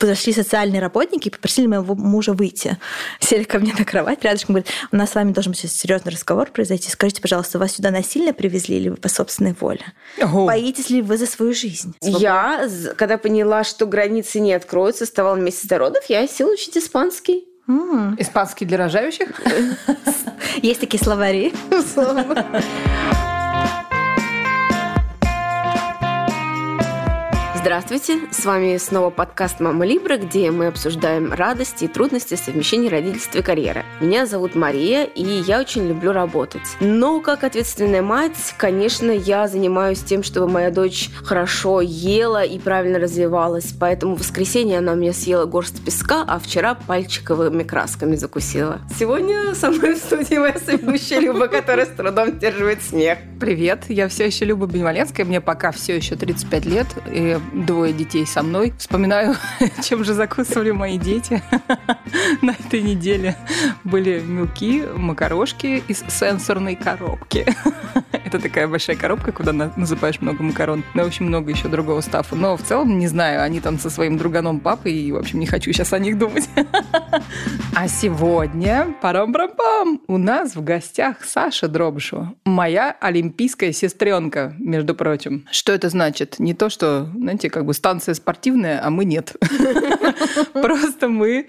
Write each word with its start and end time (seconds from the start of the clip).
подошли 0.00 0.32
социальные 0.32 0.80
работники 0.80 1.28
и 1.28 1.30
попросили 1.30 1.66
моего 1.66 1.94
мужа 1.94 2.32
выйти. 2.32 2.78
Сели 3.20 3.44
ко 3.44 3.58
мне 3.60 3.72
на 3.78 3.84
кровать 3.84 4.24
рядышком, 4.24 4.54
говорят, 4.54 4.72
у 4.90 4.96
нас 4.96 5.10
с 5.10 5.14
вами 5.14 5.32
должен 5.32 5.52
быть 5.52 5.60
серьезный 5.60 6.10
разговор 6.10 6.50
произойти. 6.50 6.90
Скажите, 6.90 7.20
пожалуйста, 7.20 7.58
вас 7.58 7.72
сюда 7.72 7.90
насильно 7.90 8.32
привезли 8.32 8.78
или 8.78 8.88
вы 8.88 8.96
по 8.96 9.08
собственной 9.08 9.54
воле? 9.60 9.84
Ого. 10.20 10.46
Боитесь 10.46 10.90
ли 10.90 11.02
вы 11.02 11.18
за 11.18 11.26
свою 11.26 11.52
жизнь? 11.52 11.94
Свободу? 12.00 12.22
Я, 12.22 12.68
когда 12.96 13.18
поняла, 13.18 13.62
что 13.62 13.86
границы 13.86 14.40
не 14.40 14.54
откроются, 14.54 15.04
оставала 15.04 15.36
месяц 15.36 15.66
до 15.66 15.78
родов, 15.78 16.02
я 16.08 16.26
села 16.26 16.52
учить 16.52 16.76
испанский. 16.76 17.44
Испанский 18.18 18.64
для 18.64 18.78
рожающих? 18.78 19.28
Есть 20.62 20.80
такие 20.80 21.02
словари. 21.02 21.52
Здравствуйте, 27.60 28.20
с 28.30 28.46
вами 28.46 28.78
снова 28.78 29.10
подкаст 29.10 29.60
«Мама 29.60 29.84
Либра», 29.84 30.16
где 30.16 30.50
мы 30.50 30.68
обсуждаем 30.68 31.30
радости 31.30 31.84
и 31.84 31.88
трудности 31.88 32.34
совмещения 32.34 32.88
родительства 32.88 33.40
и 33.40 33.42
карьеры. 33.42 33.84
Меня 34.00 34.24
зовут 34.24 34.54
Мария, 34.54 35.04
и 35.04 35.22
я 35.22 35.60
очень 35.60 35.86
люблю 35.86 36.12
работать. 36.12 36.62
Но 36.80 37.20
как 37.20 37.44
ответственная 37.44 38.00
мать, 38.00 38.54
конечно, 38.56 39.10
я 39.10 39.46
занимаюсь 39.46 40.00
тем, 40.00 40.22
чтобы 40.22 40.50
моя 40.50 40.70
дочь 40.70 41.10
хорошо 41.22 41.82
ела 41.82 42.42
и 42.42 42.58
правильно 42.58 42.98
развивалась, 42.98 43.74
поэтому 43.78 44.16
в 44.16 44.20
воскресенье 44.20 44.78
она 44.78 44.92
у 44.92 44.96
меня 44.96 45.12
съела 45.12 45.44
горсть 45.44 45.84
песка, 45.84 46.24
а 46.26 46.38
вчера 46.38 46.74
пальчиковыми 46.74 47.62
красками 47.62 48.16
закусила. 48.16 48.80
Сегодня 48.98 49.54
со 49.54 49.70
мной 49.70 49.96
в 49.96 49.98
студии 49.98 50.36
моя 50.36 50.58
соведущая 50.58 51.20
Люба, 51.20 51.46
которая 51.48 51.84
с 51.84 51.90
трудом 51.90 52.30
сдерживает 52.30 52.82
смех. 52.82 53.18
Привет, 53.38 53.84
я 53.90 54.08
все 54.08 54.24
еще 54.24 54.46
Люба 54.46 54.66
Беневаленская, 54.66 55.26
мне 55.26 55.42
пока 55.42 55.72
все 55.72 55.96
еще 55.96 56.16
35 56.16 56.64
лет, 56.64 56.86
и 57.06 57.38
двое 57.52 57.92
детей 57.92 58.26
со 58.26 58.42
мной. 58.42 58.72
Вспоминаю, 58.78 59.36
чем 59.82 60.04
же 60.04 60.14
закусывали 60.14 60.70
мои 60.70 60.98
дети 60.98 61.42
на 62.42 62.52
этой 62.52 62.82
неделе. 62.82 63.36
Были 63.84 64.20
мелки, 64.20 64.84
макарошки 64.96 65.82
из 65.88 66.04
сенсорной 66.08 66.76
коробки. 66.76 67.46
Это 68.12 68.38
такая 68.38 68.68
большая 68.68 68.96
коробка, 68.96 69.32
куда 69.32 69.52
насыпаешь 69.52 70.20
много 70.20 70.42
макарон. 70.42 70.84
Ну, 70.94 71.02
в 71.02 71.06
общем, 71.06 71.26
много 71.26 71.50
еще 71.50 71.68
другого 71.68 72.00
стафа. 72.00 72.36
Но 72.36 72.56
в 72.56 72.62
целом, 72.62 72.98
не 72.98 73.08
знаю, 73.08 73.42
они 73.42 73.60
там 73.60 73.78
со 73.78 73.90
своим 73.90 74.16
друганом 74.16 74.60
папой, 74.60 74.92
и, 74.92 75.12
в 75.12 75.16
общем, 75.16 75.40
не 75.40 75.46
хочу 75.46 75.72
сейчас 75.72 75.92
о 75.92 75.98
них 75.98 76.18
думать. 76.18 76.48
А 77.74 77.88
сегодня, 77.88 78.94
парам-парам-пам, 79.00 80.02
у 80.06 80.18
нас 80.18 80.54
в 80.54 80.62
гостях 80.62 81.24
Саша 81.24 81.66
Дробышу, 81.66 82.36
моя 82.44 82.96
олимпийская 83.00 83.72
сестренка, 83.72 84.54
между 84.58 84.94
прочим. 84.94 85.46
Что 85.50 85.72
это 85.72 85.88
значит? 85.88 86.38
Не 86.38 86.54
то, 86.54 86.68
что, 86.68 87.10
знаете, 87.14 87.39
как 87.48 87.64
бы 87.64 87.74
станция 87.74 88.14
спортивная, 88.14 88.84
а 88.84 88.90
мы 88.90 89.04
нет. 89.04 89.34
Просто 90.52 91.08
мы 91.08 91.46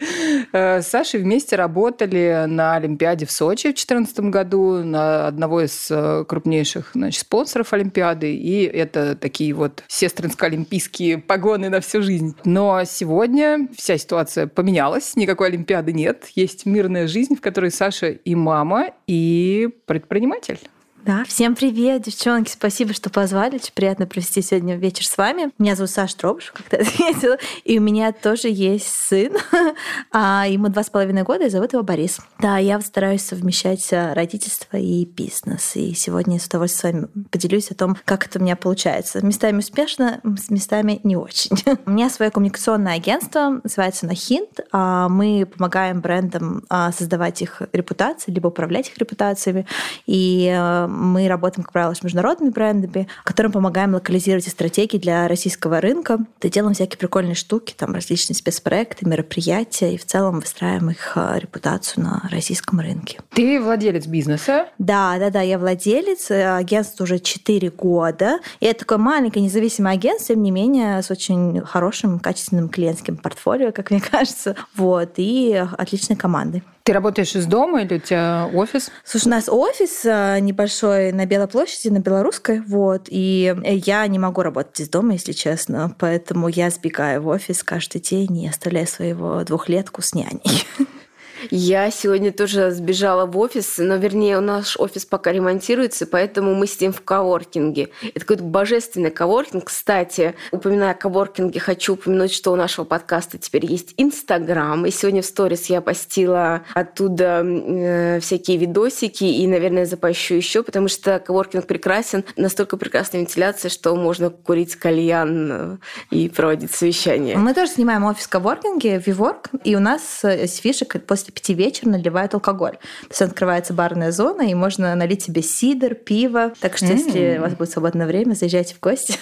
э, 0.52 0.82
с 0.82 0.88
Сашей 0.88 1.22
вместе 1.22 1.56
работали 1.56 2.46
на 2.48 2.76
Олимпиаде 2.76 3.26
в 3.26 3.32
Сочи 3.32 3.68
в 3.68 3.76
2014 3.76 4.20
году, 4.32 4.84
на 4.84 5.28
одного 5.28 5.62
из 5.62 5.88
э, 5.90 6.26
крупнейших 6.28 6.92
значит, 6.94 7.22
спонсоров 7.22 7.74
Олимпиады. 7.74 8.34
И 8.34 8.64
это 8.64 9.16
такие 9.16 9.54
вот 9.54 9.84
сестринско-олимпийские 9.88 11.20
погоны 11.20 11.70
на 11.70 11.82
всю 11.82 12.02
жизнь. 12.02 12.36
Но 12.46 12.84
сегодня 12.86 13.68
вся 13.78 13.98
ситуация 13.98 14.48
поменялась, 14.48 15.16
никакой 15.16 15.48
Олимпиады 15.48 15.94
нет. 15.94 16.28
Есть 16.36 16.66
мирная 16.66 17.08
жизнь, 17.08 17.36
в 17.36 17.42
которой 17.42 17.72
Саша 17.72 18.08
и 18.08 18.36
мама, 18.36 18.92
и 19.08 19.70
предприниматель. 19.86 20.60
Да, 21.04 21.24
всем 21.24 21.56
привет, 21.56 22.04
девчонки, 22.04 22.52
спасибо, 22.52 22.94
что 22.94 23.10
позвали. 23.10 23.56
Очень 23.56 23.74
приятно 23.74 24.06
провести 24.06 24.44
сегодня 24.44 24.76
вечер 24.76 25.08
с 25.08 25.18
вами. 25.18 25.50
Меня 25.58 25.76
зовут 25.76 25.90
Саша 25.90 26.16
Тробыш, 26.16 26.52
как 26.52 26.70
ты 26.70 26.78
ответила, 26.78 27.38
и 27.64 27.80
у 27.80 27.82
меня 27.82 28.12
тоже 28.12 28.50
есть 28.50 28.86
сын, 28.86 29.32
а 30.12 30.46
ему 30.48 30.70
два 30.70 30.84
с 30.84 30.92
половиной 30.92 31.24
года, 31.24 31.46
и 31.46 31.50
зовут 31.50 31.74
его 31.74 31.82
Борис. 31.82 32.20
Да, 32.38 32.60
я 32.60 32.80
стараюсь 32.82 33.24
совмещать 33.24 33.92
э, 33.92 34.14
родительство 34.14 34.78
и 34.78 35.06
бизнес, 35.06 35.76
и 35.76 35.96
сегодня 35.96 36.40
с 36.40 36.46
удовольствием 36.46 36.72
с 36.72 36.84
вами 36.84 37.26
поделюсь 37.32 37.72
о 37.72 37.76
том, 37.76 37.98
как 38.06 38.28
это 38.28 38.38
у 38.38 38.44
меня 38.44 38.56
получается. 38.56 39.26
Местами 39.26 39.58
успешно, 39.58 40.22
с 40.38 40.52
местами 40.52 41.00
не 41.04 41.16
очень. 41.16 41.52
У 41.88 41.90
меня 41.90 42.12
свое 42.12 42.30
коммуникационное 42.30 42.94
агентство, 42.96 43.60
называется 43.64 44.06
Нахинт. 44.06 44.60
А 44.72 45.10
мы 45.10 45.46
помогаем 45.46 46.00
брендам 46.00 46.64
а, 46.70 46.92
создавать 46.92 47.42
их 47.42 47.64
репутации, 47.74 48.32
либо 48.32 48.48
управлять 48.48 48.90
их 48.90 48.98
репутациями, 48.98 49.66
и 50.06 50.48
э, 50.56 50.91
мы 50.92 51.28
работаем, 51.28 51.64
как 51.64 51.74
правило, 51.74 51.94
с 51.94 52.04
международными 52.04 52.50
брендами, 52.50 53.08
которым 53.24 53.52
помогаем 53.52 53.94
локализировать 53.94 54.48
стратегии 54.48 54.98
для 54.98 55.28
российского 55.28 55.82
рынка. 55.82 56.20
Да 56.42 56.50
делаем 56.50 56.74
всякие 56.74 56.98
прикольные 56.98 57.36
штуки, 57.36 57.74
там 57.78 57.94
различные 57.94 58.36
спецпроекты, 58.36 59.08
мероприятия, 59.08 59.94
и 59.94 59.98
в 59.98 60.06
целом 60.06 60.40
выстраиваем 60.40 60.92
их 60.92 61.14
э, 61.16 61.40
репутацию 61.40 62.04
на 62.04 62.28
российском 62.30 62.80
рынке. 62.80 63.20
Ты 63.34 63.62
владелец 63.62 64.06
бизнеса? 64.06 64.68
Да, 64.78 65.18
да, 65.18 65.30
да, 65.30 65.42
я 65.42 65.58
владелец. 65.58 66.32
Э, 66.32 66.56
агентство 66.56 67.06
уже 67.06 67.20
4 67.20 67.70
года. 67.72 68.40
И 68.60 68.66
это 68.66 68.82
такое 68.82 68.98
маленькое 68.98 69.44
независимое 69.46 69.94
агентство, 69.94 70.36
тем 70.36 70.44
не 70.44 70.52
менее, 70.52 71.02
с 71.02 71.10
очень 71.12 71.62
хорошим, 71.62 72.20
качественным 72.20 72.70
клиентским 72.70 73.18
портфолио, 73.18 73.72
как 73.72 73.92
мне 73.92 74.02
кажется. 74.12 74.56
Вот, 74.76 75.14
и 75.18 75.66
отличной 75.78 76.16
командой. 76.16 76.64
Ты 76.84 76.94
работаешь 76.94 77.36
из 77.36 77.46
дома 77.46 77.84
или 77.84 77.96
у 77.96 78.00
тебя 78.00 78.50
офис? 78.54 78.92
Слушай, 79.04 79.28
у 79.28 79.30
нас 79.30 79.50
офис 79.50 80.04
э, 80.04 80.40
небольшой 80.40 81.12
на 81.12 81.26
Белой 81.26 81.48
площади, 81.48 81.90
на 81.90 82.00
Белорусской, 82.00 82.62
вот, 82.62 83.08
и 83.08 83.56
я 83.64 84.08
не 84.08 84.20
могу 84.20 84.42
работать 84.42 84.80
из 84.80 84.90
дома, 84.90 85.14
если 85.14 85.32
честно, 85.32 85.96
поэтому 86.00 86.48
я 86.48 86.70
сбегаю 86.70 87.22
в 87.22 87.28
офис 87.28 87.64
каждый 87.64 88.02
день 88.02 88.38
и 88.44 88.48
оставляю 88.48 88.88
своего 88.88 89.44
двухлетку 89.44 90.02
с 90.02 90.14
няней. 90.14 90.66
Я 91.50 91.90
сегодня 91.92 92.32
тоже 92.32 92.72
сбежала 92.72 93.26
в 93.26 93.38
офис, 93.38 93.78
но, 93.78 93.96
вернее, 93.96 94.40
наш 94.40 94.78
офис 94.78 95.06
пока 95.06 95.32
ремонтируется, 95.32 96.06
поэтому 96.06 96.54
мы 96.54 96.68
сидим 96.68 96.94
в 96.94 97.02
коворкинге. 97.02 97.90
Это 98.04 98.20
какой-то 98.20 98.44
божественный 98.44 99.12
коворкинг. 99.12 99.66
Кстати, 99.66 100.36
упоминая 100.52 100.92
о 100.92 100.96
коворкинге, 100.96 101.60
хочу 101.60 101.94
упомянуть, 101.94 102.34
что 102.34 102.52
у 102.52 102.56
нашего 102.56 102.86
подкаста 102.86 103.38
теперь 103.38 103.66
есть 103.66 103.94
Инстаграм. 103.98 104.86
И 104.86 104.92
сегодня 104.92 105.22
в 105.22 105.26
сторис 105.26 105.68
я 105.68 105.82
постила 105.82 106.62
оттуда 106.74 107.44
э, 107.44 108.20
всякие 108.20 108.58
видосики 108.58 109.24
и, 109.24 109.48
наверное, 109.48 109.86
запощу 109.86 110.36
еще, 110.36 110.64
потому 110.64 110.88
что 110.88 111.20
коворкинг 111.20 111.66
прекрасен. 111.66 112.24
Настолько 112.36 112.78
прекрасная 112.78 113.22
вентиляция, 113.22 113.70
что 113.70 113.96
можно 113.96 114.30
курить 114.30 114.76
кальян 114.76 115.52
э, 115.52 115.78
и 116.12 116.30
проводить 116.30 116.74
совещания. 116.74 117.38
Мы 117.38 117.54
тоже 117.54 117.72
снимаем 117.72 118.04
офис 118.06 118.28
коворкинге, 118.28 119.02
Виворк, 119.06 119.50
и 119.64 119.76
у 119.76 119.80
нас 119.80 120.24
с 120.24 120.56
фишек 120.58 121.04
после 121.06 121.31
после 121.32 121.34
пяти 121.34 121.54
вечера 121.54 121.90
наливают 121.90 122.34
алкоголь. 122.34 122.74
То 123.02 123.08
есть 123.10 123.22
открывается 123.22 123.74
барная 123.74 124.12
зона, 124.12 124.44
и 124.44 124.54
можно 124.54 124.96
налить 124.96 125.24
себе 125.24 125.42
сидр, 125.42 125.96
пиво. 125.96 126.54
Так 126.60 126.78
что, 126.78 126.88
mm-hmm. 126.88 126.98
если 126.98 127.38
у 127.38 127.42
вас 127.42 127.54
будет 127.54 127.72
свободное 127.72 128.08
время, 128.08 128.34
заезжайте 128.34 128.76
в 128.76 128.80
гости. 128.80 129.18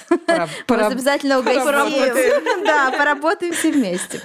Пора... 0.68 0.88
обязательно 0.88 1.40
угостим. 1.40 1.59
Да, 2.66 2.92
поработаем 2.92 3.53
все 3.53 3.72
вместе. 3.72 4.22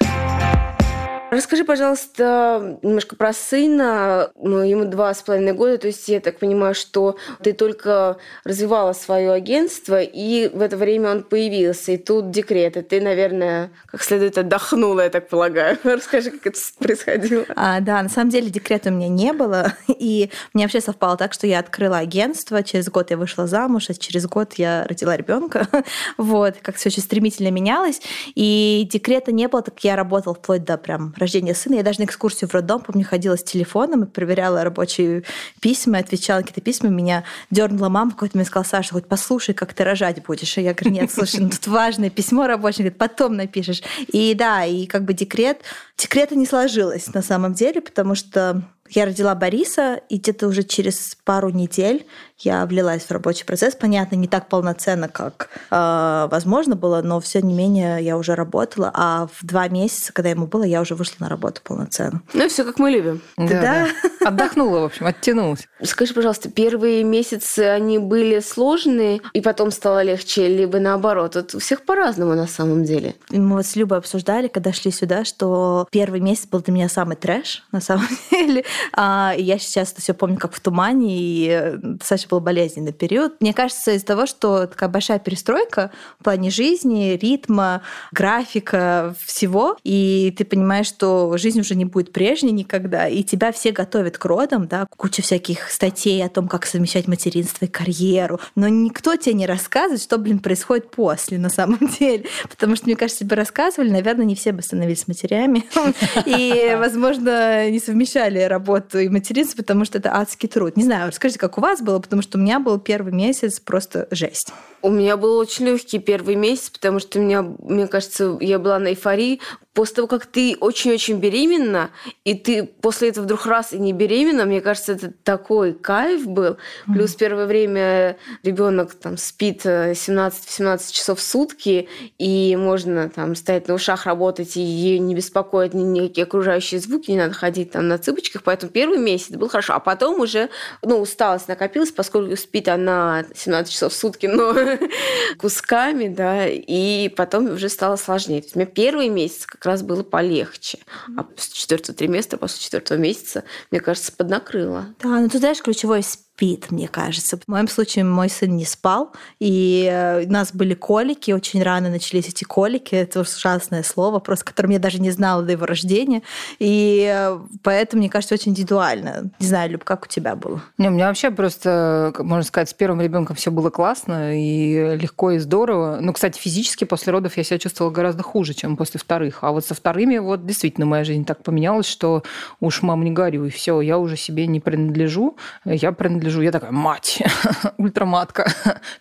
Расскажи, 1.34 1.64
пожалуйста, 1.64 2.78
немножко 2.82 3.16
про 3.16 3.32
сына. 3.32 4.30
Ну, 4.36 4.62
ему 4.62 4.84
два 4.84 5.12
с 5.12 5.20
половиной 5.22 5.52
года, 5.52 5.78
то 5.78 5.88
есть 5.88 6.08
я 6.08 6.20
так 6.20 6.38
понимаю, 6.38 6.76
что 6.76 7.16
ты 7.42 7.52
только 7.52 8.18
развивала 8.44 8.92
свое 8.92 9.32
агентство, 9.32 10.00
и 10.00 10.48
в 10.48 10.60
это 10.60 10.76
время 10.76 11.10
он 11.10 11.22
появился, 11.24 11.92
и 11.92 11.96
тут 11.96 12.30
декрет, 12.30 12.76
и 12.76 12.82
ты, 12.82 13.00
наверное, 13.00 13.72
как 13.86 14.02
следует 14.02 14.38
отдохнула, 14.38 15.00
я 15.00 15.10
так 15.10 15.28
полагаю. 15.28 15.76
Расскажи, 15.84 16.30
как 16.30 16.46
это 16.46 16.58
происходило. 16.78 17.44
А, 17.56 17.80
да, 17.80 18.00
на 18.00 18.08
самом 18.08 18.30
деле 18.30 18.48
декрета 18.48 18.90
у 18.90 18.92
меня 18.92 19.08
не 19.08 19.32
было, 19.32 19.72
и 19.88 20.30
мне 20.52 20.64
вообще 20.64 20.80
совпало 20.80 21.16
так, 21.16 21.32
что 21.32 21.48
я 21.48 21.58
открыла 21.58 21.98
агентство, 21.98 22.62
через 22.62 22.88
год 22.88 23.10
я 23.10 23.16
вышла 23.16 23.48
замуж, 23.48 23.90
а 23.90 23.94
через 23.94 24.26
год 24.26 24.54
я 24.54 24.86
родила 24.88 25.16
ребенка. 25.16 25.66
Вот, 26.16 26.56
как 26.62 26.76
все 26.76 26.90
очень 26.90 27.02
стремительно 27.02 27.50
менялось, 27.50 28.00
и 28.34 28.88
декрета 28.90 29.32
не 29.32 29.48
было, 29.48 29.62
так 29.62 29.82
я 29.82 29.96
работала 29.96 30.34
вплоть 30.34 30.64
до 30.64 30.76
прям 30.76 31.12
рождения 31.24 31.54
сына. 31.54 31.74
Я 31.74 31.82
даже 31.82 32.00
на 32.00 32.04
экскурсию 32.04 32.48
в 32.48 32.54
роддом, 32.54 32.80
помню, 32.80 33.04
ходила 33.04 33.36
с 33.36 33.42
телефоном 33.42 34.04
и 34.04 34.06
проверяла 34.06 34.62
рабочие 34.62 35.24
письма, 35.60 35.98
отвечала 35.98 36.38
на 36.38 36.42
какие-то 36.42 36.60
письма. 36.60 36.88
Меня 36.88 37.24
дернула 37.50 37.88
мама 37.88 38.12
какой-то, 38.12 38.36
мне 38.36 38.44
сказала, 38.44 38.64
Саша, 38.64 38.92
хоть 38.94 39.06
послушай, 39.06 39.54
как 39.54 39.74
ты 39.74 39.84
рожать 39.84 40.22
будешь. 40.24 40.56
И 40.58 40.62
я 40.62 40.74
говорю, 40.74 40.90
нет, 40.92 41.10
слушай, 41.12 41.40
ну 41.40 41.50
тут 41.50 41.66
важное 41.66 42.10
письмо 42.10 42.46
рабочее, 42.46 42.84
говорит, 42.84 42.98
потом 42.98 43.36
напишешь. 43.36 43.82
И 44.08 44.34
да, 44.34 44.64
и 44.64 44.86
как 44.86 45.04
бы 45.04 45.14
декрет, 45.14 45.62
декрета 45.96 46.36
не 46.36 46.46
сложилось 46.46 47.12
на 47.12 47.22
самом 47.22 47.54
деле, 47.54 47.80
потому 47.80 48.14
что 48.14 48.62
я 48.90 49.06
родила 49.06 49.34
Бориса, 49.34 50.00
и 50.08 50.18
где-то 50.18 50.46
уже 50.46 50.62
через 50.62 51.16
пару 51.24 51.50
недель 51.50 52.06
я 52.38 52.66
влилась 52.66 53.04
в 53.04 53.10
рабочий 53.10 53.44
процесс. 53.44 53.74
Понятно, 53.74 54.16
не 54.16 54.28
так 54.28 54.48
полноценно, 54.48 55.08
как 55.08 55.48
э, 55.70 56.28
возможно 56.30 56.76
было, 56.76 57.00
но 57.02 57.20
все 57.20 57.40
не 57.40 57.54
менее 57.54 58.02
я 58.02 58.18
уже 58.18 58.34
работала. 58.34 58.90
А 58.92 59.28
в 59.32 59.44
два 59.44 59.68
месяца, 59.68 60.12
когда 60.12 60.30
ему 60.30 60.46
было, 60.46 60.64
я 60.64 60.80
уже 60.80 60.94
вышла 60.94 61.16
на 61.20 61.28
работу 61.28 61.62
полноценно. 61.64 62.22
Ну, 62.34 62.48
все 62.48 62.64
как 62.64 62.78
мы 62.78 62.90
любим. 62.90 63.22
Да. 63.36 63.46
да. 63.46 63.88
Отдохнула, 64.28 64.80
в 64.80 64.84
общем, 64.84 65.06
оттянулась. 65.06 65.66
Скажи, 65.82 66.12
пожалуйста, 66.12 66.50
первые 66.50 67.04
месяцы 67.04 67.60
они 67.60 67.98
были 67.98 68.40
сложные, 68.40 69.20
и 69.32 69.40
потом 69.40 69.70
стало 69.70 70.02
легче, 70.02 70.48
либо 70.48 70.78
наоборот? 70.78 71.36
Вот 71.36 71.54
у 71.54 71.58
всех 71.58 71.84
по-разному 71.84 72.34
на 72.34 72.46
самом 72.46 72.84
деле. 72.84 73.14
Мы 73.30 73.56
вот 73.56 73.66
с 73.66 73.76
Любой 73.76 73.98
обсуждали, 73.98 74.48
когда 74.48 74.72
шли 74.72 74.90
сюда, 74.90 75.24
что 75.24 75.86
первый 75.90 76.20
месяц 76.20 76.46
был 76.46 76.60
для 76.60 76.72
меня 76.72 76.88
самый 76.88 77.16
трэш, 77.16 77.64
на 77.72 77.80
самом 77.80 78.08
деле. 78.30 78.64
А 78.92 79.34
я 79.36 79.58
сейчас 79.58 79.92
это 79.92 80.00
все 80.00 80.14
помню 80.14 80.38
как 80.38 80.54
в 80.54 80.60
тумане, 80.60 81.06
и 81.10 81.72
достаточно 81.74 82.30
был 82.30 82.40
болезненный 82.40 82.92
период. 82.92 83.34
Мне 83.40 83.54
кажется, 83.54 83.92
из-за 83.92 84.06
того, 84.06 84.26
что 84.26 84.66
такая 84.66 84.88
большая 84.88 85.18
перестройка 85.18 85.90
в 86.18 86.24
плане 86.24 86.50
жизни, 86.50 87.18
ритма, 87.20 87.82
графика, 88.12 89.14
всего, 89.24 89.76
и 89.84 90.34
ты 90.36 90.44
понимаешь, 90.44 90.86
что 90.86 91.36
жизнь 91.36 91.60
уже 91.60 91.74
не 91.74 91.84
будет 91.84 92.12
прежней 92.12 92.52
никогда, 92.52 93.08
и 93.08 93.22
тебя 93.22 93.52
все 93.52 93.70
готовят 93.70 94.18
к 94.18 94.24
родам, 94.24 94.66
да, 94.66 94.86
куча 94.96 95.22
всяких 95.22 95.70
статей 95.70 96.24
о 96.24 96.28
том, 96.28 96.48
как 96.48 96.66
совмещать 96.66 97.08
материнство 97.08 97.64
и 97.64 97.68
карьеру, 97.68 98.40
но 98.54 98.68
никто 98.68 99.16
тебе 99.16 99.34
не 99.34 99.46
рассказывает, 99.46 100.02
что, 100.02 100.18
блин, 100.18 100.38
происходит 100.38 100.90
после 100.90 101.38
на 101.38 101.48
самом 101.48 101.78
деле. 101.98 102.24
Потому 102.48 102.76
что, 102.76 102.86
мне 102.86 102.96
кажется, 102.96 103.24
бы 103.24 103.36
рассказывали, 103.36 103.90
наверное, 103.90 104.24
не 104.24 104.34
все 104.34 104.52
бы 104.52 104.62
становились 104.62 105.08
матерями. 105.08 105.64
И, 106.26 106.74
возможно, 106.78 107.70
не 107.70 107.78
совмещали 107.78 108.40
работу 108.40 108.63
и 108.94 109.08
материнство, 109.08 109.58
потому 109.58 109.84
что 109.84 109.98
это 109.98 110.14
адский 110.14 110.48
труд. 110.48 110.76
Не 110.76 110.84
знаю, 110.84 111.08
расскажите, 111.08 111.38
как 111.38 111.58
у 111.58 111.60
вас 111.60 111.80
было, 111.80 111.98
потому 111.98 112.22
что 112.22 112.38
у 112.38 112.40
меня 112.40 112.60
был 112.60 112.78
первый 112.78 113.12
месяц 113.12 113.60
просто 113.60 114.08
жесть. 114.10 114.52
У 114.84 114.90
меня 114.90 115.16
был 115.16 115.38
очень 115.38 115.64
легкий 115.64 115.98
первый 115.98 116.34
месяц, 116.34 116.68
потому 116.68 116.98
что 116.98 117.18
у 117.18 117.22
меня, 117.22 117.40
мне 117.40 117.86
кажется, 117.86 118.36
я 118.42 118.58
была 118.58 118.78
на 118.78 118.88
эйфории. 118.88 119.40
После 119.72 119.96
того, 119.96 120.08
как 120.08 120.26
ты 120.26 120.56
очень-очень 120.60 121.18
беременна, 121.18 121.90
и 122.24 122.34
ты 122.34 122.64
после 122.64 123.08
этого 123.08 123.24
вдруг 123.24 123.46
раз 123.46 123.72
и 123.72 123.78
не 123.78 123.94
беременна, 123.94 124.44
мне 124.44 124.60
кажется, 124.60 124.92
это 124.92 125.10
такой 125.10 125.72
кайф 125.72 126.26
был. 126.26 126.58
Плюс 126.84 127.14
первое 127.14 127.46
время 127.46 128.18
ребенок 128.42 128.94
там 128.94 129.16
спит 129.16 129.64
17-18 129.64 130.34
э, 130.74 130.92
часов 130.92 131.18
в 131.18 131.22
сутки, 131.22 131.88
и 132.18 132.54
можно 132.54 133.08
там 133.08 133.34
стоять 133.34 133.66
на 133.66 133.74
ушах, 133.74 134.04
работать, 134.04 134.56
и 134.58 134.60
ее 134.60 134.98
не 134.98 135.14
беспокоят 135.14 135.72
никакие 135.72 136.24
окружающие 136.24 136.78
звуки, 136.78 137.10
не 137.10 137.16
надо 137.16 137.32
ходить 137.32 137.72
там 137.72 137.88
на 137.88 137.96
цыпочках. 137.96 138.42
Поэтому 138.42 138.70
первый 138.70 138.98
месяц 138.98 139.30
был 139.30 139.48
хорошо. 139.48 139.72
А 139.72 139.80
потом 139.80 140.20
уже, 140.20 140.50
ну, 140.82 141.00
усталость 141.00 141.48
накопилась, 141.48 141.90
поскольку 141.90 142.36
спит 142.36 142.68
она 142.68 143.24
17 143.34 143.72
часов 143.72 143.92
в 143.92 143.96
сутки, 143.96 144.26
но 144.26 144.52
кусками, 145.38 146.08
да, 146.08 146.48
и 146.48 147.08
потом 147.08 147.50
уже 147.50 147.68
стало 147.68 147.96
сложнее. 147.96 148.40
То 148.40 148.46
есть 148.46 148.56
у 148.56 148.58
меня 148.58 148.66
первый 148.66 149.08
месяц 149.08 149.46
как 149.46 149.64
раз 149.64 149.82
было 149.82 150.02
полегче, 150.02 150.78
а 151.16 151.22
после 151.22 151.54
четвертого 151.54 151.96
триместра, 151.96 152.36
после 152.36 152.62
четвертого 152.62 152.98
месяца, 152.98 153.44
мне 153.70 153.80
кажется, 153.80 154.12
поднакрыло. 154.12 154.86
Да, 155.00 155.20
ну 155.20 155.28
ты 155.28 155.38
знаешь, 155.38 155.62
ключевой 155.62 156.02
спит, 156.34 156.70
мне 156.70 156.88
кажется. 156.88 157.36
В 157.36 157.48
моем 157.48 157.68
случае 157.68 158.04
мой 158.04 158.28
сын 158.28 158.56
не 158.56 158.64
спал, 158.64 159.12
и 159.38 159.88
э, 159.90 160.24
у 160.26 160.32
нас 160.32 160.52
были 160.52 160.74
колики, 160.74 161.30
очень 161.30 161.62
рано 161.62 161.90
начались 161.90 162.28
эти 162.28 162.44
колики, 162.44 162.94
это 162.94 163.20
ужасное 163.20 163.82
слово, 163.82 164.18
просто 164.18 164.44
которым 164.44 164.72
я 164.72 164.78
даже 164.78 165.00
не 165.00 165.10
знала 165.10 165.42
до 165.42 165.52
его 165.52 165.64
рождения, 165.66 166.22
и 166.58 167.08
э, 167.08 167.38
поэтому, 167.62 168.00
мне 168.00 168.10
кажется, 168.10 168.34
очень 168.34 168.50
индивидуально. 168.50 169.30
Не 169.38 169.46
знаю, 169.46 169.70
Люб, 169.70 169.84
как 169.84 170.04
у 170.04 170.08
тебя 170.08 170.34
было? 170.34 170.60
Не, 170.76 170.88
у 170.88 170.90
меня 170.90 171.08
вообще 171.08 171.30
просто, 171.30 172.12
можно 172.18 172.44
сказать, 172.44 172.68
с 172.68 172.74
первым 172.74 173.00
ребенком 173.00 173.36
все 173.36 173.50
было 173.50 173.70
классно 173.70 174.36
и 174.36 174.96
легко 174.96 175.32
и 175.32 175.38
здорово. 175.38 175.98
Ну, 176.00 176.12
кстати, 176.12 176.38
физически 176.38 176.84
после 176.84 177.12
родов 177.12 177.36
я 177.36 177.44
себя 177.44 177.58
чувствовала 177.58 177.92
гораздо 177.92 178.22
хуже, 178.24 178.54
чем 178.54 178.76
после 178.76 178.98
вторых. 178.98 179.38
А 179.42 179.52
вот 179.52 179.64
со 179.64 179.74
вторыми 179.74 180.18
вот 180.18 180.46
действительно 180.46 180.86
моя 180.86 181.04
жизнь 181.04 181.24
так 181.24 181.42
поменялась, 181.42 181.86
что 181.86 182.24
уж 182.60 182.82
мам 182.82 183.04
не 183.04 183.12
горюй, 183.12 183.50
все, 183.50 183.80
я 183.80 183.98
уже 183.98 184.16
себе 184.16 184.46
не 184.46 184.58
принадлежу, 184.58 185.36
я 185.64 185.92
принадлежу 185.92 186.23
гляжу, 186.24 186.40
я 186.40 186.50
такая, 186.50 186.72
мать, 186.72 187.22
ультраматка. 187.78 188.50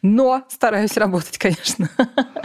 Но 0.02 0.44
стараюсь 0.50 0.98
работать, 0.98 1.38
конечно. 1.38 1.90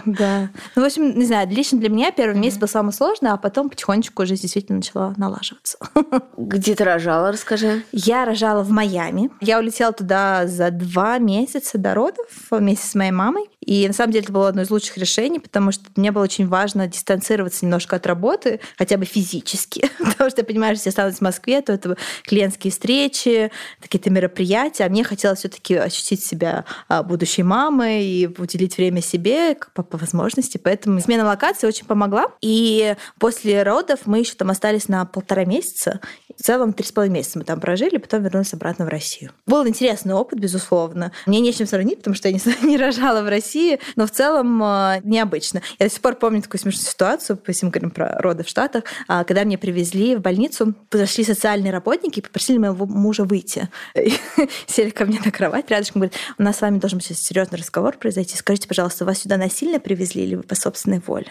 Да. 0.06 0.50
Ну, 0.74 0.82
в 0.82 0.84
общем, 0.84 1.18
не 1.18 1.24
знаю, 1.24 1.48
лично 1.48 1.78
для 1.78 1.88
меня 1.88 2.10
первый 2.12 2.38
месяц 2.38 2.58
был 2.58 2.68
самый 2.68 2.92
сложный, 2.92 3.30
а 3.30 3.36
потом 3.36 3.68
потихонечку 3.68 4.24
жизнь 4.24 4.42
действительно 4.42 4.76
начала 4.76 5.14
налаживаться. 5.16 5.78
Где 6.36 6.74
ты 6.74 6.84
рожала, 6.84 7.32
расскажи. 7.32 7.82
Я 7.92 8.24
рожала 8.24 8.62
в 8.62 8.70
Майами. 8.70 9.30
Я 9.40 9.58
улетела 9.58 9.92
туда 9.92 10.46
за 10.46 10.70
два 10.70 11.18
месяца 11.18 11.76
до 11.76 11.94
родов 11.94 12.26
вместе 12.50 12.86
с 12.86 12.94
моей 12.94 13.10
мамой. 13.10 13.44
И 13.68 13.86
на 13.86 13.92
самом 13.92 14.12
деле 14.12 14.24
это 14.24 14.32
было 14.32 14.48
одно 14.48 14.62
из 14.62 14.70
лучших 14.70 14.96
решений, 14.96 15.40
потому 15.40 15.72
что 15.72 15.84
мне 15.94 16.10
было 16.10 16.22
очень 16.22 16.48
важно 16.48 16.86
дистанцироваться 16.86 17.66
немножко 17.66 17.96
от 17.96 18.06
работы, 18.06 18.60
хотя 18.78 18.96
бы 18.96 19.04
физически. 19.04 19.90
потому 19.98 20.30
что 20.30 20.40
я 20.40 20.46
понимаю, 20.46 20.74
что 20.74 20.88
если 20.88 20.88
останусь 20.88 21.16
в 21.16 21.20
Москве, 21.20 21.60
то 21.60 21.74
это 21.74 21.98
клиентские 22.24 22.70
встречи, 22.70 23.50
какие-то 23.78 24.08
мероприятия. 24.08 24.84
А 24.84 24.88
мне 24.88 25.04
хотелось 25.04 25.40
все 25.40 25.50
таки 25.50 25.74
ощутить 25.74 26.24
себя 26.24 26.64
а, 26.88 27.02
будущей 27.02 27.42
мамой 27.42 28.06
и 28.06 28.26
уделить 28.26 28.78
время 28.78 29.02
себе 29.02 29.54
по, 29.74 29.82
по 29.82 29.98
возможности. 29.98 30.56
Поэтому 30.56 30.98
смена 31.00 31.26
локации 31.26 31.66
очень 31.66 31.84
помогла. 31.84 32.28
И 32.40 32.96
после 33.18 33.62
родов 33.64 34.00
мы 34.06 34.20
еще 34.20 34.32
там 34.32 34.48
остались 34.48 34.88
на 34.88 35.04
полтора 35.04 35.44
месяца. 35.44 36.00
В 36.38 36.42
целом 36.42 36.72
три 36.72 36.86
с 36.86 36.92
половиной 36.92 37.16
месяца 37.16 37.38
мы 37.38 37.44
там 37.44 37.60
прожили, 37.60 37.98
потом 37.98 38.22
вернулись 38.22 38.54
обратно 38.54 38.86
в 38.86 38.88
Россию. 38.88 39.32
Был 39.46 39.66
интересный 39.66 40.14
опыт, 40.14 40.38
безусловно. 40.38 41.12
Мне 41.26 41.40
нечем 41.40 41.66
сравнить, 41.66 41.98
потому 41.98 42.14
что 42.14 42.28
я 42.28 42.34
не, 42.34 42.40
не 42.66 42.78
рожала 42.78 43.22
в 43.22 43.28
России, 43.28 43.57
но 43.96 44.06
в 44.06 44.10
целом 44.10 44.62
э, 44.62 45.00
необычно. 45.04 45.62
Я 45.78 45.86
до 45.86 45.92
сих 45.92 46.00
пор 46.00 46.16
помню 46.16 46.42
такую 46.42 46.60
смешную 46.60 46.86
ситуацию, 46.86 47.38
если 47.46 47.66
мы 47.66 47.72
говорим 47.72 47.90
про 47.90 48.18
роды 48.18 48.44
в 48.44 48.48
Штатах, 48.48 48.84
а, 49.06 49.24
когда 49.24 49.44
мне 49.44 49.58
привезли 49.58 50.16
в 50.16 50.20
больницу, 50.20 50.74
подошли 50.90 51.24
социальные 51.24 51.72
работники 51.72 52.18
и 52.18 52.22
попросили 52.22 52.58
моего 52.58 52.86
мужа 52.86 53.24
выйти. 53.24 53.68
Сели 54.66 54.90
ко 54.90 55.04
мне 55.04 55.20
на 55.24 55.30
кровать 55.30 55.70
рядышком, 55.70 56.00
говорят, 56.00 56.16
у 56.38 56.42
нас 56.42 56.58
с 56.58 56.60
вами 56.60 56.78
должен 56.78 57.00
сейчас 57.00 57.20
серьезный 57.20 57.58
разговор 57.58 57.96
произойти. 57.96 58.36
Скажите, 58.36 58.68
пожалуйста, 58.68 59.04
вас 59.04 59.18
сюда 59.18 59.36
насильно 59.36 59.80
привезли 59.80 60.24
или 60.24 60.34
вы 60.36 60.42
по 60.42 60.54
собственной 60.54 61.00
воле? 61.04 61.30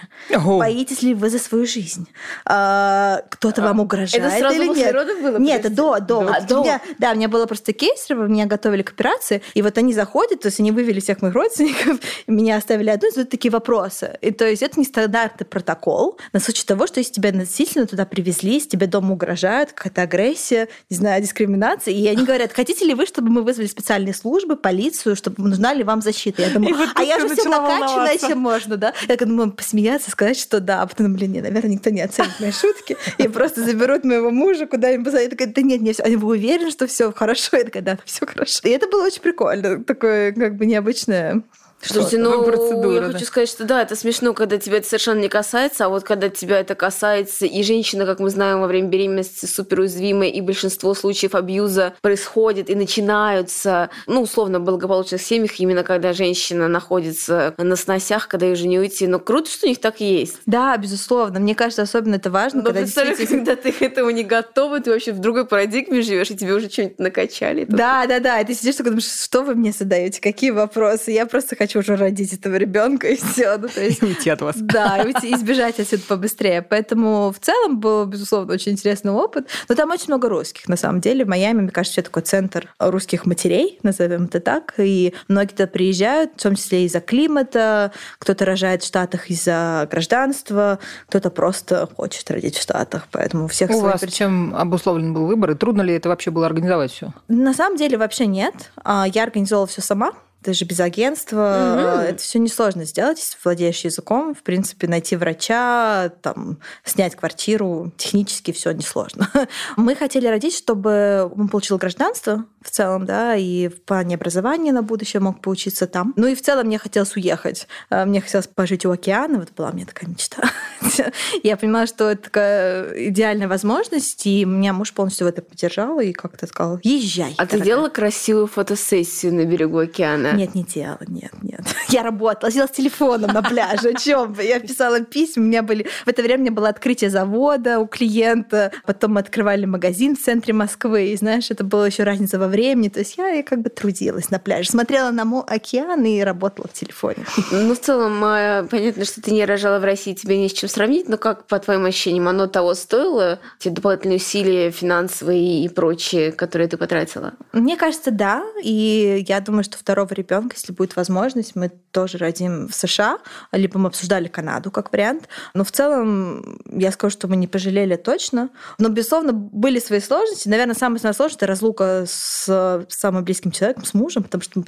Боитесь 0.60 1.02
ли 1.02 1.14
вы 1.14 1.30
за 1.30 1.40
свою 1.40 1.66
жизнь? 1.66 2.08
А, 2.46 3.22
кто-то 3.30 3.62
вам 3.62 3.80
угрожает 3.80 4.44
или 4.54 4.68
нет? 4.74 4.94
родов 4.94 5.22
было? 5.22 5.38
Нет, 5.38 5.62
это 5.62 5.70
до, 5.70 6.00
до. 6.00 6.20
А, 6.28 6.42
до. 6.42 6.62
Меня, 6.62 6.82
да, 6.98 7.12
у 7.12 7.16
меня 7.16 7.28
было 7.28 7.46
просто 7.46 7.74
кейс, 7.74 8.10
меня 8.10 8.46
готовили 8.46 8.82
к 8.82 8.92
операции, 8.92 9.42
и 9.54 9.62
вот 9.62 9.78
они 9.78 9.94
заходят, 9.94 10.42
то 10.42 10.48
есть 10.48 10.60
они 10.60 10.72
вывели 10.72 11.00
всех 11.00 11.22
моих 11.22 11.34
родственников, 11.36 12.00
меня 12.28 12.58
оставили 12.58 12.90
одну, 12.90 13.10
задают 13.10 13.30
такие 13.30 13.52
вопросы. 13.52 14.18
И 14.22 14.32
то 14.32 14.48
есть 14.48 14.64
это 14.64 14.80
не 14.80 14.86
стандартный 14.86 15.46
протокол 15.46 16.18
на 16.34 16.40
случай 16.40 16.66
того, 16.66 16.88
что 16.88 17.00
если 17.00 17.14
тебя 17.14 17.32
насильственно 17.32 17.86
туда 17.86 18.06
привезли, 18.06 18.54
если 18.54 18.70
тебе 18.70 18.88
дома 18.88 19.14
угрожают, 19.14 19.74
какая-то 19.74 20.02
агрессия, 20.02 20.68
не 20.90 20.98
знаю, 20.98 21.22
дискриминация, 21.22 21.94
и 21.94 22.08
они 22.08 22.26
говорят, 22.26 22.54
хотите 22.54 22.86
ли 22.86 22.94
вы, 22.94 23.06
чтобы 23.06 23.30
мы 23.30 23.44
вызвали 23.44 23.68
специальные 23.68 24.14
службы, 24.14 24.56
полицию, 24.56 25.16
чтобы 25.16 25.44
нужна 25.44 25.74
ли 25.74 25.84
вам 25.84 26.02
защита? 26.02 26.42
Я 26.42 26.50
думаю, 26.50 26.76
вот 26.76 26.90
а 26.96 27.04
я 27.04 27.20
же 27.20 27.30
все 27.30 27.50
накачанная, 27.50 28.18
чем 28.18 28.40
можно, 28.40 28.78
да? 28.78 28.94
Я 29.08 29.16
думаю, 29.16 29.52
посмеяться, 29.52 30.10
сказать, 30.12 30.40
что 30.40 30.60
да, 30.60 30.82
а 30.82 30.88
потом, 30.88 31.14
блин, 31.14 31.34
нет, 31.34 31.44
наверное, 31.44 31.72
никто 31.72 31.90
не 31.90 32.02
оценит 32.02 32.40
мои 32.40 32.52
шутки, 32.52 32.98
и 33.18 33.28
просто 33.28 33.64
заберут 33.64 34.04
моего 34.04 34.32
мужа 34.32 34.66
куда 34.66 34.88
куда-нибудь. 34.88 35.14
Я 35.14 35.30
такая, 35.30 35.48
да 35.48 35.62
нет, 35.62 35.82
нет, 35.82 36.00
они 36.00 36.16
вы 36.16 36.30
уверены, 36.30 36.72
что 36.72 36.88
все 36.88 37.12
хорошо? 37.12 37.58
Я 37.58 37.64
такая, 37.64 37.84
да, 37.84 37.98
все 38.06 38.26
хорошо. 38.26 38.60
И 38.64 38.70
это 38.70 38.88
было 38.88 39.06
очень 39.06 39.22
прикольно, 39.22 39.84
такое 39.84 40.32
как 40.32 40.56
бы 40.56 40.66
необычное 40.66 41.44
Слушайте, 41.82 42.18
ну, 42.18 42.44
процедура, 42.44 42.96
я 42.96 43.02
да. 43.02 43.14
хочу 43.14 43.26
сказать, 43.26 43.50
что 43.50 43.64
да, 43.64 43.84
это 43.84 43.96
смешно, 43.96 44.34
когда 44.34 44.58
тебя 44.58 44.78
это 44.78 44.88
совершенно 44.88 45.20
не 45.20 45.30
касается, 45.30 45.86
а 45.86 45.90
вот 45.90 46.04
когда 46.04 46.30
тебя 46.30 46.60
это 46.60 46.76
касается, 46.76 47.46
и 47.46 47.64
женщина, 47.64 48.06
как 48.06 48.20
мы 48.20 48.30
знаем, 48.30 48.62
во 48.62 48.68
время 48.68 48.88
беременности 48.88 49.46
супер 49.46 49.82
уязвимая, 49.82 50.30
и 50.30 50.42
большинство 50.42 50.94
случаев 50.94 51.36
абьюза 51.36 51.94
происходит 52.02 52.70
и 52.70 52.76
начинаются, 52.76 53.90
ну, 54.08 54.22
условно, 54.22 54.60
в 54.60 54.64
благополучных 54.64 55.22
семьях, 55.22 55.60
именно 55.60 55.84
когда 55.84 56.14
женщина 56.14 56.68
находится 56.68 57.54
на 57.58 57.76
сносях, 57.76 58.28
когда 58.28 58.48
ей 58.48 58.54
уже 58.54 58.68
не 58.68 58.80
уйти. 58.80 59.08
Но 59.08 59.20
круто, 59.20 59.50
что 59.50 59.68
у 59.68 59.70
них 59.70 59.80
так 59.80 60.02
есть. 60.02 60.38
Да, 60.46 60.76
безусловно. 60.78 61.40
Мне 61.40 61.56
кажется, 61.56 61.84
особенно 61.84 62.16
это 62.16 62.32
важно, 62.32 62.60
Но 62.60 62.66
когда 62.66 62.82
действительно... 62.82 63.46
когда 63.46 63.56
ты 63.56 63.72
к 63.72 63.82
этому 63.82 64.10
не 64.10 64.24
готова, 64.24 64.80
ты 64.80 64.92
вообще 64.92 65.12
в 65.12 65.20
другой 65.20 65.46
парадигме 65.46 66.02
живешь, 66.02 66.32
и 66.32 66.36
тебе 66.36 66.54
уже 66.54 66.70
что-нибудь 66.70 67.00
накачали. 67.00 67.66
Да, 67.70 68.06
да, 68.08 68.20
да. 68.20 68.42
И 68.42 68.46
ты 68.46 68.56
сидишь 68.56 68.76
такой 68.76 68.92
думаешь, 68.92 69.08
что 69.08 69.44
вы 69.44 69.56
мне 69.56 69.72
задаете, 69.72 70.20
какие 70.20 70.52
вопросы? 70.52 71.12
Я 71.12 71.26
просто 71.28 71.56
хочу 71.56 71.67
хочу 71.68 71.80
уже 71.80 71.98
родить 71.98 72.34
этого 72.34 72.56
ребенка 72.56 73.10
и 73.10 73.16
все. 73.16 73.58
Ну, 73.58 73.68
то 73.68 73.84
есть, 73.84 74.02
и 74.02 74.06
уйти 74.08 74.30
от 74.30 74.42
вас. 74.42 74.56
Да, 74.58 75.02
и 75.02 75.08
уйти, 75.08 75.34
избежать 75.34 75.80
отсюда 75.80 76.04
побыстрее. 76.08 76.62
Поэтому 76.62 77.34
в 77.34 77.40
целом 77.40 77.80
был, 77.80 78.06
безусловно, 78.06 78.54
очень 78.54 78.72
интересный 78.72 79.12
опыт. 79.12 79.48
Но 79.68 79.76
там 79.76 79.92
очень 79.92 80.06
много 80.08 80.30
русских, 80.30 80.68
на 80.70 80.78
самом 80.78 81.02
деле. 81.02 81.26
В 81.26 81.28
Майами, 81.28 81.62
мне 81.62 81.72
кажется, 81.72 82.00
это 82.00 82.10
такой 82.10 82.24
центр 82.24 82.74
русских 82.80 83.26
матерей, 83.26 83.80
назовем 83.84 84.26
это 84.26 84.40
так. 84.40 84.76
И 84.78 85.14
многие 85.28 85.52
туда 85.52 85.68
приезжают, 85.68 86.32
в 86.38 86.44
том 86.44 86.56
числе 86.56 86.86
из-за 86.86 87.02
климата, 87.02 87.92
кто-то 88.18 88.46
рожает 88.46 88.84
в 88.84 88.88
Штатах 88.88 89.30
из-за 89.30 89.88
гражданства, 89.92 90.80
кто-то 91.08 91.30
просто 91.30 91.90
хочет 91.98 92.30
родить 92.32 92.56
в 92.56 92.62
Штатах. 92.62 93.08
Поэтому 93.12 93.46
у 93.46 93.48
всех 93.48 93.70
У 93.72 93.82
вас 93.82 94.00
причин... 94.00 94.18
чем 94.18 94.56
обусловлен 94.56 95.14
был 95.14 95.26
выбор? 95.26 95.52
И 95.52 95.56
трудно 95.56 95.82
ли 95.82 95.94
это 95.94 96.08
вообще 96.08 96.32
было 96.32 96.46
организовать 96.46 96.92
все? 96.92 97.14
На 97.28 97.54
самом 97.54 97.78
деле 97.78 97.98
вообще 97.98 98.26
нет. 98.26 98.72
А, 98.78 99.06
я 99.14 99.24
организовала 99.24 99.68
все 99.68 99.82
сама. 99.82 100.14
Ты 100.44 100.54
же 100.54 100.66
без 100.66 100.80
агентства. 100.80 101.36
Mm-hmm. 101.38 102.02
Это 102.10 102.24
все 102.24 102.40
несложно 102.40 102.86
сделать, 102.86 103.20
если 103.20 103.38
владеешь 103.44 103.82
языком. 103.82 104.34
В 104.34 104.44
принципе, 104.44 104.88
найти 104.88 105.16
врача, 105.16 106.10
там, 106.22 106.60
снять 106.84 107.16
квартиру, 107.16 107.92
технически 107.98 108.52
все 108.52 108.72
несложно. 108.72 109.30
Мы 109.76 109.96
хотели 109.96 110.28
родить, 110.28 110.56
чтобы 110.56 111.30
он 111.36 111.50
получил 111.50 111.78
гражданство 111.78 112.46
в 112.62 112.70
целом, 112.70 113.06
да, 113.06 113.36
и 113.36 113.68
в 113.68 113.82
плане 113.84 114.16
образования 114.16 114.72
на 114.72 114.84
будущее 114.84 115.22
мог 115.22 115.42
поучиться 115.42 115.88
там. 115.88 116.14
Ну 116.16 116.28
и 116.28 116.36
в 116.36 116.42
целом 116.42 116.68
мне 116.68 116.78
хотелось 116.78 117.16
уехать. 117.16 117.68
А, 117.90 118.06
мне 118.06 118.22
хотелось 118.22 118.48
пожить 118.48 118.86
у 118.86 118.92
океана, 118.92 119.40
вот 119.40 119.52
была 119.56 119.70
у 119.70 119.74
меня 119.74 119.86
такая 119.86 120.10
мечта. 120.10 120.44
Я 121.44 121.58
понимала, 121.58 121.88
что 121.88 122.10
это 122.10 122.24
такая 122.24 123.10
идеальная 123.10 123.48
возможность, 123.48 124.26
и 124.26 124.46
меня 124.46 124.74
муж 124.74 124.94
полностью 124.94 125.28
в 125.28 125.30
это 125.30 125.42
поддержал 125.42 126.00
и 126.00 126.12
как-то 126.12 126.48
сказал, 126.48 126.80
езжай. 126.84 127.36
А 127.38 127.46
ты 127.46 127.60
делала 127.60 127.90
красивую 127.90 128.48
фотосессию 128.48 129.34
на 129.34 129.46
берегу 129.46 129.80
океана? 129.80 130.37
Нет, 130.38 130.56
не 130.56 130.64
делала, 130.64 131.00
нет, 131.08 131.32
нет. 131.42 131.62
Я 131.90 132.04
работала, 132.04 132.52
сидела 132.52 132.68
с 132.68 132.72
телефоном 132.72 133.32
на 133.32 133.42
пляже. 133.42 133.90
О 133.90 133.94
чем? 133.94 134.36
Я 134.40 134.60
писала 134.60 135.02
письма, 135.02 135.44
у 135.44 135.48
меня 135.48 135.64
были... 135.64 135.88
В 136.06 136.08
это 136.08 136.22
время 136.22 136.40
у 136.40 136.42
меня 136.44 136.52
было 136.52 136.70
открытие 136.70 137.10
завода 137.10 137.80
у 137.80 137.88
клиента, 137.88 138.72
потом 138.86 139.14
мы 139.14 139.22
открывали 139.22 139.66
магазин 139.66 140.16
в 140.16 140.20
центре 140.20 140.54
Москвы, 140.54 141.08
и 141.08 141.18
знаешь, 141.18 141.52
это 141.52 141.64
было 141.64 141.86
еще 141.86 142.04
разница 142.04 142.40
во 142.40 142.48
времени, 142.48 142.90
то 142.90 143.00
есть 143.00 143.18
я 143.18 143.44
как 143.44 143.62
бы 143.62 143.70
трудилась 143.70 144.30
на 144.30 144.40
пляже, 144.40 144.70
смотрела 144.70 145.12
на 145.12 145.28
океан 145.48 146.04
и 146.06 146.22
работала 146.22 146.68
в 146.68 146.74
телефоне. 146.74 147.26
Ну, 147.52 147.76
в 147.76 147.80
целом, 147.80 148.22
а, 148.24 148.64
понятно, 148.64 149.06
что 149.06 149.22
ты 149.22 149.32
не 149.32 149.46
рожала 149.46 149.80
в 149.80 149.84
России, 149.84 150.14
тебе 150.14 150.38
не 150.38 150.50
с 150.50 150.54
чем 150.54 150.70
сравнить, 150.70 151.10
но 151.10 151.18
как, 151.18 151.46
по 151.48 151.60
твоим 151.60 151.86
ощущениям, 151.86 152.28
оно 152.28 152.48
того 152.48 152.74
стоило? 152.74 153.40
Те 153.60 153.70
дополнительные 153.70 154.18
усилия 154.18 154.72
финансовые 154.72 155.64
и 155.64 155.70
прочие, 155.70 156.32
которые 156.32 156.68
ты 156.68 156.78
потратила? 156.78 157.34
Мне 157.54 157.78
кажется, 157.78 158.12
да. 158.12 158.44
И 158.64 159.24
я 159.28 159.40
думаю, 159.40 159.64
что 159.64 159.78
второго 159.78 160.14
ребенка, 160.18 160.56
если 160.56 160.74
будет 160.74 160.96
возможность, 160.96 161.56
мы 161.56 161.72
тоже 161.92 162.18
родим 162.18 162.68
в 162.68 162.76
США, 162.76 163.20
либо 163.52 163.80
мы 163.80 163.88
обсуждали 163.88 164.28
Канаду 164.28 164.72
как 164.72 164.92
вариант. 164.92 165.28
Но 165.54 165.64
в 165.64 165.72
целом 165.72 166.60
я 166.72 166.92
скажу, 166.92 167.12
что 167.12 167.28
мы 167.28 167.36
не 167.36 167.48
пожалели 167.48 167.96
точно. 167.96 168.50
Но, 168.78 168.90
безусловно, 168.90 169.34
были 169.34 169.80
свои 169.80 170.00
сложности. 170.00 170.50
Наверное, 170.50 170.76
самая 170.76 171.00
сложность– 171.00 171.36
это 171.38 171.48
разлука 171.48 172.06
с 172.08 172.86
самым 172.90 173.24
близким 173.24 173.52
человеком, 173.52 173.86
с 173.86 173.94
мужем, 173.94 174.24
потому 174.24 174.42
что 174.42 174.64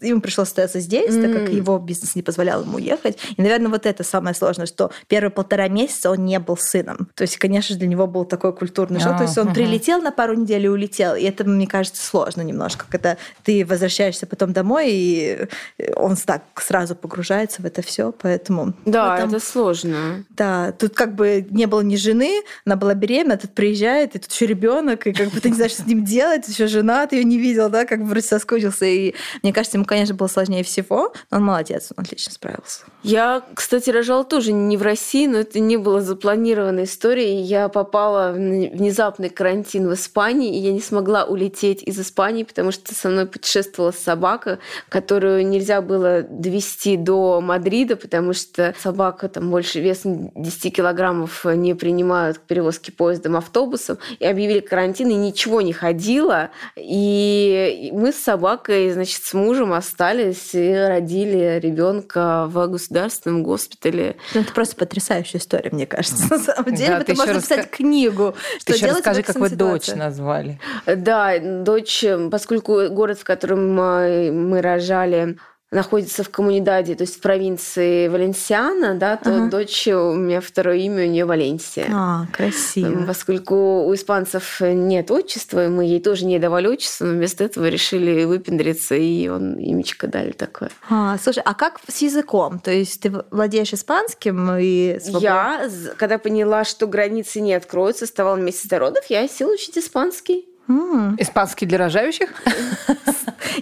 ему 0.00 0.20
пришлось 0.20 0.48
остаться 0.48 0.80
здесь, 0.80 1.14
mm. 1.14 1.22
так 1.22 1.42
как 1.42 1.52
его 1.52 1.78
бизнес 1.78 2.14
не 2.14 2.22
позволял 2.22 2.62
ему 2.62 2.76
уехать. 2.76 3.18
И, 3.36 3.42
наверное, 3.42 3.68
вот 3.68 3.86
это 3.86 4.04
самое 4.04 4.34
сложное, 4.34 4.66
что 4.66 4.90
первые 5.08 5.30
полтора 5.30 5.68
месяца 5.68 6.10
он 6.10 6.24
не 6.24 6.38
был 6.38 6.56
сыном. 6.56 7.08
То 7.14 7.22
есть, 7.22 7.36
конечно 7.36 7.74
же, 7.74 7.78
для 7.78 7.88
него 7.88 8.06
был 8.06 8.24
такой 8.24 8.54
культурный 8.54 9.00
шок. 9.00 9.16
То 9.18 9.24
есть 9.24 9.38
он 9.38 9.52
прилетел 9.52 10.00
на 10.00 10.12
пару 10.12 10.34
недель 10.34 10.64
и 10.64 10.68
улетел. 10.68 11.14
И 11.14 11.22
это, 11.22 11.44
мне 11.44 11.66
кажется, 11.66 12.04
сложно 12.04 12.42
немножко, 12.42 12.86
когда 12.88 13.16
ты 13.42 13.64
возвращаешься 13.64 14.26
потом 14.26 14.52
домой, 14.52 14.75
и 14.82 15.46
он 15.94 16.16
так 16.16 16.42
сразу 16.56 16.94
погружается 16.94 17.62
в 17.62 17.66
это 17.66 17.82
все, 17.82 18.12
поэтому... 18.12 18.74
Да, 18.84 19.16
этом, 19.16 19.30
это 19.30 19.40
сложно. 19.40 20.24
Да, 20.30 20.72
тут 20.72 20.94
как 20.94 21.14
бы 21.14 21.46
не 21.50 21.66
было 21.66 21.80
ни 21.80 21.96
жены, 21.96 22.42
она 22.64 22.76
была 22.76 22.94
беременна, 22.94 23.36
тут 23.36 23.52
приезжает, 23.52 24.16
и 24.16 24.18
тут 24.18 24.32
еще 24.32 24.46
ребенок, 24.46 25.06
и 25.06 25.12
как 25.12 25.28
бы 25.28 25.40
ты 25.40 25.50
не 25.50 25.56
знаешь, 25.56 25.72
что 25.72 25.82
с 25.82 25.86
ним 25.86 26.04
делать, 26.04 26.48
еще 26.48 26.66
жена, 26.66 27.06
ты 27.06 27.16
ее 27.16 27.24
не 27.24 27.38
видел, 27.38 27.68
да, 27.68 27.84
как 27.84 28.00
бы 28.00 28.06
вроде 28.06 28.26
соскучился. 28.26 28.86
И 28.86 29.14
мне 29.42 29.52
кажется, 29.52 29.76
ему, 29.76 29.84
конечно, 29.84 30.14
было 30.14 30.28
сложнее 30.28 30.64
всего, 30.64 31.12
но 31.30 31.38
он 31.38 31.44
молодец, 31.44 31.92
он 31.96 32.04
отлично 32.04 32.32
справился. 32.32 32.84
Я, 33.02 33.42
кстати, 33.54 33.90
рожала 33.90 34.24
тоже 34.24 34.52
не 34.52 34.76
в 34.76 34.82
России, 34.82 35.26
но 35.26 35.38
это 35.38 35.60
не 35.60 35.76
было 35.76 36.00
запланированной 36.00 36.84
историей. 36.84 37.42
Я 37.42 37.68
попала 37.68 38.32
в 38.32 38.36
внезапный 38.36 39.28
карантин 39.28 39.88
в 39.88 39.94
Испании, 39.94 40.56
и 40.56 40.60
я 40.60 40.72
не 40.72 40.80
смогла 40.80 41.24
улететь 41.24 41.82
из 41.82 41.98
Испании, 41.98 42.44
потому 42.44 42.70
что 42.72 42.94
со 42.94 43.08
мной 43.08 43.26
путешествовала 43.26 43.92
собака, 43.92 44.58
которую 44.88 45.46
нельзя 45.46 45.80
было 45.80 46.22
довести 46.22 46.96
до 46.96 47.40
Мадрида, 47.40 47.96
потому 47.96 48.32
что 48.32 48.74
собака 48.78 49.28
там 49.28 49.50
больше 49.50 49.80
весом 49.80 50.30
10 50.34 50.74
килограммов 50.74 51.44
не 51.44 51.74
принимают 51.74 52.38
к 52.38 52.42
перевозке 52.42 52.92
поездом, 52.92 53.36
автобусом. 53.36 53.98
И 54.18 54.26
объявили 54.26 54.60
карантин, 54.60 55.10
и 55.10 55.14
ничего 55.14 55.60
не 55.60 55.72
ходило. 55.72 56.50
И 56.76 57.90
мы 57.92 58.12
с 58.12 58.16
собакой, 58.16 58.90
значит, 58.92 59.22
с 59.22 59.34
мужем 59.34 59.72
остались 59.72 60.54
и 60.54 60.74
родили 60.74 61.58
ребенка 61.60 62.46
в 62.48 62.66
государственном 62.68 63.42
госпитале. 63.42 64.16
Ну, 64.34 64.40
это 64.40 64.52
просто 64.52 64.76
потрясающая 64.76 65.40
история, 65.40 65.70
мне 65.70 65.86
кажется. 65.86 66.24
На 66.30 66.38
самом 66.38 66.74
деле, 66.74 66.90
да, 66.90 67.00
это 67.00 67.14
можно 67.14 67.34
раска... 67.34 67.56
написать 67.56 67.70
книгу. 67.70 68.34
Ты 68.64 68.74
еще 68.74 68.86
расскажи, 68.86 69.22
как 69.22 69.36
вы 69.36 69.50
дочь 69.50 69.88
назвали. 69.88 70.58
Да, 70.86 71.38
дочь, 71.38 72.04
поскольку 72.30 72.88
город, 72.90 73.18
в 73.18 73.24
котором 73.24 73.74
мы 73.74 74.55
рожали, 74.60 75.36
находится 75.72 76.22
в 76.22 76.30
коммунидаде, 76.30 76.94
то 76.94 77.02
есть 77.02 77.16
в 77.16 77.20
провинции 77.20 78.06
Валенсиана, 78.08 78.94
да, 78.94 79.16
то 79.16 79.30
ага. 79.30 79.50
дочь 79.50 79.88
у 79.88 80.14
меня 80.14 80.40
второе 80.40 80.76
имя 80.76 81.04
у 81.04 81.08
нее 81.08 81.24
Валенсия. 81.24 81.88
А, 81.92 82.26
красиво. 82.32 83.04
Поскольку 83.06 83.84
у 83.84 83.94
испанцев 83.94 84.60
нет 84.60 85.10
отчества, 85.10 85.68
мы 85.68 85.84
ей 85.84 86.00
тоже 86.00 86.24
не 86.24 86.38
давали 86.38 86.68
отчество, 86.68 87.06
но 87.06 87.12
вместо 87.14 87.42
этого 87.42 87.68
решили 87.68 88.24
выпендриться, 88.24 88.94
и 88.94 89.28
он 89.28 89.58
имечко 89.58 90.06
дали 90.06 90.30
такое. 90.30 90.70
А, 90.88 91.18
слушай, 91.18 91.42
а 91.44 91.54
как 91.54 91.80
с 91.88 92.00
языком? 92.00 92.60
То 92.60 92.70
есть 92.70 93.00
ты 93.00 93.12
владеешь 93.30 93.72
испанским 93.72 94.48
и 94.58 94.98
свободно? 95.00 95.24
Я, 95.24 95.70
когда 95.96 96.18
поняла, 96.18 96.64
что 96.64 96.86
границы 96.86 97.40
не 97.40 97.54
откроются, 97.54 98.04
оставала 98.04 98.36
месяц 98.36 98.66
до 98.66 98.78
родов, 98.78 99.04
я 99.08 99.26
села 99.26 99.52
учить 99.52 99.76
испанский. 99.76 100.46
Mm. 100.68 101.14
Испанский 101.18 101.66
для 101.66 101.78
рожающих? 101.78 102.30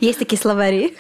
Есть 0.01 0.19
такие 0.19 0.41
словари. 0.41 0.97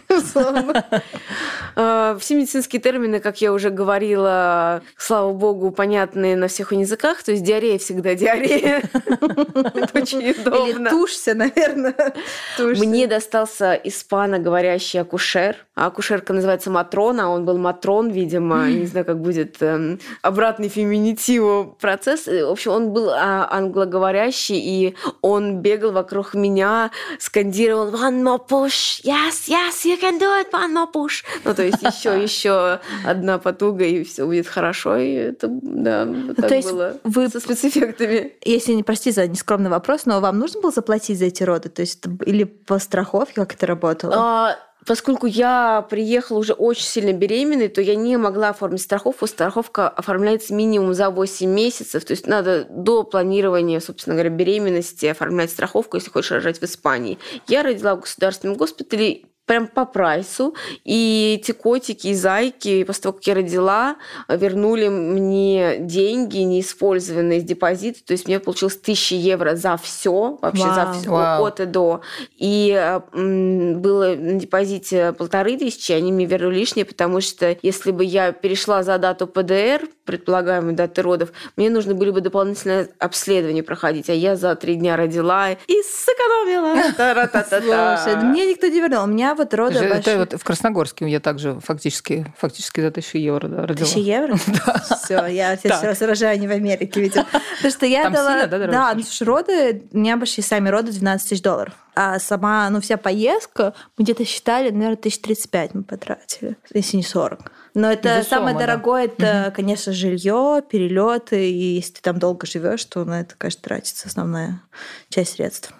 А, 1.76 2.16
все 2.20 2.36
медицинские 2.36 2.80
термины, 2.80 3.18
как 3.18 3.40
я 3.40 3.52
уже 3.52 3.70
говорила, 3.70 4.82
слава 4.96 5.32
богу, 5.32 5.72
понятные 5.72 6.36
на 6.36 6.46
всех 6.46 6.72
языках. 6.72 7.22
То 7.24 7.32
есть 7.32 7.42
диарея 7.42 7.78
всегда 7.78 8.14
диарея. 8.14 8.82
Это 8.94 9.98
очень 9.98 10.30
удобно. 10.30 10.86
Или 10.86 10.90
тушься, 10.90 11.34
наверное. 11.34 12.14
Мне 12.58 13.08
достался 13.08 13.74
испаноговорящий 13.74 15.00
акушер. 15.00 15.56
А 15.74 15.86
акушерка 15.86 16.32
называется 16.32 16.70
Матрона, 16.70 17.24
а 17.24 17.28
он 17.28 17.44
был 17.44 17.58
Матрон, 17.58 18.10
видимо. 18.10 18.68
Не 18.68 18.86
знаю, 18.86 19.04
как 19.04 19.20
будет 19.20 19.56
эм, 19.60 19.98
обратный 20.22 20.68
феминитиву 20.68 21.76
процесс. 21.80 22.26
В 22.26 22.50
общем, 22.50 22.70
он 22.70 22.92
был 22.92 23.10
а, 23.10 23.48
англоговорящий, 23.50 24.60
и 24.60 24.94
он 25.22 25.58
бегал 25.58 25.90
вокруг 25.94 26.34
меня, 26.34 26.90
скандировал 27.18 27.88
«One 27.88 28.22
more 28.22 28.46
push! 28.46 29.00
Yes, 29.02 29.48
yes, 29.48 29.84
you 29.84 29.98
can 30.00 30.20
do 30.20 30.28
it! 30.40 30.50
One 30.52 30.74
more 30.74 30.92
push!» 30.92 31.24
Ну, 31.44 31.54
то 31.54 31.62
есть 31.62 31.82
еще, 31.82 32.22
еще 32.22 32.80
одна 33.04 33.38
потуга, 33.38 33.84
и 33.84 34.04
все 34.04 34.26
будет 34.26 34.46
хорошо. 34.46 34.96
И 34.96 35.12
это, 35.12 35.48
да, 35.48 36.04
вот 36.04 36.36
так 36.36 36.48
то 36.48 36.54
есть 36.54 36.70
было 36.70 36.96
вы, 37.04 37.28
со 37.28 37.40
спецэффектами. 37.40 38.34
Если, 38.44 38.72
не 38.72 38.82
прости 38.82 39.10
за 39.10 39.26
нескромный 39.26 39.70
вопрос, 39.70 40.04
но 40.06 40.20
вам 40.20 40.38
нужно 40.38 40.60
было 40.60 40.72
заплатить 40.72 41.18
за 41.18 41.26
эти 41.26 41.42
роды? 41.42 41.68
То 41.68 41.80
есть 41.82 42.04
или 42.26 42.44
по 42.44 42.78
страховке, 42.78 43.34
как 43.34 43.54
это 43.54 43.66
работало? 43.66 44.14
А, 44.16 44.58
Поскольку 44.86 45.26
я 45.26 45.86
приехала 45.88 46.38
уже 46.38 46.52
очень 46.52 46.84
сильно 46.84 47.12
беременной, 47.12 47.68
то 47.68 47.80
я 47.80 47.94
не 47.94 48.16
могла 48.16 48.50
оформить 48.50 48.82
страховку. 48.82 49.26
Страховка 49.26 49.88
оформляется 49.88 50.54
минимум 50.54 50.94
за 50.94 51.10
8 51.10 51.48
месяцев. 51.48 52.04
То 52.04 52.12
есть 52.12 52.26
надо 52.26 52.66
до 52.68 53.02
планирования, 53.04 53.80
собственно 53.80 54.14
говоря, 54.14 54.30
беременности 54.30 55.06
оформлять 55.06 55.50
страховку, 55.50 55.96
если 55.96 56.10
хочешь 56.10 56.32
рожать 56.32 56.60
в 56.60 56.64
Испании. 56.64 57.18
Я 57.48 57.62
родила 57.62 57.96
в 57.96 58.00
государственном 58.00 58.56
госпитале 58.56 59.24
прям 59.46 59.66
по 59.66 59.84
прайсу. 59.84 60.54
И 60.84 61.38
эти 61.38 61.52
котики 61.52 62.08
и 62.08 62.14
зайки, 62.14 62.84
после 62.84 63.02
того, 63.02 63.12
как 63.14 63.26
я 63.26 63.34
родила, 63.34 63.96
вернули 64.28 64.88
мне 64.88 65.78
деньги, 65.78 66.38
неиспользованные 66.38 67.38
из 67.38 67.44
депозита. 67.44 68.04
То 68.04 68.12
есть 68.12 68.26
мне 68.26 68.40
получилось 68.40 68.78
1000 68.80 69.14
евро 69.14 69.54
за 69.54 69.76
все, 69.76 70.38
вообще 70.40 70.64
Вау. 70.64 70.74
за 70.74 70.92
все, 70.92 71.10
Вау. 71.10 71.44
от 71.44 71.60
и 71.60 71.66
до. 71.66 72.00
И 72.36 73.00
было 73.12 74.14
на 74.14 74.38
депозите 74.38 75.12
полторы 75.12 75.56
тысячи, 75.56 75.92
они 75.92 76.12
мне 76.12 76.26
вернули 76.26 76.54
лишнее, 76.54 76.84
потому 76.84 77.20
что 77.20 77.56
если 77.62 77.90
бы 77.90 78.04
я 78.04 78.32
перешла 78.32 78.82
за 78.82 78.98
дату 78.98 79.26
ПДР, 79.26 79.88
предполагаемой 80.04 80.74
даты 80.74 81.02
родов, 81.02 81.30
мне 81.56 81.70
нужно 81.70 81.94
были 81.94 82.10
бы 82.10 82.20
дополнительное 82.20 82.88
обследование 82.98 83.62
проходить, 83.62 84.08
а 84.08 84.14
я 84.14 84.36
за 84.36 84.54
три 84.54 84.76
дня 84.76 84.96
родила 84.96 85.50
и 85.50 85.82
сэкономила. 85.82 86.74
Слушай, 88.04 88.22
мне 88.22 88.46
никто 88.46 88.66
не 88.66 88.80
вернул. 88.80 89.04
У 89.04 89.06
меня 89.06 89.33
вот 89.34 89.52
роды 89.54 89.78
Это 89.78 89.94
большие... 89.94 90.18
вот 90.18 90.32
в 90.34 90.44
Красногорске 90.44 91.08
я 91.08 91.20
также 91.20 91.58
фактически, 91.60 92.32
фактически 92.38 92.80
за 92.80 92.90
тысячу 92.90 93.18
евро 93.18 93.48
да, 93.48 93.66
родила. 93.66 93.86
Тысяча 93.86 94.00
евро? 94.00 94.36
Да. 94.46 94.96
Все, 94.96 95.26
я 95.26 95.56
сейчас 95.62 96.00
рожаю 96.00 96.38
не 96.38 96.48
в 96.48 96.50
Америке, 96.50 97.00
видимо. 97.00 97.24
Потому 97.56 97.72
что 97.72 97.86
я 97.86 98.10
дала... 98.10 98.46
Да, 98.46 98.92
ну, 98.94 99.02
слушай, 99.02 99.24
роды, 99.24 99.82
у 99.92 99.98
меня 99.98 100.14
обошли 100.14 100.42
сами 100.42 100.68
роды 100.68 100.92
12 100.92 101.28
тысяч 101.28 101.42
долларов. 101.42 101.74
А 101.94 102.18
сама, 102.18 102.68
ну, 102.70 102.80
вся 102.80 102.96
поездка, 102.96 103.74
мы 103.96 104.04
где-то 104.04 104.24
считали, 104.24 104.70
наверное, 104.70 104.96
тысяч 104.96 105.20
тридцать 105.20 105.50
пять 105.50 105.74
мы 105.74 105.84
потратили, 105.84 106.56
если 106.72 106.96
не 106.96 107.02
40. 107.02 107.52
Но 107.74 107.90
это 107.90 108.18
Безусловно, 108.18 108.48
самое 108.48 108.58
дорогое, 108.58 109.06
да. 109.06 109.12
это, 109.14 109.48
угу. 109.48 109.56
конечно, 109.56 109.92
жилье, 109.92 110.62
перелеты, 110.68 111.50
и 111.50 111.74
если 111.76 111.94
ты 111.94 112.02
там 112.02 112.18
долго 112.18 112.46
живешь, 112.46 112.84
то 112.84 113.04
на 113.04 113.20
это, 113.20 113.34
конечно, 113.36 113.62
тратится 113.62 114.08
основная 114.08 114.62
часть 115.08 115.34
средств. 115.34 115.72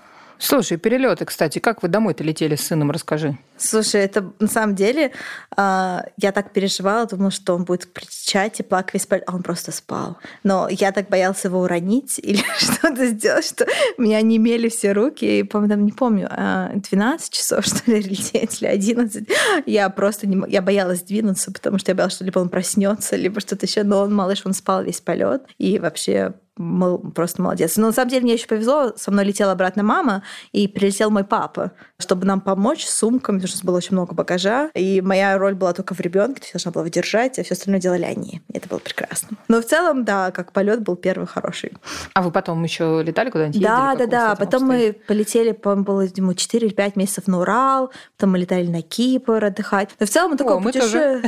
Слушай, 0.46 0.76
перелеты, 0.76 1.24
кстати, 1.24 1.58
как 1.58 1.82
вы 1.82 1.88
домой-то 1.88 2.22
летели 2.22 2.54
с 2.54 2.66
сыном, 2.66 2.90
расскажи. 2.90 3.38
Слушай, 3.56 4.02
это 4.02 4.32
на 4.40 4.48
самом 4.48 4.74
деле 4.74 5.12
а, 5.56 6.04
я 6.16 6.32
так 6.32 6.52
переживала, 6.52 7.06
думала, 7.06 7.30
что 7.30 7.54
он 7.54 7.64
будет 7.64 7.86
кричать 7.86 8.58
и 8.58 8.62
плакать 8.62 8.94
весь 8.94 9.08
а 9.26 9.34
он 9.34 9.42
просто 9.42 9.70
спал. 9.70 10.18
Но 10.42 10.68
я 10.68 10.90
так 10.90 11.08
боялась 11.08 11.44
его 11.44 11.60
уронить 11.60 12.18
или 12.18 12.42
что-то 12.58 13.06
сделать, 13.06 13.44
что 13.44 13.66
меня 13.96 14.20
не 14.22 14.38
имели 14.38 14.68
все 14.68 14.92
руки. 14.92 15.38
И, 15.38 15.42
помню, 15.44 15.68
там, 15.68 15.84
не 15.84 15.92
помню, 15.92 16.28
12 16.28 16.88
а, 16.92 17.18
часов, 17.34 17.64
что 17.66 17.90
ли, 17.90 18.00
лететь, 18.00 18.60
или 18.60 18.68
11. 18.68 19.28
Я 19.66 19.88
просто 19.88 20.26
не, 20.26 20.42
я 20.50 20.60
боялась 20.60 21.02
двинуться, 21.02 21.52
потому 21.52 21.78
что 21.78 21.92
я 21.92 21.94
боялась, 21.94 22.14
что 22.14 22.24
либо 22.24 22.40
он 22.40 22.48
проснется, 22.48 23.14
либо 23.14 23.40
что-то 23.40 23.66
еще. 23.66 23.84
Но 23.84 24.00
он, 24.00 24.14
малыш, 24.14 24.42
он 24.44 24.52
спал 24.52 24.82
весь 24.82 25.00
полет. 25.00 25.42
И 25.58 25.78
вообще 25.78 26.34
просто 26.56 27.42
молодец. 27.42 27.76
Но 27.76 27.88
на 27.88 27.92
самом 27.92 28.10
деле 28.10 28.22
мне 28.22 28.34
еще 28.34 28.46
повезло, 28.46 28.92
со 28.96 29.10
мной 29.10 29.24
летела 29.24 29.52
обратно 29.52 29.82
мама, 29.82 30.22
и 30.52 30.68
прилетел 30.68 31.10
мой 31.10 31.24
папа, 31.24 31.72
чтобы 31.98 32.26
нам 32.26 32.40
помочь 32.40 32.84
с 32.84 32.94
сумками, 32.94 33.40
потому 33.48 33.58
что 33.58 33.66
было 33.66 33.76
очень 33.76 33.92
много 33.92 34.14
багажа. 34.14 34.70
И 34.74 35.00
моя 35.00 35.36
роль 35.38 35.54
была 35.54 35.72
только 35.72 35.94
в 35.94 36.00
ребенке, 36.00 36.40
то 36.40 36.44
есть 36.44 36.52
должна 36.54 36.72
была 36.72 36.84
выдержать, 36.84 37.38
а 37.38 37.44
все 37.44 37.54
остальное 37.54 37.80
делали 37.80 38.04
они. 38.04 38.42
И 38.52 38.56
это 38.56 38.68
было 38.68 38.78
прекрасно. 38.78 39.36
Но 39.48 39.60
в 39.60 39.66
целом, 39.66 40.04
да, 40.04 40.30
как 40.30 40.52
полет 40.52 40.82
был 40.82 40.96
первый 40.96 41.26
хороший. 41.26 41.72
А 42.14 42.22
вы 42.22 42.30
потом 42.30 42.62
еще 42.62 43.02
летали 43.04 43.30
куда-нибудь? 43.30 43.60
Да, 43.60 43.94
да, 43.96 44.06
да. 44.06 44.36
Потом 44.36 44.64
мы 44.64 44.96
полетели, 45.06 45.52
по-моему, 45.52 45.84
было 45.84 46.00
ему 46.02 46.34
4 46.34 46.66
или 46.66 46.74
5 46.74 46.96
месяцев 46.96 47.26
на 47.26 47.40
Урал, 47.40 47.92
потом 48.16 48.32
мы 48.32 48.38
летали 48.38 48.66
на 48.66 48.82
Кипр 48.82 49.44
отдыхать. 49.44 49.90
Но 50.00 50.06
в 50.06 50.10
целом 50.10 50.32
мы 50.32 50.36
такое 50.36 50.60
путешествие. 50.60 51.22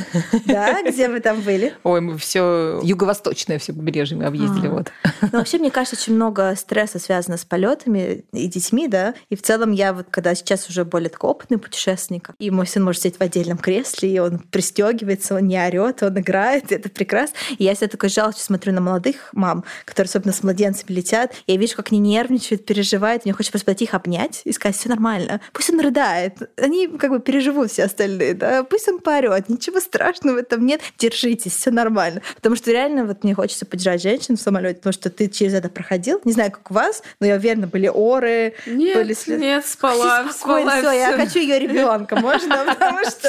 Да, 0.47 0.83
где 0.83 1.09
вы 1.09 1.21
там 1.21 1.41
были? 1.41 1.75
Ой, 1.83 2.01
мы 2.01 2.17
все 2.19 2.81
юго-восточное 2.83 3.59
все 3.59 3.73
побережье 3.73 4.17
мы 4.17 4.25
объездили. 4.25 4.69
Вот. 4.69 4.91
Но 5.21 5.39
вообще, 5.39 5.59
мне 5.59 5.71
кажется, 5.71 5.97
очень 5.97 6.15
много 6.15 6.55
стресса 6.57 6.99
связано 6.99 7.37
с 7.37 7.45
полетами 7.45 8.25
и 8.33 8.47
детьми, 8.47 8.89
да. 8.89 9.15
И 9.29 9.37
в 9.37 9.43
целом 9.43 9.73
я 9.73 9.93
вот, 9.93 10.07
когда 10.11 10.35
сейчас 10.35 10.69
уже 10.69 10.85
более 10.85 11.11
такой 11.11 11.31
опытный 11.31 11.59
путешественник, 11.59 12.06
и 12.39 12.51
мой 12.51 12.67
сын 12.67 12.83
может 12.83 13.03
сидеть 13.03 13.19
в 13.19 13.23
отдельном 13.23 13.59
кресле, 13.59 14.13
и 14.13 14.19
он 14.19 14.39
пристегивается, 14.39 15.35
он 15.35 15.49
не 15.49 15.59
орет, 15.59 16.03
он 16.03 16.19
играет, 16.19 16.73
это 16.73 16.89
прекрасно. 16.89 17.37
И 17.59 17.65
я 17.65 17.75
себя 17.75 17.89
такой 17.89 18.09
жалко 18.09 18.39
смотрю 18.39 18.73
на 18.73 18.81
молодых 18.81 19.31
мам, 19.33 19.65
которые 19.85 20.09
особенно 20.09 20.33
с 20.33 20.43
младенцами 20.43 20.93
летят, 20.93 21.35
я 21.47 21.57
вижу, 21.57 21.77
как 21.77 21.93
они 21.93 22.01
нервничают, 22.01 22.65
переживают, 22.65 23.25
мне 23.25 23.33
хочется 23.33 23.53
просто 23.53 23.85
их 23.85 23.95
обнять 23.95 24.43
и 24.45 24.53
сказать, 24.53 24.77
все 24.77 24.89
нормально. 24.89 25.41
Пусть 25.53 25.71
он 25.71 25.81
рыдает, 25.81 26.51
они 26.57 26.89
как 26.89 27.11
бы 27.11 27.21
переживут 27.21 27.71
все 27.71 27.85
остальные, 27.85 28.35
да, 28.35 28.65
пусть 28.65 28.89
он 28.89 29.01
поорет, 29.01 29.49
ничего 29.49 29.81
страшного 29.81 30.37
в 30.37 30.39
этом 30.39 30.65
нет, 30.65 30.81
держитесь, 30.99 31.55
все 31.55 31.71
нормально. 31.71 32.23
Потому 32.37 32.57
что 32.57 32.71
реально 32.71 33.05
вот 33.05 33.25
мне 33.25 33.35
хочется 33.35 33.67
поддержать 33.67 34.03
женщин 34.03 34.37
в 34.37 34.41
самолете, 34.41 34.77
потому 34.77 34.93
что 34.93 35.11
ты 35.11 35.29
через 35.29 35.55
это 35.55 35.69
проходил. 35.69 36.21
Не 36.25 36.33
знаю, 36.33 36.51
как 36.51 36.71
у 36.71 36.75
вас, 36.75 37.03
но 37.21 37.27
я 37.27 37.37
уверена, 37.37 37.67
были 37.67 37.89
оры. 37.89 38.55
Нет, 38.67 38.97
были 38.97 39.13
след... 39.15 39.41
нет, 39.41 39.67
спала, 39.67 40.31
спала. 40.33 40.79
Все, 40.79 40.93
я 40.93 41.13
хочу 41.17 41.39
ее 41.39 41.59
ребенка, 41.59 41.96
можно? 41.99 42.65
Потому 42.67 43.05
что... 43.05 43.29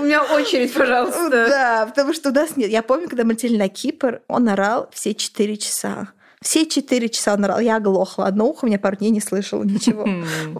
У 0.00 0.04
меня 0.04 0.22
очередь, 0.22 0.72
пожалуйста. 0.72 1.30
Да, 1.30 1.86
потому 1.86 2.12
что 2.12 2.30
у 2.30 2.32
нас 2.32 2.56
нет. 2.56 2.70
Я 2.70 2.82
помню, 2.82 3.08
когда 3.08 3.24
мы 3.24 3.32
летели 3.32 3.56
на 3.56 3.68
Кипр, 3.68 4.22
он 4.28 4.48
орал 4.48 4.88
все 4.92 5.14
четыре 5.14 5.56
часа. 5.56 6.08
Все 6.40 6.66
четыре 6.66 7.08
часа 7.08 7.34
он 7.34 7.44
орал. 7.44 7.60
Я 7.60 7.76
оглохла. 7.76 8.26
Одно 8.26 8.46
ухо 8.46 8.66
меня 8.66 8.78
пару 8.78 8.96
дней 8.96 9.10
не 9.10 9.20
слышало 9.20 9.64
ничего. 9.64 10.06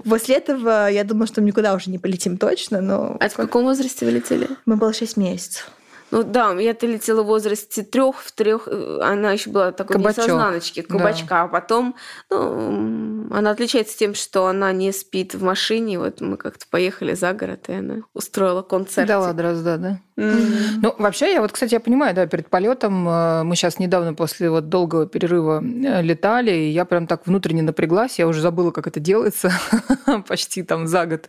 После 0.09 0.37
этого 0.37 0.91
я 0.91 1.05
думала, 1.05 1.27
что 1.27 1.41
мы 1.41 1.49
никуда 1.49 1.75
уже 1.75 1.91
не 1.91 1.99
полетим 1.99 2.39
точно, 2.39 2.81
но... 2.81 3.17
А 3.21 3.29
в 3.29 3.35
каком 3.35 3.65
возрасте 3.65 4.05
вы 4.07 4.13
летели? 4.13 4.49
Мы 4.65 4.77
было 4.77 4.93
шесть 4.93 5.17
месяцев. 5.17 5.71
Ну 6.15 6.23
да, 6.23 6.53
я-то 6.53 6.87
летела 6.87 7.25
в 7.25 7.27
возрасте 7.27 7.83
трех, 7.83 8.21
в 8.21 8.31
трех, 8.31 8.69
э, 8.69 9.01
она 9.03 9.33
еще 9.33 9.51
была 9.51 9.73
такой 9.73 9.97
Кабачок. 9.97 10.27
несознаночки, 10.27 10.83
кабачка, 10.83 11.29
да. 11.29 11.43
а 11.43 11.49
потом, 11.49 11.97
ну, 12.31 13.27
она 13.33 13.51
отличается 13.51 13.99
тем, 13.99 14.15
что 14.15 14.47
она 14.47 14.71
не 14.71 14.93
спит 14.93 15.35
в 15.35 15.43
машине, 15.43 15.99
вот 15.99 16.21
мы 16.21 16.37
как-то 16.37 16.67
поехали 16.71 17.15
за 17.15 17.33
город, 17.33 17.65
и 17.67 17.73
она 17.73 17.95
устроила 18.13 18.63
концерт. 18.63 19.09
Дала 19.09 19.33
дрозда, 19.33 19.77
да? 19.77 20.01
Ну, 20.17 20.95
вообще, 20.99 21.33
я 21.33 21.41
вот, 21.41 21.51
кстати, 21.51 21.75
я 21.75 21.81
понимаю, 21.81 22.15
да, 22.15 22.27
перед 22.27 22.49
полетом 22.49 23.09
э, 23.09 23.43
мы 23.43 23.57
сейчас 23.57 23.81
недавно 23.81 24.15
после 24.15 24.49
вот 24.49 24.69
долгого 24.69 25.07
перерыва 25.07 25.61
э, 25.61 26.03
летали, 26.03 26.53
и 26.53 26.69
я 26.71 26.85
прям 26.85 27.09
так 27.09 27.27
внутренне 27.27 27.63
напряглась, 27.63 28.19
я 28.21 28.29
уже 28.29 28.41
забыла, 28.41 28.71
как 28.71 28.87
это 28.87 29.01
делается, 29.01 29.51
почти 30.29 30.63
там 30.63 30.87
за 30.87 31.07
год 31.07 31.29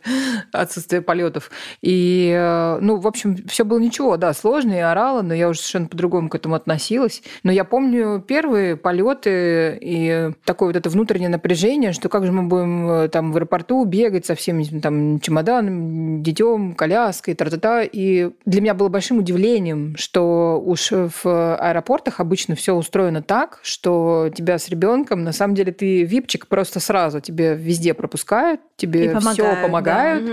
отсутствия 0.52 1.02
полетов. 1.02 1.50
И, 1.82 2.32
э, 2.38 2.78
ну, 2.80 2.98
в 2.98 3.08
общем, 3.08 3.38
все 3.48 3.66
было 3.66 3.80
ничего, 3.80 4.18
да, 4.18 4.34
сложно, 4.34 4.74
и 4.74 4.80
орала, 4.80 5.24
но 5.24 5.34
я 5.34 5.50
уже 5.50 5.60
совершенно 5.60 5.88
по-другому 5.88 6.30
к 6.30 6.36
этому 6.36 6.54
относилась. 6.54 7.24
Но 7.42 7.52
я 7.52 7.64
помню 7.64 8.24
первые 8.26 8.76
полеты 8.76 9.80
и 9.82 10.32
такое 10.44 10.70
вот 10.70 10.76
это 10.76 10.92
внутреннее 10.92 11.30
напряжение, 11.30 11.92
что 11.92 12.08
как 12.08 12.26
же 12.26 12.32
мы 12.32 12.44
будем 12.44 13.10
там 13.10 13.32
в 13.32 13.38
аэропорту 13.38 13.84
бегать 13.86 14.28
со 14.28 14.36
всеми 14.36 14.64
там 14.80 15.20
чемоданом, 15.20 16.22
детем, 16.22 16.76
коляской, 16.76 17.34
тра-та-та. 17.34 17.82
И 17.84 18.30
для 18.46 18.62
меня 18.62 18.75
было 18.76 18.90
большим 18.90 19.20
удивлением, 19.20 19.96
что 19.98 20.62
уж 20.64 20.92
в 20.92 21.56
аэропортах 21.56 22.20
обычно 22.20 22.56
все 22.56 22.74
устроено 22.74 23.22
так, 23.22 23.60
что 23.64 24.30
тебя 24.36 24.60
с 24.60 24.70
ребенком, 24.70 25.24
на 25.24 25.32
самом 25.32 25.56
деле 25.56 25.72
ты 25.72 26.04
випчик 26.04 26.48
просто 26.48 26.80
сразу 26.80 27.20
тебе 27.20 27.56
везде 27.56 27.94
пропускают, 27.94 28.62
тебе 28.78 29.18
все 29.20 29.56
помогают. 29.62 30.26
Да. 30.26 30.32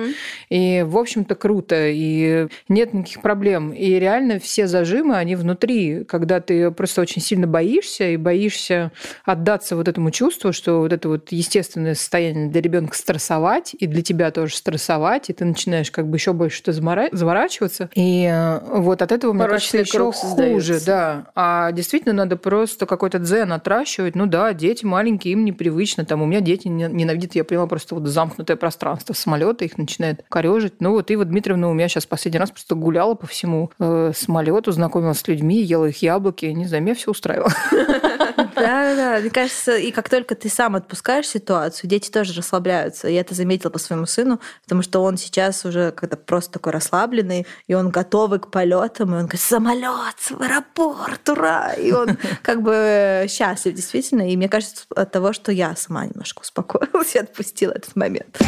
И, 0.50 0.82
в 0.86 0.98
общем-то, 0.98 1.34
круто. 1.34 1.88
И 1.88 2.48
нет 2.68 2.92
никаких 2.92 3.22
проблем. 3.22 3.72
И 3.72 3.98
реально 3.98 4.38
все 4.38 4.66
зажимы, 4.66 5.16
они 5.16 5.36
внутри, 5.36 6.04
когда 6.04 6.40
ты 6.40 6.70
просто 6.70 7.02
очень 7.02 7.22
сильно 7.22 7.46
боишься 7.46 8.08
и 8.08 8.16
боишься 8.16 8.92
отдаться 9.24 9.76
вот 9.76 9.88
этому 9.88 10.10
чувству, 10.10 10.52
что 10.52 10.80
вот 10.80 10.92
это 10.92 11.08
вот 11.08 11.30
естественное 11.30 11.94
состояние 11.94 12.48
для 12.48 12.60
ребенка 12.60 12.96
стрессовать, 12.96 13.74
и 13.78 13.86
для 13.86 14.02
тебя 14.02 14.30
тоже 14.30 14.56
стрессовать, 14.56 15.30
и 15.30 15.32
ты 15.32 15.44
начинаешь 15.44 15.90
как 15.90 16.08
бы 16.08 16.16
еще 16.16 16.32
больше 16.32 16.56
что 16.56 16.72
заворачиваться. 16.72 17.90
И 17.94 18.31
Э, 18.32 18.60
вот 18.80 19.02
от 19.02 19.12
этого, 19.12 19.32
мне 19.32 19.46
кажется, 19.46 19.78
еще 19.78 20.12
хуже, 20.12 20.80
да. 20.84 21.26
А 21.34 21.72
действительно 21.72 22.14
надо 22.14 22.36
просто 22.36 22.86
какой-то 22.86 23.18
дзен 23.18 23.52
отращивать. 23.52 24.14
Ну 24.14 24.26
да, 24.26 24.52
дети 24.52 24.84
маленькие, 24.84 25.32
им 25.32 25.44
непривычно. 25.44 26.04
Там 26.04 26.22
у 26.22 26.26
меня 26.26 26.40
дети 26.40 26.68
ненавидят, 26.68 27.34
я 27.34 27.44
поняла, 27.44 27.66
просто 27.66 27.94
вот 27.94 28.06
замкнутое 28.06 28.56
пространство 28.56 29.12
самолета, 29.12 29.64
их 29.64 29.78
начинает 29.78 30.24
корежить. 30.28 30.74
Ну 30.80 30.92
вот 30.92 31.10
Ива 31.10 31.24
Дмитриевна 31.24 31.68
у 31.68 31.74
меня 31.74 31.88
сейчас 31.88 32.06
последний 32.06 32.40
раз 32.40 32.50
просто 32.50 32.74
гуляла 32.74 33.14
по 33.14 33.26
всему 33.26 33.70
э, 33.78 34.12
самолету, 34.14 34.72
знакомилась 34.72 35.18
с 35.18 35.28
людьми, 35.28 35.62
ела 35.62 35.86
их 35.86 36.02
яблоки. 36.02 36.46
Не 36.46 36.66
знаю, 36.66 36.82
меня 36.82 36.94
все 36.94 37.10
устраивало. 37.10 37.52
Да, 38.62 38.94
да, 38.94 39.20
мне 39.20 39.30
кажется, 39.30 39.76
и 39.76 39.90
как 39.90 40.08
только 40.08 40.34
ты 40.34 40.48
сам 40.48 40.76
отпускаешь 40.76 41.28
ситуацию, 41.28 41.88
дети 41.90 42.10
тоже 42.10 42.32
расслабляются. 42.34 43.08
Я 43.08 43.20
это 43.20 43.34
заметила 43.34 43.70
по 43.70 43.78
своему 43.78 44.06
сыну, 44.06 44.40
потому 44.62 44.82
что 44.82 45.02
он 45.02 45.16
сейчас 45.16 45.64
уже 45.64 45.92
когда 45.92 46.16
просто 46.16 46.52
такой 46.52 46.72
расслабленный, 46.72 47.46
и 47.66 47.74
он 47.74 47.90
готовый 47.90 48.38
к 48.38 48.50
полетам, 48.50 49.10
и 49.10 49.18
он 49.18 49.22
говорит, 49.22 49.40
самолет 49.40 50.16
в 50.30 50.40
аэропорт, 50.40 51.28
ура! 51.28 51.72
И 51.74 51.92
он 51.92 52.16
как 52.42 52.62
бы 52.62 53.26
счастлив 53.28 53.74
действительно. 53.74 54.30
И 54.30 54.36
мне 54.36 54.48
кажется, 54.48 54.84
от 54.94 55.10
того, 55.10 55.32
что 55.32 55.52
я 55.52 55.74
сама 55.76 56.06
немножко 56.06 56.40
успокоилась 56.40 57.14
и 57.14 57.18
отпустила 57.18 57.72
этот 57.72 57.96
момент. 57.96 58.38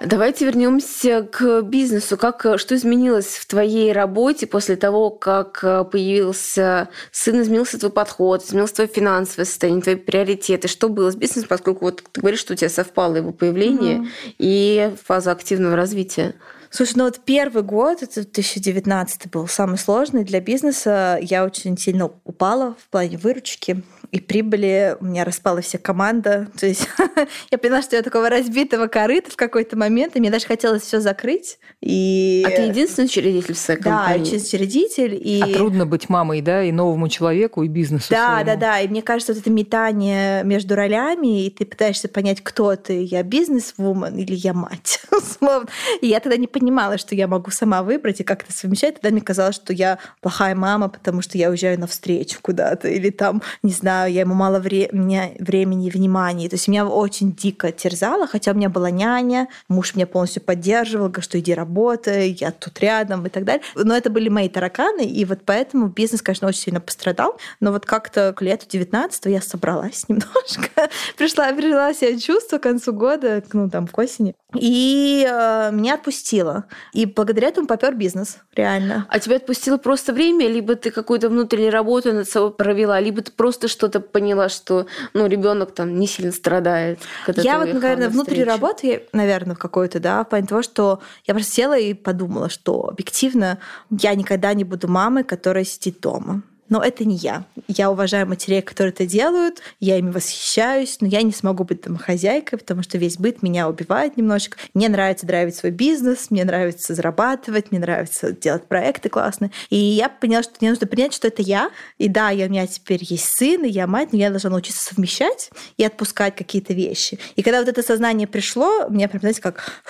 Давайте 0.00 0.44
вернемся 0.44 1.22
к 1.22 1.62
бизнесу. 1.62 2.16
Как, 2.16 2.46
что 2.56 2.76
изменилось 2.76 3.36
в 3.36 3.46
твоей 3.46 3.92
работе 3.92 4.46
после 4.46 4.76
того, 4.76 5.10
как 5.10 5.60
появился 5.90 6.88
сын, 7.10 7.42
изменился 7.42 7.78
твой 7.80 7.90
подход, 7.90 8.44
изменился 8.44 8.76
твое 8.76 8.88
финансовое 8.88 9.44
состояние, 9.44 9.82
твои 9.82 9.96
приоритеты? 9.96 10.68
Что 10.68 10.88
было 10.88 11.10
с 11.10 11.16
бизнесом, 11.16 11.48
поскольку 11.48 11.86
вот 11.86 12.04
ты 12.12 12.20
говоришь, 12.20 12.40
что 12.40 12.52
у 12.52 12.56
тебя 12.56 12.70
совпало 12.70 13.16
его 13.16 13.32
появление 13.32 13.98
угу. 13.98 14.08
и 14.38 14.94
фаза 15.04 15.32
активного 15.32 15.74
развития? 15.74 16.34
Слушай, 16.70 16.92
ну 16.96 17.04
вот 17.04 17.20
первый 17.24 17.62
год, 17.62 18.02
это 18.02 18.22
2019 18.22 19.30
был 19.30 19.48
самый 19.48 19.78
сложный 19.78 20.22
для 20.22 20.40
бизнеса. 20.40 21.18
Я 21.20 21.44
очень 21.44 21.76
сильно 21.78 22.10
упала 22.24 22.76
в 22.78 22.88
плане 22.88 23.16
выручки 23.16 23.82
и 24.10 24.20
прибыли. 24.20 24.96
У 25.00 25.04
меня 25.04 25.24
распала 25.24 25.60
вся 25.60 25.78
команда. 25.78 26.48
То 26.58 26.66
есть 26.66 26.88
я 27.50 27.58
поняла, 27.58 27.82
что 27.82 27.96
я 27.96 28.02
такого 28.02 28.28
разбитого 28.28 28.86
корыта 28.86 29.30
в 29.30 29.36
какой-то 29.36 29.76
момент, 29.76 30.16
и 30.16 30.20
мне 30.20 30.30
даже 30.30 30.46
хотелось 30.46 30.82
все 30.82 31.00
закрыть. 31.00 31.58
И... 31.80 32.42
А 32.46 32.50
ты 32.50 32.62
единственный 32.62 33.04
учредитель 33.06 33.54
в 33.54 33.58
своей 33.58 33.80
компании? 33.80 34.30
Да, 34.30 34.36
учредитель. 34.36 35.14
И... 35.14 35.40
А 35.42 35.46
трудно 35.54 35.86
быть 35.86 36.08
мамой, 36.08 36.40
да, 36.40 36.62
и 36.62 36.72
новому 36.72 37.08
человеку, 37.08 37.62
и 37.62 37.68
бизнесу 37.68 38.06
Да, 38.10 38.36
своему. 38.36 38.46
да, 38.46 38.56
да. 38.56 38.80
И 38.80 38.88
мне 38.88 39.02
кажется, 39.02 39.32
вот 39.32 39.42
это 39.42 39.50
метание 39.50 40.42
между 40.44 40.74
ролями, 40.74 41.44
и 41.46 41.50
ты 41.50 41.66
пытаешься 41.66 42.08
понять, 42.08 42.40
кто 42.42 42.76
ты. 42.76 43.02
Я 43.02 43.22
бизнес-вумен 43.22 44.16
или 44.16 44.34
я 44.34 44.54
мать, 44.54 45.00
условно. 45.10 45.68
И 46.00 46.06
я 46.06 46.20
тогда 46.20 46.36
не 46.36 46.46
понимала, 46.46 46.98
что 46.98 47.14
я 47.14 47.28
могу 47.28 47.50
сама 47.50 47.82
выбрать 47.82 48.20
и 48.20 48.24
как-то 48.24 48.52
совмещать. 48.52 48.94
Тогда 48.94 49.10
мне 49.10 49.20
казалось, 49.20 49.56
что 49.56 49.72
я 49.72 49.98
плохая 50.20 50.54
мама, 50.54 50.88
потому 50.88 51.22
что 51.22 51.36
я 51.36 51.50
уезжаю 51.50 51.78
на 51.78 51.86
встречу 51.86 52.38
куда-то. 52.40 52.88
Или 52.88 53.10
там, 53.10 53.42
не 53.62 53.72
знаю, 53.72 53.97
я 54.06 54.20
ему 54.20 54.34
мало 54.34 54.58
вре- 54.60 54.88
меня 54.92 55.30
времени 55.38 55.88
и 55.88 55.90
внимания. 55.90 56.48
То 56.48 56.54
есть 56.54 56.68
меня 56.68 56.86
очень 56.86 57.32
дико 57.32 57.72
терзало, 57.72 58.26
хотя 58.26 58.52
у 58.52 58.54
меня 58.54 58.68
была 58.68 58.90
няня, 58.90 59.48
муж 59.68 59.94
меня 59.94 60.06
полностью 60.06 60.42
поддерживал, 60.42 61.06
говорил, 61.08 61.22
что 61.22 61.38
иди 61.38 61.54
работай, 61.54 62.36
я 62.40 62.50
тут 62.50 62.78
рядом 62.80 63.26
и 63.26 63.28
так 63.28 63.44
далее. 63.44 63.62
Но 63.74 63.96
это 63.96 64.10
были 64.10 64.28
мои 64.28 64.48
тараканы, 64.48 65.04
и 65.04 65.24
вот 65.24 65.40
поэтому 65.44 65.88
бизнес, 65.88 66.22
конечно, 66.22 66.48
очень 66.48 66.60
сильно 66.60 66.80
пострадал. 66.80 67.38
Но 67.60 67.72
вот 67.72 67.86
как-то 67.86 68.32
к 68.36 68.42
лету 68.42 68.66
19 68.68 69.26
я 69.26 69.40
собралась 69.40 70.04
немножко. 70.08 70.88
Пришла, 71.16 71.52
пережила 71.52 71.92
себе 71.94 72.18
чувство 72.18 72.58
к 72.58 72.62
концу 72.62 72.92
года, 72.92 73.42
ну 73.52 73.68
там 73.68 73.86
к 73.86 73.98
осени. 73.98 74.34
И 74.54 75.26
э, 75.28 75.70
меня 75.72 75.94
отпустило. 75.94 76.64
И 76.94 77.04
благодаря 77.04 77.48
этому 77.48 77.66
попер 77.66 77.94
бизнес, 77.94 78.38
реально. 78.54 79.06
А 79.10 79.18
тебя 79.18 79.36
отпустило 79.36 79.76
просто 79.76 80.12
время, 80.12 80.48
либо 80.48 80.74
ты 80.74 80.90
какую-то 80.90 81.28
внутреннюю 81.28 81.70
работу 81.70 82.12
над 82.12 82.28
собой 82.28 82.52
провела, 82.52 82.98
либо 82.98 83.20
ты 83.20 83.30
просто 83.30 83.68
что-то 83.88 84.00
поняла, 84.00 84.48
что 84.48 84.86
ну, 85.14 85.26
ребенок 85.26 85.72
там 85.72 85.98
не 85.98 86.06
сильно 86.06 86.32
страдает. 86.32 87.00
Я 87.36 87.58
вот, 87.58 87.72
наверное, 87.72 88.08
внутри 88.08 88.44
работы, 88.44 89.04
наверное, 89.12 89.54
в 89.54 89.58
какой-то, 89.58 89.98
да, 90.00 90.24
в 90.24 90.28
плане 90.28 90.46
того, 90.46 90.62
что 90.62 91.00
я 91.26 91.34
просто 91.34 91.52
села 91.52 91.78
и 91.78 91.94
подумала, 91.94 92.48
что 92.48 92.88
объективно 92.88 93.58
я 93.90 94.14
никогда 94.14 94.52
не 94.54 94.64
буду 94.64 94.88
мамой, 94.88 95.24
которая 95.24 95.64
сидит 95.64 96.00
дома. 96.00 96.42
Но 96.68 96.82
это 96.82 97.04
не 97.04 97.16
я. 97.16 97.44
Я 97.66 97.90
уважаю 97.90 98.26
матерей, 98.26 98.62
которые 98.62 98.92
это 98.92 99.06
делают, 99.06 99.60
я 99.80 99.98
ими 99.98 100.10
восхищаюсь, 100.10 100.98
но 101.00 101.06
я 101.06 101.22
не 101.22 101.32
смогу 101.32 101.64
быть 101.64 101.82
домохозяйкой, 101.82 102.58
потому 102.58 102.82
что 102.82 102.98
весь 102.98 103.16
быт 103.16 103.42
меня 103.42 103.68
убивает 103.68 104.16
немножечко. 104.16 104.58
Мне 104.74 104.88
нравится 104.88 105.26
драйвить 105.26 105.56
свой 105.56 105.72
бизнес, 105.72 106.30
мне 106.30 106.44
нравится 106.44 106.94
зарабатывать, 106.94 107.70
мне 107.70 107.80
нравится 107.80 108.32
делать 108.32 108.66
проекты 108.66 109.08
классные. 109.08 109.50
И 109.70 109.76
я 109.76 110.08
поняла, 110.08 110.42
что 110.42 110.54
мне 110.60 110.70
нужно 110.70 110.86
принять, 110.86 111.14
что 111.14 111.28
это 111.28 111.42
я. 111.42 111.70
И 111.98 112.08
да, 112.08 112.28
у 112.28 112.34
меня 112.34 112.66
теперь 112.66 113.00
есть 113.02 113.24
сын, 113.24 113.64
и 113.64 113.68
я 113.68 113.86
мать, 113.86 114.12
но 114.12 114.18
я 114.18 114.30
должна 114.30 114.50
научиться 114.50 114.84
совмещать 114.84 115.50
и 115.76 115.84
отпускать 115.84 116.36
какие-то 116.36 116.74
вещи. 116.74 117.18
И 117.36 117.42
когда 117.42 117.60
вот 117.60 117.68
это 117.68 117.82
сознание 117.82 118.26
пришло, 118.26 118.88
мне 118.88 119.08
прям, 119.08 119.20
знаете, 119.20 119.40
как 119.40 119.82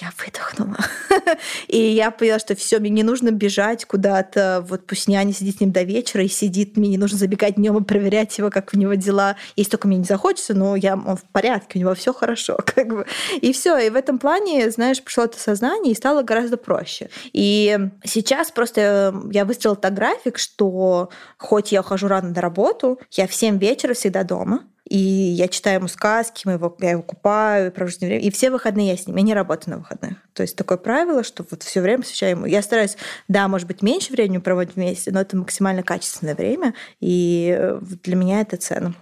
я 0.00 0.12
выдохнула. 0.18 0.78
и 1.68 1.78
я 1.78 2.10
поняла, 2.10 2.38
что 2.38 2.54
все, 2.54 2.78
мне 2.78 2.90
не 2.90 3.02
нужно 3.02 3.30
бежать 3.30 3.84
куда-то, 3.84 4.64
вот 4.68 4.86
пусть 4.86 5.08
няня 5.08 5.32
сидит 5.32 5.56
с 5.56 5.60
ним 5.60 5.72
до 5.72 5.82
вечера 5.82 6.24
и 6.24 6.28
сидит, 6.28 6.76
мне 6.76 6.88
не 6.90 6.98
нужно 6.98 7.18
забегать 7.18 7.56
днем 7.56 7.76
и 7.78 7.84
проверять 7.84 8.36
его, 8.38 8.50
как 8.50 8.70
у 8.72 8.78
него 8.78 8.94
дела. 8.94 9.36
Если 9.56 9.70
только 9.70 9.88
мне 9.88 9.98
не 9.98 10.04
захочется, 10.04 10.54
но 10.54 10.76
я, 10.76 10.94
он 10.94 11.16
в 11.16 11.24
порядке, 11.24 11.78
у 11.78 11.80
него 11.80 11.94
все 11.94 12.12
хорошо. 12.12 12.58
Как 12.66 12.88
бы. 12.88 13.06
И 13.40 13.52
все. 13.52 13.76
И 13.78 13.90
в 13.90 13.96
этом 13.96 14.18
плане, 14.18 14.70
знаешь, 14.70 15.02
пришло 15.02 15.24
это 15.24 15.38
сознание 15.38 15.92
и 15.92 15.96
стало 15.96 16.22
гораздо 16.22 16.56
проще. 16.56 17.10
И 17.32 17.78
сейчас 18.04 18.50
просто 18.50 19.14
я 19.30 19.44
выстроила 19.44 19.76
так 19.76 19.94
график, 19.94 20.38
что 20.38 21.10
хоть 21.36 21.72
я 21.72 21.80
ухожу 21.80 22.08
рано 22.08 22.30
на 22.30 22.40
работу, 22.40 23.00
я 23.12 23.26
в 23.26 23.34
7 23.34 23.58
вечера 23.58 23.94
всегда 23.94 24.24
дома. 24.24 24.64
И 24.90 24.98
я 24.98 25.46
читаю 25.46 25.78
ему 25.78 25.88
сказки, 25.88 26.42
мы 26.46 26.52
его, 26.54 26.76
я 26.80 26.90
его 26.90 27.02
купаю, 27.02 27.70
провожу 27.70 27.96
с 27.96 28.00
ним 28.00 28.08
время. 28.08 28.24
И 28.24 28.30
все 28.30 28.50
выходные 28.50 28.88
я 28.88 28.96
с 28.96 29.06
ним. 29.06 29.16
Я 29.16 29.22
не 29.22 29.34
работаю 29.34 29.76
на 29.76 29.78
выходных. 29.78 30.14
То 30.34 30.42
есть 30.42 30.56
такое 30.56 30.78
правило, 30.78 31.22
что 31.22 31.46
вот 31.48 31.62
все 31.62 31.80
время 31.80 32.02
посвящаю 32.02 32.32
ему. 32.32 32.46
Я 32.46 32.60
стараюсь, 32.60 32.96
да, 33.28 33.46
может 33.46 33.68
быть, 33.68 33.82
меньше 33.82 34.12
времени 34.12 34.38
проводить 34.38 34.74
вместе, 34.74 35.12
но 35.12 35.20
это 35.20 35.36
максимально 35.36 35.84
качественное 35.84 36.34
время. 36.34 36.74
И 36.98 37.56
э, 37.56 37.78
для 38.02 38.16
меня 38.16 38.40
это 38.40 38.56
ценно 38.56 38.94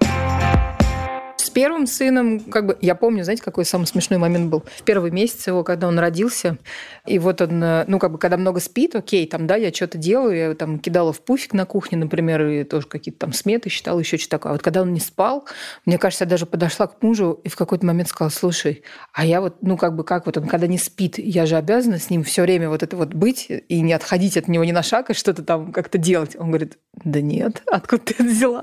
первым 1.59 1.88
сыном, 1.88 2.38
как 2.38 2.66
бы, 2.66 2.79
я 2.81 2.94
помню, 2.94 3.25
знаете, 3.25 3.42
какой 3.42 3.64
самый 3.64 3.87
смешной 3.87 4.21
момент 4.21 4.49
был? 4.49 4.62
В 4.77 4.85
первый 4.85 5.11
месяц 5.11 5.49
его, 5.49 5.64
когда 5.64 5.88
он 5.88 5.99
родился, 5.99 6.57
и 7.05 7.18
вот 7.18 7.40
он, 7.40 7.61
э, 7.61 7.85
ну, 7.88 7.99
как 7.99 8.12
бы, 8.12 8.18
когда 8.18 8.37
много 8.37 8.61
спит, 8.61 8.94
окей, 8.94 9.27
там, 9.27 9.49
да, 9.49 9.57
я 9.57 9.73
что-то 9.73 9.99
делаю, 9.99 10.37
я 10.37 10.55
там 10.55 10.79
кидала 10.79 11.12
в 11.12 11.21
пуфик 11.21 11.55
на 11.55 11.66
кухне, 11.66 11.99
например, 11.99 12.47
и 12.47 12.62
тоже 12.62 12.87
какие-то 12.87 13.18
там 13.18 13.33
сметы 13.33 13.71
считала, 13.71 13.99
еще 13.99 14.18
что-то 14.18 14.37
такое. 14.37 14.51
А 14.51 14.55
вот 14.55 14.62
когда 14.62 14.83
он 14.83 14.92
не 14.92 15.01
спал, 15.01 15.49
мне 15.85 15.99
кажется, 15.99 16.27
я 16.27 16.31
даже 16.31 16.47
подошла 16.47 16.87
к 16.87 17.03
мужу 17.03 17.40
и 17.42 17.49
в 17.49 17.57
какой-то 17.57 17.85
момент 17.85 18.09
сказала, 18.09 18.31
слушай, 18.31 18.85
а 19.12 19.27
я 19.27 19.40
вот, 19.40 19.57
ну, 19.61 19.77
как 19.77 19.97
бы, 19.97 20.05
как 20.05 20.27
вот 20.27 20.37
он, 20.37 20.47
когда 20.47 20.68
не 20.68 20.79
спит, 20.79 21.18
я 21.18 21.44
же 21.44 21.57
обязана 21.57 21.99
с 21.99 22.09
ним 22.09 22.23
все 22.23 22.42
время 22.42 22.68
вот 22.68 22.85
это 22.85 22.97
вот 22.97 23.14
быть 23.14 23.49
и 23.49 23.81
не 23.81 23.94
отходить 23.94 24.37
от 24.37 24.47
него 24.47 24.62
ни 24.62 24.71
на 24.71 24.85
шаг 24.85 25.11
и 25.11 25.14
что-то 25.14 25.42
там 25.42 25.73
как-то 25.73 25.99
делать. 25.99 26.37
Он 26.38 26.51
говорит, 26.51 26.79
да 27.03 27.21
нет, 27.21 27.64
откуда 27.66 28.03
ты 28.05 28.14
это 28.14 28.23
взяла? 28.23 28.62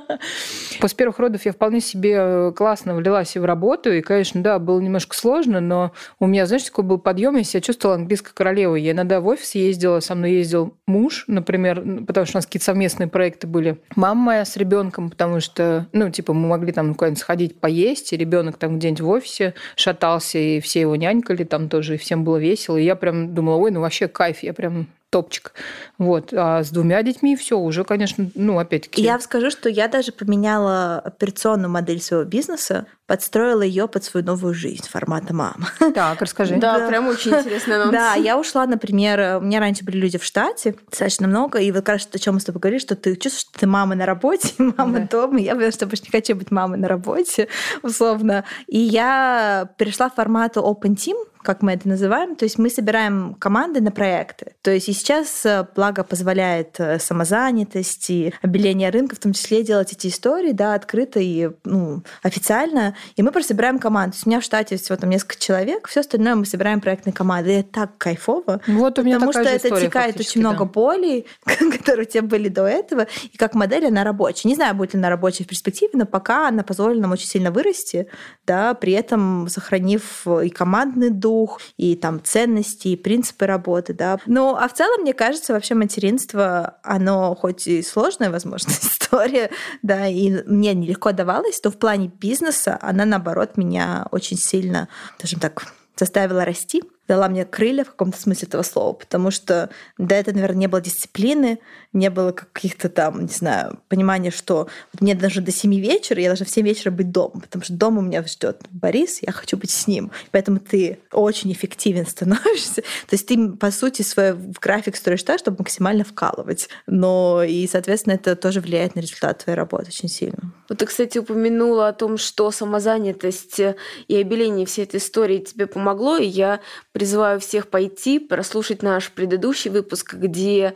После 0.80 0.96
первых 0.96 1.18
родов 1.18 1.44
я 1.44 1.52
вполне 1.52 1.82
себе 1.82 2.21
Классно 2.56 2.94
влилась 2.94 3.36
в 3.36 3.44
работу, 3.44 3.92
и, 3.92 4.00
конечно, 4.00 4.42
да, 4.42 4.58
было 4.58 4.80
немножко 4.80 5.16
сложно, 5.16 5.60
но 5.60 5.92
у 6.18 6.26
меня, 6.26 6.46
знаешь, 6.46 6.64
такой 6.64 6.84
был 6.84 6.98
подъем, 6.98 7.36
я 7.36 7.44
себя 7.44 7.60
чувствовала 7.60 7.96
английской 7.96 8.32
королевой. 8.34 8.82
Я 8.82 8.92
иногда 8.92 9.20
в 9.20 9.26
офис 9.26 9.54
ездила, 9.54 10.00
со 10.00 10.14
мной 10.14 10.32
ездил 10.32 10.74
муж, 10.86 11.24
например, 11.26 11.82
потому 12.06 12.26
что 12.26 12.36
у 12.36 12.38
нас 12.38 12.46
какие-то 12.46 12.66
совместные 12.66 13.08
проекты 13.08 13.46
были. 13.46 13.78
Мама 13.96 14.20
моя 14.20 14.44
с 14.44 14.56
ребенком, 14.56 15.10
потому 15.10 15.40
что, 15.40 15.86
ну, 15.92 16.10
типа, 16.10 16.32
мы 16.32 16.48
могли 16.48 16.72
там 16.72 16.94
куда-нибудь 16.94 17.20
сходить 17.20 17.60
поесть, 17.60 18.12
и 18.12 18.16
ребенок 18.16 18.56
там 18.56 18.78
где-нибудь 18.78 19.00
в 19.00 19.08
офисе 19.08 19.54
шатался, 19.76 20.38
и 20.38 20.60
все 20.60 20.80
его 20.80 20.96
нянькали 20.96 21.44
там 21.44 21.68
тоже, 21.68 21.94
и 21.94 21.98
всем 21.98 22.24
было 22.24 22.36
весело. 22.36 22.76
И 22.76 22.84
я 22.84 22.96
прям 22.96 23.34
думала, 23.34 23.56
ой, 23.56 23.70
ну 23.70 23.80
вообще 23.80 24.08
кайф, 24.08 24.42
я 24.42 24.52
прям 24.52 24.86
топчик. 25.12 25.52
Вот. 25.98 26.32
А 26.32 26.64
с 26.64 26.70
двумя 26.70 27.02
детьми 27.02 27.36
все 27.36 27.58
уже, 27.58 27.84
конечно, 27.84 28.30
ну, 28.34 28.58
опять-таки. 28.58 29.02
Я 29.02 29.20
скажу, 29.20 29.50
что 29.50 29.68
я 29.68 29.86
даже 29.86 30.10
поменяла 30.10 30.98
операционную 30.98 31.70
модель 31.70 32.00
своего 32.00 32.24
бизнеса, 32.24 32.86
подстроила 33.12 33.60
ее 33.60 33.88
под 33.88 34.04
свою 34.04 34.24
новую 34.24 34.54
жизнь 34.54 34.88
формата 34.88 35.34
мама. 35.34 35.68
Так, 35.94 36.22
расскажи. 36.22 36.56
Да, 36.56 36.78
да. 36.78 36.88
прям 36.88 37.08
очень 37.08 37.32
интересно. 37.32 37.90
Да, 37.92 38.14
я 38.14 38.38
ушла, 38.38 38.64
например, 38.64 39.36
у 39.36 39.40
меня 39.42 39.60
раньше 39.60 39.84
были 39.84 39.98
люди 39.98 40.16
в 40.16 40.24
штате, 40.24 40.76
достаточно 40.88 41.28
много, 41.28 41.58
и 41.58 41.70
вот 41.72 41.84
как 41.84 41.96
раз 41.96 42.08
о 42.10 42.18
чем 42.18 42.36
мы 42.36 42.40
с 42.40 42.44
тобой 42.44 42.60
говорили, 42.60 42.80
что 42.80 42.96
ты 42.96 43.14
чувствуешь, 43.16 43.48
что 43.50 43.60
ты 43.60 43.66
мама 43.66 43.94
на 43.96 44.06
работе, 44.06 44.54
мама 44.78 45.00
да. 45.00 45.08
дома. 45.08 45.38
Я 45.40 45.54
поняла, 45.54 45.72
что 45.72 45.84
больше 45.84 46.04
не 46.04 46.10
хочу 46.10 46.34
быть 46.34 46.50
мамой 46.50 46.78
на 46.78 46.88
работе, 46.88 47.48
условно. 47.82 48.44
И 48.66 48.78
я 48.78 49.68
перешла 49.76 50.08
в 50.08 50.14
формату 50.14 50.60
Open 50.60 50.96
Team, 50.96 51.16
как 51.42 51.62
мы 51.62 51.72
это 51.72 51.88
называем. 51.88 52.36
То 52.36 52.44
есть 52.44 52.58
мы 52.58 52.70
собираем 52.70 53.34
команды 53.34 53.80
на 53.80 53.90
проекты. 53.90 54.54
То 54.62 54.70
есть 54.70 54.88
и 54.88 54.92
сейчас, 54.92 55.44
э, 55.44 55.66
благо, 55.74 56.04
позволяет 56.04 56.78
э, 56.78 56.98
самозанятость 56.98 58.08
и 58.10 58.32
обеление 58.42 58.90
рынка, 58.90 59.16
в 59.16 59.18
том 59.18 59.32
числе 59.32 59.62
делать 59.62 59.92
эти 59.92 60.06
истории, 60.06 60.52
да, 60.52 60.74
открыто 60.74 61.20
и 61.20 61.50
ну, 61.64 62.02
официально. 62.22 62.96
И 63.16 63.22
мы 63.22 63.32
просто 63.32 63.48
собираем 63.48 63.78
команду. 63.78 64.16
У 64.24 64.28
меня 64.28 64.40
в 64.40 64.44
штате 64.44 64.76
всего 64.76 64.96
там 64.96 65.10
несколько 65.10 65.38
человек, 65.38 65.88
все 65.88 66.00
остальное 66.00 66.34
мы 66.34 66.46
собираем 66.46 66.80
проектные 66.80 67.12
команды. 67.12 67.50
И 67.50 67.54
это 67.60 67.68
так 67.72 67.98
кайфово. 67.98 68.60
Вот 68.66 68.98
у 68.98 69.02
меня 69.02 69.16
Потому 69.16 69.32
что 69.32 69.42
это 69.42 69.68
история, 69.68 69.86
текает 69.86 70.20
очень 70.20 70.42
да. 70.42 70.50
много 70.50 70.64
боли, 70.64 71.26
которые 71.46 72.06
у 72.06 72.10
тебя 72.10 72.22
были 72.22 72.48
до 72.48 72.66
этого. 72.66 73.06
И 73.32 73.36
как 73.36 73.54
модель 73.54 73.86
она 73.86 74.04
рабочая. 74.04 74.48
Не 74.48 74.54
знаю, 74.54 74.74
будет 74.74 74.94
ли 74.94 74.98
она 74.98 75.10
рабочая 75.10 75.44
в 75.44 75.48
перспективе, 75.48 75.92
но 75.94 76.06
пока 76.06 76.48
она 76.48 76.62
позволила 76.62 77.02
нам 77.02 77.12
очень 77.12 77.26
сильно 77.26 77.50
вырасти, 77.50 78.08
да, 78.46 78.74
при 78.74 78.92
этом 78.92 79.48
сохранив 79.48 80.26
и 80.26 80.48
командный 80.48 81.10
дух, 81.10 81.42
дух, 81.42 81.60
и 81.76 81.96
там 81.96 82.22
ценности, 82.22 82.88
и 82.88 82.96
принципы 82.96 83.46
работы, 83.46 83.94
да. 83.94 84.18
Ну, 84.26 84.54
а 84.54 84.68
в 84.68 84.74
целом, 84.74 85.02
мне 85.02 85.12
кажется, 85.12 85.52
вообще 85.52 85.74
материнство, 85.74 86.78
оно 86.82 87.34
хоть 87.34 87.66
и 87.66 87.82
сложная, 87.82 88.30
возможно, 88.30 88.70
история, 88.82 89.50
да, 89.82 90.06
и 90.06 90.42
мне 90.46 90.74
нелегко 90.74 91.12
давалось, 91.12 91.60
то 91.60 91.70
в 91.70 91.78
плане 91.78 92.10
бизнеса 92.20 92.78
она, 92.92 93.04
наоборот, 93.04 93.56
меня 93.56 94.06
очень 94.10 94.36
сильно, 94.36 94.88
скажем 95.18 95.40
так, 95.40 95.72
заставила 95.96 96.44
расти 96.44 96.82
дала 97.08 97.28
мне 97.28 97.44
крылья 97.44 97.84
в 97.84 97.90
каком-то 97.90 98.20
смысле 98.20 98.48
этого 98.48 98.62
слова, 98.62 98.92
потому 98.92 99.30
что 99.30 99.70
до 99.98 100.14
этого, 100.14 100.34
наверное, 100.34 100.60
не 100.60 100.66
было 100.66 100.80
дисциплины, 100.80 101.58
не 101.92 102.10
было 102.10 102.32
каких-то 102.32 102.88
там, 102.88 103.22
не 103.22 103.32
знаю, 103.32 103.80
понимания, 103.88 104.30
что 104.30 104.68
мне 105.00 105.14
даже 105.14 105.40
до 105.40 105.52
7 105.52 105.74
вечера, 105.74 106.20
я 106.20 106.28
должна 106.28 106.46
в 106.46 106.50
7 106.50 106.64
вечера 106.66 106.90
быть 106.90 107.10
дома, 107.10 107.40
потому 107.40 107.64
что 107.64 107.74
дома 107.74 108.02
меня 108.02 108.22
ждет 108.22 108.62
Борис, 108.70 109.18
я 109.22 109.32
хочу 109.32 109.56
быть 109.56 109.70
с 109.70 109.86
ним. 109.86 110.10
Поэтому 110.30 110.58
ты 110.58 110.98
очень 111.12 111.52
эффективен 111.52 112.06
становишься. 112.08 112.82
То 112.82 113.12
есть 113.12 113.26
ты, 113.26 113.50
по 113.52 113.70
сути, 113.70 114.02
свой 114.02 114.34
график 114.60 114.96
строишь 114.96 115.22
так, 115.22 115.38
чтобы 115.38 115.58
максимально 115.58 116.04
вкалывать. 116.04 116.68
Но 116.86 117.42
и, 117.42 117.66
соответственно, 117.66 118.14
это 118.14 118.36
тоже 118.36 118.60
влияет 118.60 118.94
на 118.94 119.00
результат 119.00 119.44
твоей 119.44 119.56
работы 119.56 119.88
очень 119.88 120.08
сильно. 120.08 120.52
Вот 120.68 120.78
ты, 120.78 120.86
кстати, 120.86 121.18
упомянула 121.18 121.88
о 121.88 121.92
том, 121.92 122.16
что 122.16 122.50
самозанятость 122.50 123.60
и 124.08 124.16
обеление 124.16 124.66
всей 124.66 124.84
этой 124.84 124.96
истории 124.96 125.38
тебе 125.38 125.66
помогло, 125.66 126.16
и 126.16 126.26
я 126.26 126.60
Призываю 126.92 127.40
всех 127.40 127.68
пойти, 127.68 128.18
прослушать 128.18 128.82
наш 128.82 129.10
предыдущий 129.12 129.70
выпуск, 129.70 130.12
где 130.12 130.74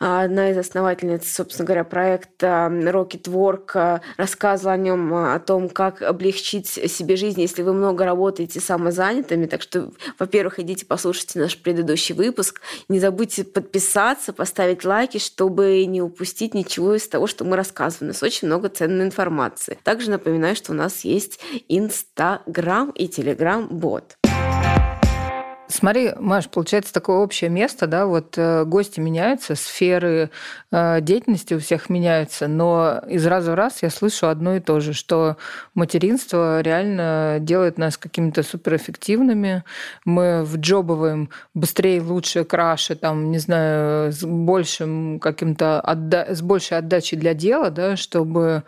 а, 0.00 0.22
одна 0.22 0.50
из 0.50 0.56
основательниц, 0.56 1.30
собственно 1.30 1.66
говоря, 1.66 1.84
проекта 1.84 2.70
Rocket 2.70 3.24
Work 3.24 3.72
а, 3.74 4.00
рассказывала 4.16 4.72
о 4.72 4.76
нем, 4.78 5.12
а, 5.12 5.34
о 5.34 5.40
том, 5.40 5.68
как 5.68 6.00
облегчить 6.00 6.68
себе 6.68 7.16
жизнь, 7.16 7.42
если 7.42 7.62
вы 7.62 7.74
много 7.74 8.06
работаете 8.06 8.60
самозанятыми. 8.60 9.44
Так 9.44 9.60
что, 9.60 9.92
во-первых, 10.18 10.58
идите 10.58 10.86
послушайте 10.86 11.38
наш 11.38 11.58
предыдущий 11.58 12.14
выпуск. 12.14 12.62
Не 12.88 12.98
забудьте 12.98 13.44
подписаться, 13.44 14.32
поставить 14.32 14.86
лайки, 14.86 15.18
чтобы 15.18 15.84
не 15.84 16.00
упустить 16.00 16.54
ничего 16.54 16.94
из 16.94 17.06
того, 17.06 17.26
что 17.26 17.44
мы 17.44 17.56
рассказываем. 17.56 18.08
У 18.08 18.14
нас 18.14 18.22
очень 18.22 18.48
много 18.48 18.70
ценной 18.70 19.04
информации. 19.04 19.76
Также 19.84 20.10
напоминаю, 20.10 20.56
что 20.56 20.72
у 20.72 20.74
нас 20.74 21.04
есть 21.04 21.38
Инстаграм 21.68 22.88
и 22.92 23.06
Телеграм-бот. 23.06 24.17
Смотри, 25.70 26.12
Маш, 26.18 26.48
получается 26.48 26.94
такое 26.94 27.18
общее 27.18 27.50
место, 27.50 27.86
да, 27.86 28.06
вот 28.06 28.38
э, 28.38 28.64
гости 28.64 29.00
меняются, 29.00 29.54
сферы 29.54 30.30
э, 30.72 31.02
деятельности 31.02 31.52
у 31.52 31.58
всех 31.58 31.90
меняются, 31.90 32.48
но 32.48 33.02
из 33.06 33.26
раза 33.26 33.52
в 33.52 33.54
раз 33.54 33.82
я 33.82 33.90
слышу 33.90 34.28
одно 34.28 34.56
и 34.56 34.60
то 34.60 34.80
же, 34.80 34.94
что 34.94 35.36
материнство 35.74 36.62
реально 36.62 37.36
делает 37.40 37.76
нас 37.76 37.98
какими-то 37.98 38.42
суперэффективными, 38.42 39.62
мы 40.06 40.42
вджобываем 40.42 41.28
быстрее, 41.52 42.00
лучше, 42.00 42.44
краше, 42.44 42.96
там, 42.96 43.30
не 43.30 43.38
знаю, 43.38 44.10
с 44.10 44.24
большим 44.24 45.20
каким-то 45.20 45.82
отда... 45.82 46.34
с 46.34 46.40
большей 46.40 46.78
отдачей 46.78 47.18
для 47.18 47.34
дела, 47.34 47.68
да, 47.68 47.96
чтобы 47.96 48.62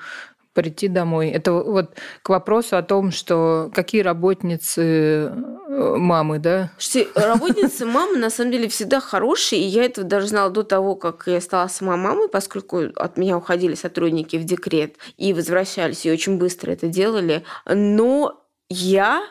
прийти 0.53 0.89
домой. 0.89 1.31
Это 1.31 1.53
вот 1.53 1.97
к 2.23 2.29
вопросу 2.29 2.77
о 2.77 2.83
том, 2.83 3.11
что 3.13 3.71
какие 3.73 4.03
работницы 4.03 5.33
мамы, 5.71 6.39
да? 6.39 6.71
Слушайте, 6.79 7.11
работницы 7.15 7.87
мамы 7.87 8.19
на 8.19 8.31
самом 8.31 8.53
деле 8.53 8.69
всегда 8.69 9.01
хорошие, 9.01 9.63
и 9.63 9.67
я 9.67 9.85
это 9.85 10.03
даже 10.03 10.29
знала 10.29 10.51
до 10.51 10.63
того, 10.63 10.97
как 10.97 11.25
я 11.27 11.41
стала 11.41 11.69
сама 11.69 11.97
мамой, 11.97 12.29
поскольку 12.29 12.83
от 12.97 13.17
меня 13.17 13.37
уходили 13.37 13.75
сотрудники 13.75 14.37
в 14.37 14.45
декрет 14.45 14.97
и 15.17 15.33
возвращались, 15.33 16.05
и 16.05 16.11
очень 16.11 16.39
быстро 16.39 16.73
это 16.73 16.89
делали. 16.89 17.45
Но 17.67 18.45
я 18.69 19.23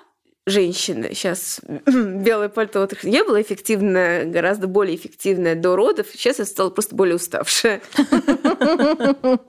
женщина, 0.49 1.13
сейчас 1.13 1.61
белое 1.85 2.49
пальто, 2.49 2.81
вот, 2.81 2.93
я 3.03 3.23
была 3.23 3.41
эффективная, 3.41 4.25
гораздо 4.25 4.67
более 4.67 4.95
эффективная 4.95 5.55
до 5.55 5.75
родов, 5.75 6.07
сейчас 6.11 6.39
я 6.39 6.45
стала 6.45 6.69
просто 6.69 6.95
более 6.95 7.15
уставшая. 7.15 7.81
То 7.95 9.39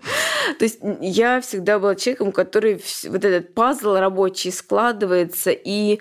есть 0.60 0.78
я 1.00 1.40
всегда 1.40 1.78
была 1.78 1.94
человеком, 1.94 2.32
который 2.32 2.82
вот 3.04 3.24
этот 3.24 3.54
пазл 3.54 3.94
рабочий 3.94 4.52
складывается, 4.52 5.50
и 5.50 6.00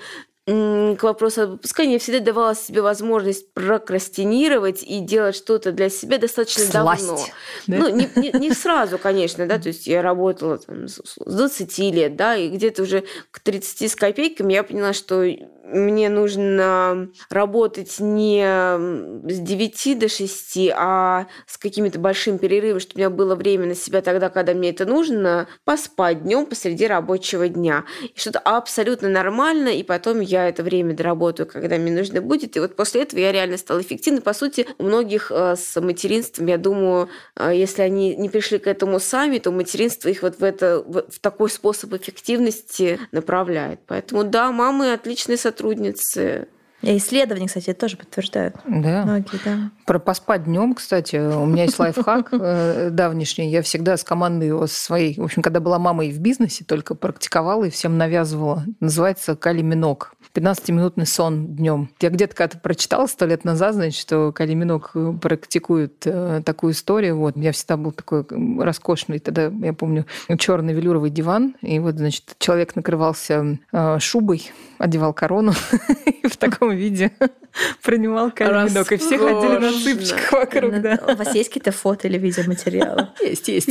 к 0.49 1.03
вопросу 1.03 1.43
об 1.43 1.53
отпускании 1.53 1.93
я 1.93 1.99
всегда 1.99 2.19
давала 2.19 2.55
себе 2.55 2.81
возможность 2.81 3.53
прокрастинировать 3.53 4.83
и 4.83 4.99
делать 4.99 5.35
что-то 5.35 5.71
для 5.71 5.89
себя 5.89 6.17
достаточно 6.17 6.63
Сласть, 6.63 7.07
давно. 7.07 7.25
да? 7.67 7.77
Ну, 7.77 7.89
не, 7.89 8.09
не, 8.15 8.31
не 8.39 8.51
сразу, 8.53 8.97
конечно, 8.97 9.45
да, 9.45 9.59
то 9.59 9.67
есть 9.67 9.85
я 9.85 10.01
работала 10.01 10.57
там, 10.57 10.87
с 10.87 11.01
20 11.23 11.77
лет, 11.93 12.15
да, 12.15 12.35
и 12.35 12.49
где-то 12.49 12.83
уже 12.83 13.03
к 13.31 13.39
30 13.39 13.91
с 13.91 13.95
копейками 13.95 14.53
я 14.53 14.63
поняла, 14.63 14.93
что 14.93 15.23
мне 15.71 16.09
нужно 16.09 17.09
работать 17.29 17.99
не 17.99 18.43
с 18.43 19.39
9 19.39 19.99
до 19.99 20.09
6, 20.09 20.69
а 20.75 21.27
с 21.45 21.57
какими-то 21.57 21.99
большими 21.99 22.37
перерывами, 22.37 22.79
чтобы 22.79 22.95
у 22.95 22.99
меня 22.99 23.09
было 23.09 23.35
время 23.35 23.67
на 23.67 23.75
себя 23.75 24.01
тогда, 24.01 24.29
когда 24.29 24.53
мне 24.53 24.71
это 24.71 24.85
нужно, 24.85 25.47
поспать 25.65 26.23
днем 26.23 26.45
посреди 26.45 26.87
рабочего 26.87 27.47
дня. 27.47 27.85
Что-то 28.15 28.39
абсолютно 28.39 29.09
нормально, 29.09 29.69
и 29.69 29.83
потом 29.83 30.19
я 30.21 30.38
это 30.47 30.63
время 30.63 30.93
доработаю, 30.93 31.47
когда 31.47 31.77
мне 31.77 31.91
нужно 31.91 32.21
будет. 32.21 32.55
И 32.55 32.59
вот 32.59 32.75
после 32.75 33.03
этого 33.03 33.19
я 33.19 33.31
реально 33.31 33.57
стала 33.57 33.81
эффективной. 33.81 34.21
По 34.21 34.33
сути, 34.33 34.67
у 34.77 34.83
многих 34.83 35.31
э, 35.31 35.55
с 35.55 35.79
материнством, 35.81 36.47
я 36.47 36.57
думаю, 36.57 37.09
э, 37.35 37.51
если 37.53 37.81
они 37.81 38.15
не 38.15 38.29
пришли 38.29 38.59
к 38.59 38.67
этому 38.67 38.99
сами, 38.99 39.39
то 39.39 39.51
материнство 39.51 40.09
их 40.09 40.21
вот 40.21 40.39
в, 40.39 40.43
это, 40.43 40.83
в 40.85 41.19
такой 41.19 41.49
способ 41.49 41.93
эффективности 41.93 42.99
направляет. 43.11 43.79
Поэтому 43.87 44.23
да, 44.23 44.51
мамы 44.51 44.93
отличные 44.93 45.37
сотрудницы. 45.37 46.47
И 46.81 46.97
исследования, 46.97 47.47
кстати, 47.47 47.71
это 47.71 47.81
тоже 47.81 47.97
подтверждают. 47.97 48.55
Да. 48.65 49.03
Многие, 49.03 49.39
да. 49.43 49.71
Про 49.85 49.99
поспать 49.99 50.45
днем, 50.45 50.73
кстати, 50.73 51.17
у 51.17 51.45
меня 51.45 51.63
есть 51.63 51.77
лайфхак 51.77 52.29
э, 52.31 52.89
давнишний. 52.91 53.49
Я 53.49 53.61
всегда 53.61 53.97
с 53.97 54.03
командой 54.03 54.67
своей, 54.67 55.19
в 55.19 55.23
общем, 55.23 55.41
когда 55.41 55.59
была 55.59 55.79
мамой 55.79 56.11
в 56.11 56.19
бизнесе, 56.19 56.63
только 56.63 56.95
практиковала 56.95 57.65
и 57.65 57.69
всем 57.69 57.97
навязывала. 57.97 58.63
Называется 58.79 59.35
калиминок. 59.35 60.13
15-минутный 60.33 61.05
сон 61.05 61.47
днем. 61.55 61.89
Я 61.99 62.09
где-то 62.09 62.35
когда-то 62.35 62.59
прочитала 62.59 63.07
сто 63.07 63.25
лет 63.25 63.43
назад, 63.43 63.73
значит, 63.73 63.99
что 63.99 64.31
Калиминок 64.31 64.95
практикует 65.21 66.03
э, 66.05 66.41
такую 66.45 66.73
историю. 66.73 67.17
Вот. 67.17 67.35
У 67.35 67.39
меня 67.39 67.51
всегда 67.51 67.77
был 67.77 67.91
такой 67.91 68.25
роскошный, 68.59 69.19
тогда, 69.19 69.45
я 69.47 69.73
помню, 69.73 70.05
черный 70.37 70.73
велюровый 70.73 71.09
диван. 71.09 71.55
И 71.61 71.79
вот, 71.79 71.95
значит, 71.95 72.35
человек 72.37 72.75
накрывался 72.75 73.57
э, 73.71 73.99
шубой, 73.99 74.51
одевал 74.77 75.13
корону 75.13 75.53
в 76.23 76.37
таком 76.37 76.68
виде 76.75 77.11
принимал 77.83 78.31
калиминок. 78.31 78.91
И 78.91 78.97
все 78.97 79.17
ходили 79.17 79.57
на 79.57 79.71
цыпочках 79.71 80.31
вокруг. 80.31 80.81
Да. 80.81 80.99
У 81.07 81.15
вас 81.15 81.35
есть 81.35 81.49
какие-то 81.49 81.71
фото 81.71 82.07
или 82.07 82.17
видеоматериалы? 82.17 83.09
Есть, 83.21 83.47
есть. 83.47 83.69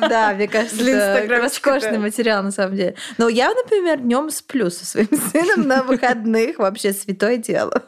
Да, 0.00 0.32
мне 0.34 0.48
кажется, 0.48 0.84
это 0.84 1.36
роскошный 1.40 1.98
материал 1.98 2.42
на 2.42 2.50
самом 2.50 2.76
деле. 2.76 2.94
Но 3.16 3.28
я, 3.28 3.52
например, 3.52 3.98
днем 3.98 4.30
сплю 4.30 4.70
со 4.70 4.84
своим 4.84 5.08
сыном 5.32 5.68
на 5.68 5.82
выходных. 5.82 6.58
Вообще 6.58 6.92
святое 6.92 7.36
дело. 7.36 7.82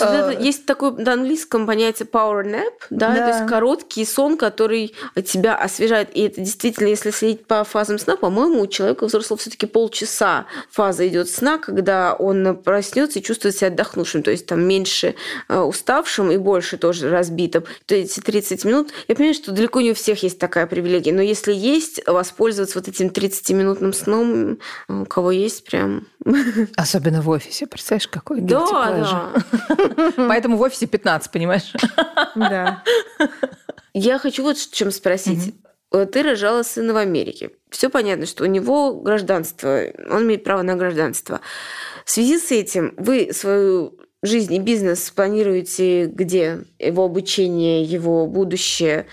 А. 0.00 0.32
Есть 0.32 0.66
такое 0.66 0.92
на 0.92 1.12
английском 1.12 1.66
понятие 1.66 2.08
power 2.10 2.44
nap, 2.44 2.72
да, 2.90 3.14
то 3.14 3.28
есть 3.28 3.46
короткий 3.46 4.04
сон, 4.04 4.36
который 4.36 4.94
тебя 5.24 5.54
освежает. 5.54 6.10
И 6.14 6.22
это 6.22 6.40
действительно, 6.40 6.88
если 6.88 7.10
следить 7.10 7.46
по 7.46 7.64
фазам 7.64 7.98
сна, 7.98 8.16
по-моему, 8.16 8.62
у 8.62 8.66
человека 8.66 9.06
взрослого 9.06 9.38
все-таки 9.38 9.66
полчаса 9.66 10.46
фаза 10.70 11.06
идет 11.06 11.28
сна, 11.28 11.58
когда 11.58 12.14
он 12.14 12.56
проснется 12.56 13.18
и 13.18 13.22
чувствует 13.22 13.54
себя 13.54 13.68
отдохнувшим. 13.68 13.87
То 14.22 14.30
есть 14.30 14.46
там 14.46 14.62
меньше 14.62 15.14
э, 15.48 15.58
уставшим 15.58 16.30
и 16.30 16.36
больше 16.36 16.76
тоже 16.78 17.10
разбитым. 17.10 17.64
То 17.86 17.94
эти 17.94 18.20
30 18.20 18.64
минут, 18.64 18.90
я 19.08 19.14
понимаю, 19.14 19.34
что 19.34 19.52
далеко 19.52 19.80
не 19.80 19.92
у 19.92 19.94
всех 19.94 20.22
есть 20.22 20.38
такая 20.38 20.66
привилегия, 20.66 21.12
но 21.12 21.22
если 21.22 21.52
есть, 21.52 22.00
воспользоваться 22.06 22.78
вот 22.78 22.88
этим 22.88 23.08
30-минутным 23.08 23.92
сном, 23.92 24.58
у 24.88 25.04
кого 25.04 25.30
есть, 25.30 25.64
прям... 25.64 26.06
Особенно 26.76 27.22
в 27.22 27.28
офисе, 27.28 27.66
представляешь, 27.66 28.08
какой 28.08 28.40
Да, 28.40 29.32
да. 29.66 30.12
Поэтому 30.16 30.56
в 30.56 30.62
офисе 30.62 30.86
15, 30.86 31.30
понимаешь? 31.30 31.72
Да. 32.34 32.82
Я 33.94 34.18
хочу 34.18 34.42
вот 34.42 34.56
чем 34.56 34.90
спросить. 34.90 35.54
Ты 35.90 36.22
рожала 36.22 36.62
сына 36.62 36.92
в 36.92 36.96
Америке. 36.98 37.50
Все 37.70 37.88
понятно, 37.88 38.26
что 38.26 38.44
у 38.44 38.46
него 38.46 39.00
гражданство, 39.00 39.84
он 40.10 40.24
имеет 40.24 40.44
право 40.44 40.62
на 40.62 40.76
гражданство. 40.76 41.40
В 42.08 42.10
связи 42.10 42.38
с 42.38 42.50
этим 42.52 42.94
вы 42.96 43.34
свою 43.34 43.98
жизнь 44.22 44.54
и 44.54 44.58
бизнес 44.58 45.10
планируете 45.10 46.06
где? 46.06 46.60
Его 46.78 47.04
обучение, 47.04 47.82
его 47.82 48.26
будущее, 48.26 49.04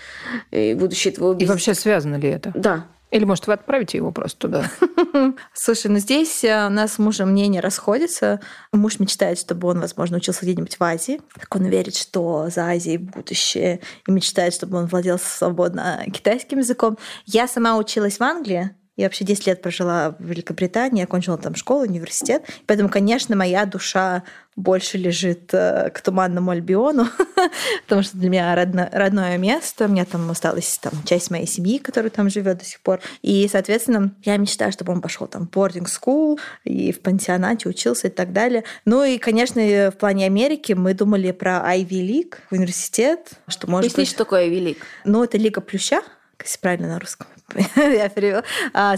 будущее 0.50 1.12
этого 1.12 1.34
бизнеса? 1.34 1.44
И 1.44 1.46
вообще 1.46 1.74
связано 1.74 2.16
ли 2.16 2.30
это? 2.30 2.52
Да. 2.54 2.86
Или, 3.10 3.24
может, 3.24 3.48
вы 3.48 3.52
отправите 3.52 3.98
его 3.98 4.12
просто 4.12 4.38
туда? 4.38 4.70
Слушай, 5.52 5.88
ну 5.88 5.98
здесь 5.98 6.42
э, 6.42 6.68
у 6.68 6.70
нас 6.70 6.94
с 6.94 6.98
мужем 6.98 7.32
мнение 7.32 7.60
расходится. 7.60 8.40
Муж 8.72 8.98
мечтает, 8.98 9.38
чтобы 9.38 9.68
он, 9.68 9.78
возможно, 9.78 10.16
учился 10.16 10.46
где-нибудь 10.46 10.78
в 10.78 10.82
Азии. 10.82 11.20
Так 11.38 11.54
он 11.54 11.66
верит, 11.66 11.96
что 11.96 12.48
за 12.48 12.66
Азией 12.70 12.96
будущее. 12.96 13.80
И 14.08 14.10
мечтает, 14.10 14.54
чтобы 14.54 14.78
он 14.78 14.86
владел 14.86 15.18
свободно 15.18 16.02
китайским 16.06 16.60
языком. 16.60 16.96
Я 17.26 17.46
сама 17.46 17.76
училась 17.76 18.18
в 18.18 18.22
Англии, 18.22 18.74
я 18.96 19.06
вообще 19.06 19.24
10 19.24 19.46
лет 19.46 19.62
прожила 19.62 20.16
в 20.18 20.24
Великобритании, 20.24 21.04
окончила 21.04 21.36
там 21.36 21.54
школу, 21.54 21.82
университет. 21.82 22.44
Поэтому, 22.66 22.88
конечно, 22.88 23.36
моя 23.36 23.66
душа 23.66 24.22
больше 24.56 24.96
лежит 24.96 25.52
э, 25.52 25.90
к 25.90 26.00
Туманному 26.00 26.50
Альбиону, 26.50 27.06
потому 27.84 28.02
что 28.02 28.16
для 28.16 28.30
меня 28.30 28.54
родно, 28.54 28.88
родное 28.90 29.36
место. 29.36 29.84
У 29.84 29.88
меня 29.88 30.06
там 30.06 30.30
осталась 30.30 30.78
там, 30.78 30.94
часть 31.04 31.30
моей 31.30 31.46
семьи, 31.46 31.76
которая 31.78 32.08
там 32.08 32.30
живет 32.30 32.58
до 32.58 32.64
сих 32.64 32.80
пор. 32.80 33.00
И, 33.20 33.46
соответственно, 33.52 34.14
я 34.24 34.38
мечтаю, 34.38 34.72
чтобы 34.72 34.94
он 34.94 35.02
пошел 35.02 35.26
там 35.26 35.46
в 35.46 35.50
boarding 35.50 35.86
school 35.86 36.38
и 36.64 36.90
в 36.90 37.00
пансионате 37.00 37.68
учился 37.68 38.06
и 38.06 38.10
так 38.10 38.32
далее. 38.32 38.64
Ну 38.86 39.04
и, 39.04 39.18
конечно, 39.18 39.60
в 39.60 39.98
плане 39.98 40.24
Америки 40.24 40.72
мы 40.72 40.94
думали 40.94 41.32
про 41.32 41.62
Ivy 41.76 41.88
League, 41.90 42.36
университет, 42.50 43.32
что 43.48 43.68
может 43.68 43.92
Поясни, 43.92 44.02
быть... 44.02 44.08
что 44.08 44.18
такое 44.18 44.46
Ivy 44.46 44.64
League? 44.64 44.78
Ну, 45.04 45.22
это 45.22 45.36
Лига 45.36 45.60
Плюща, 45.60 46.00
если 46.42 46.58
правильно 46.58 46.88
на 46.88 46.98
русском 46.98 47.26
я 47.76 48.08
перевела. 48.08 48.42
А, 48.72 48.96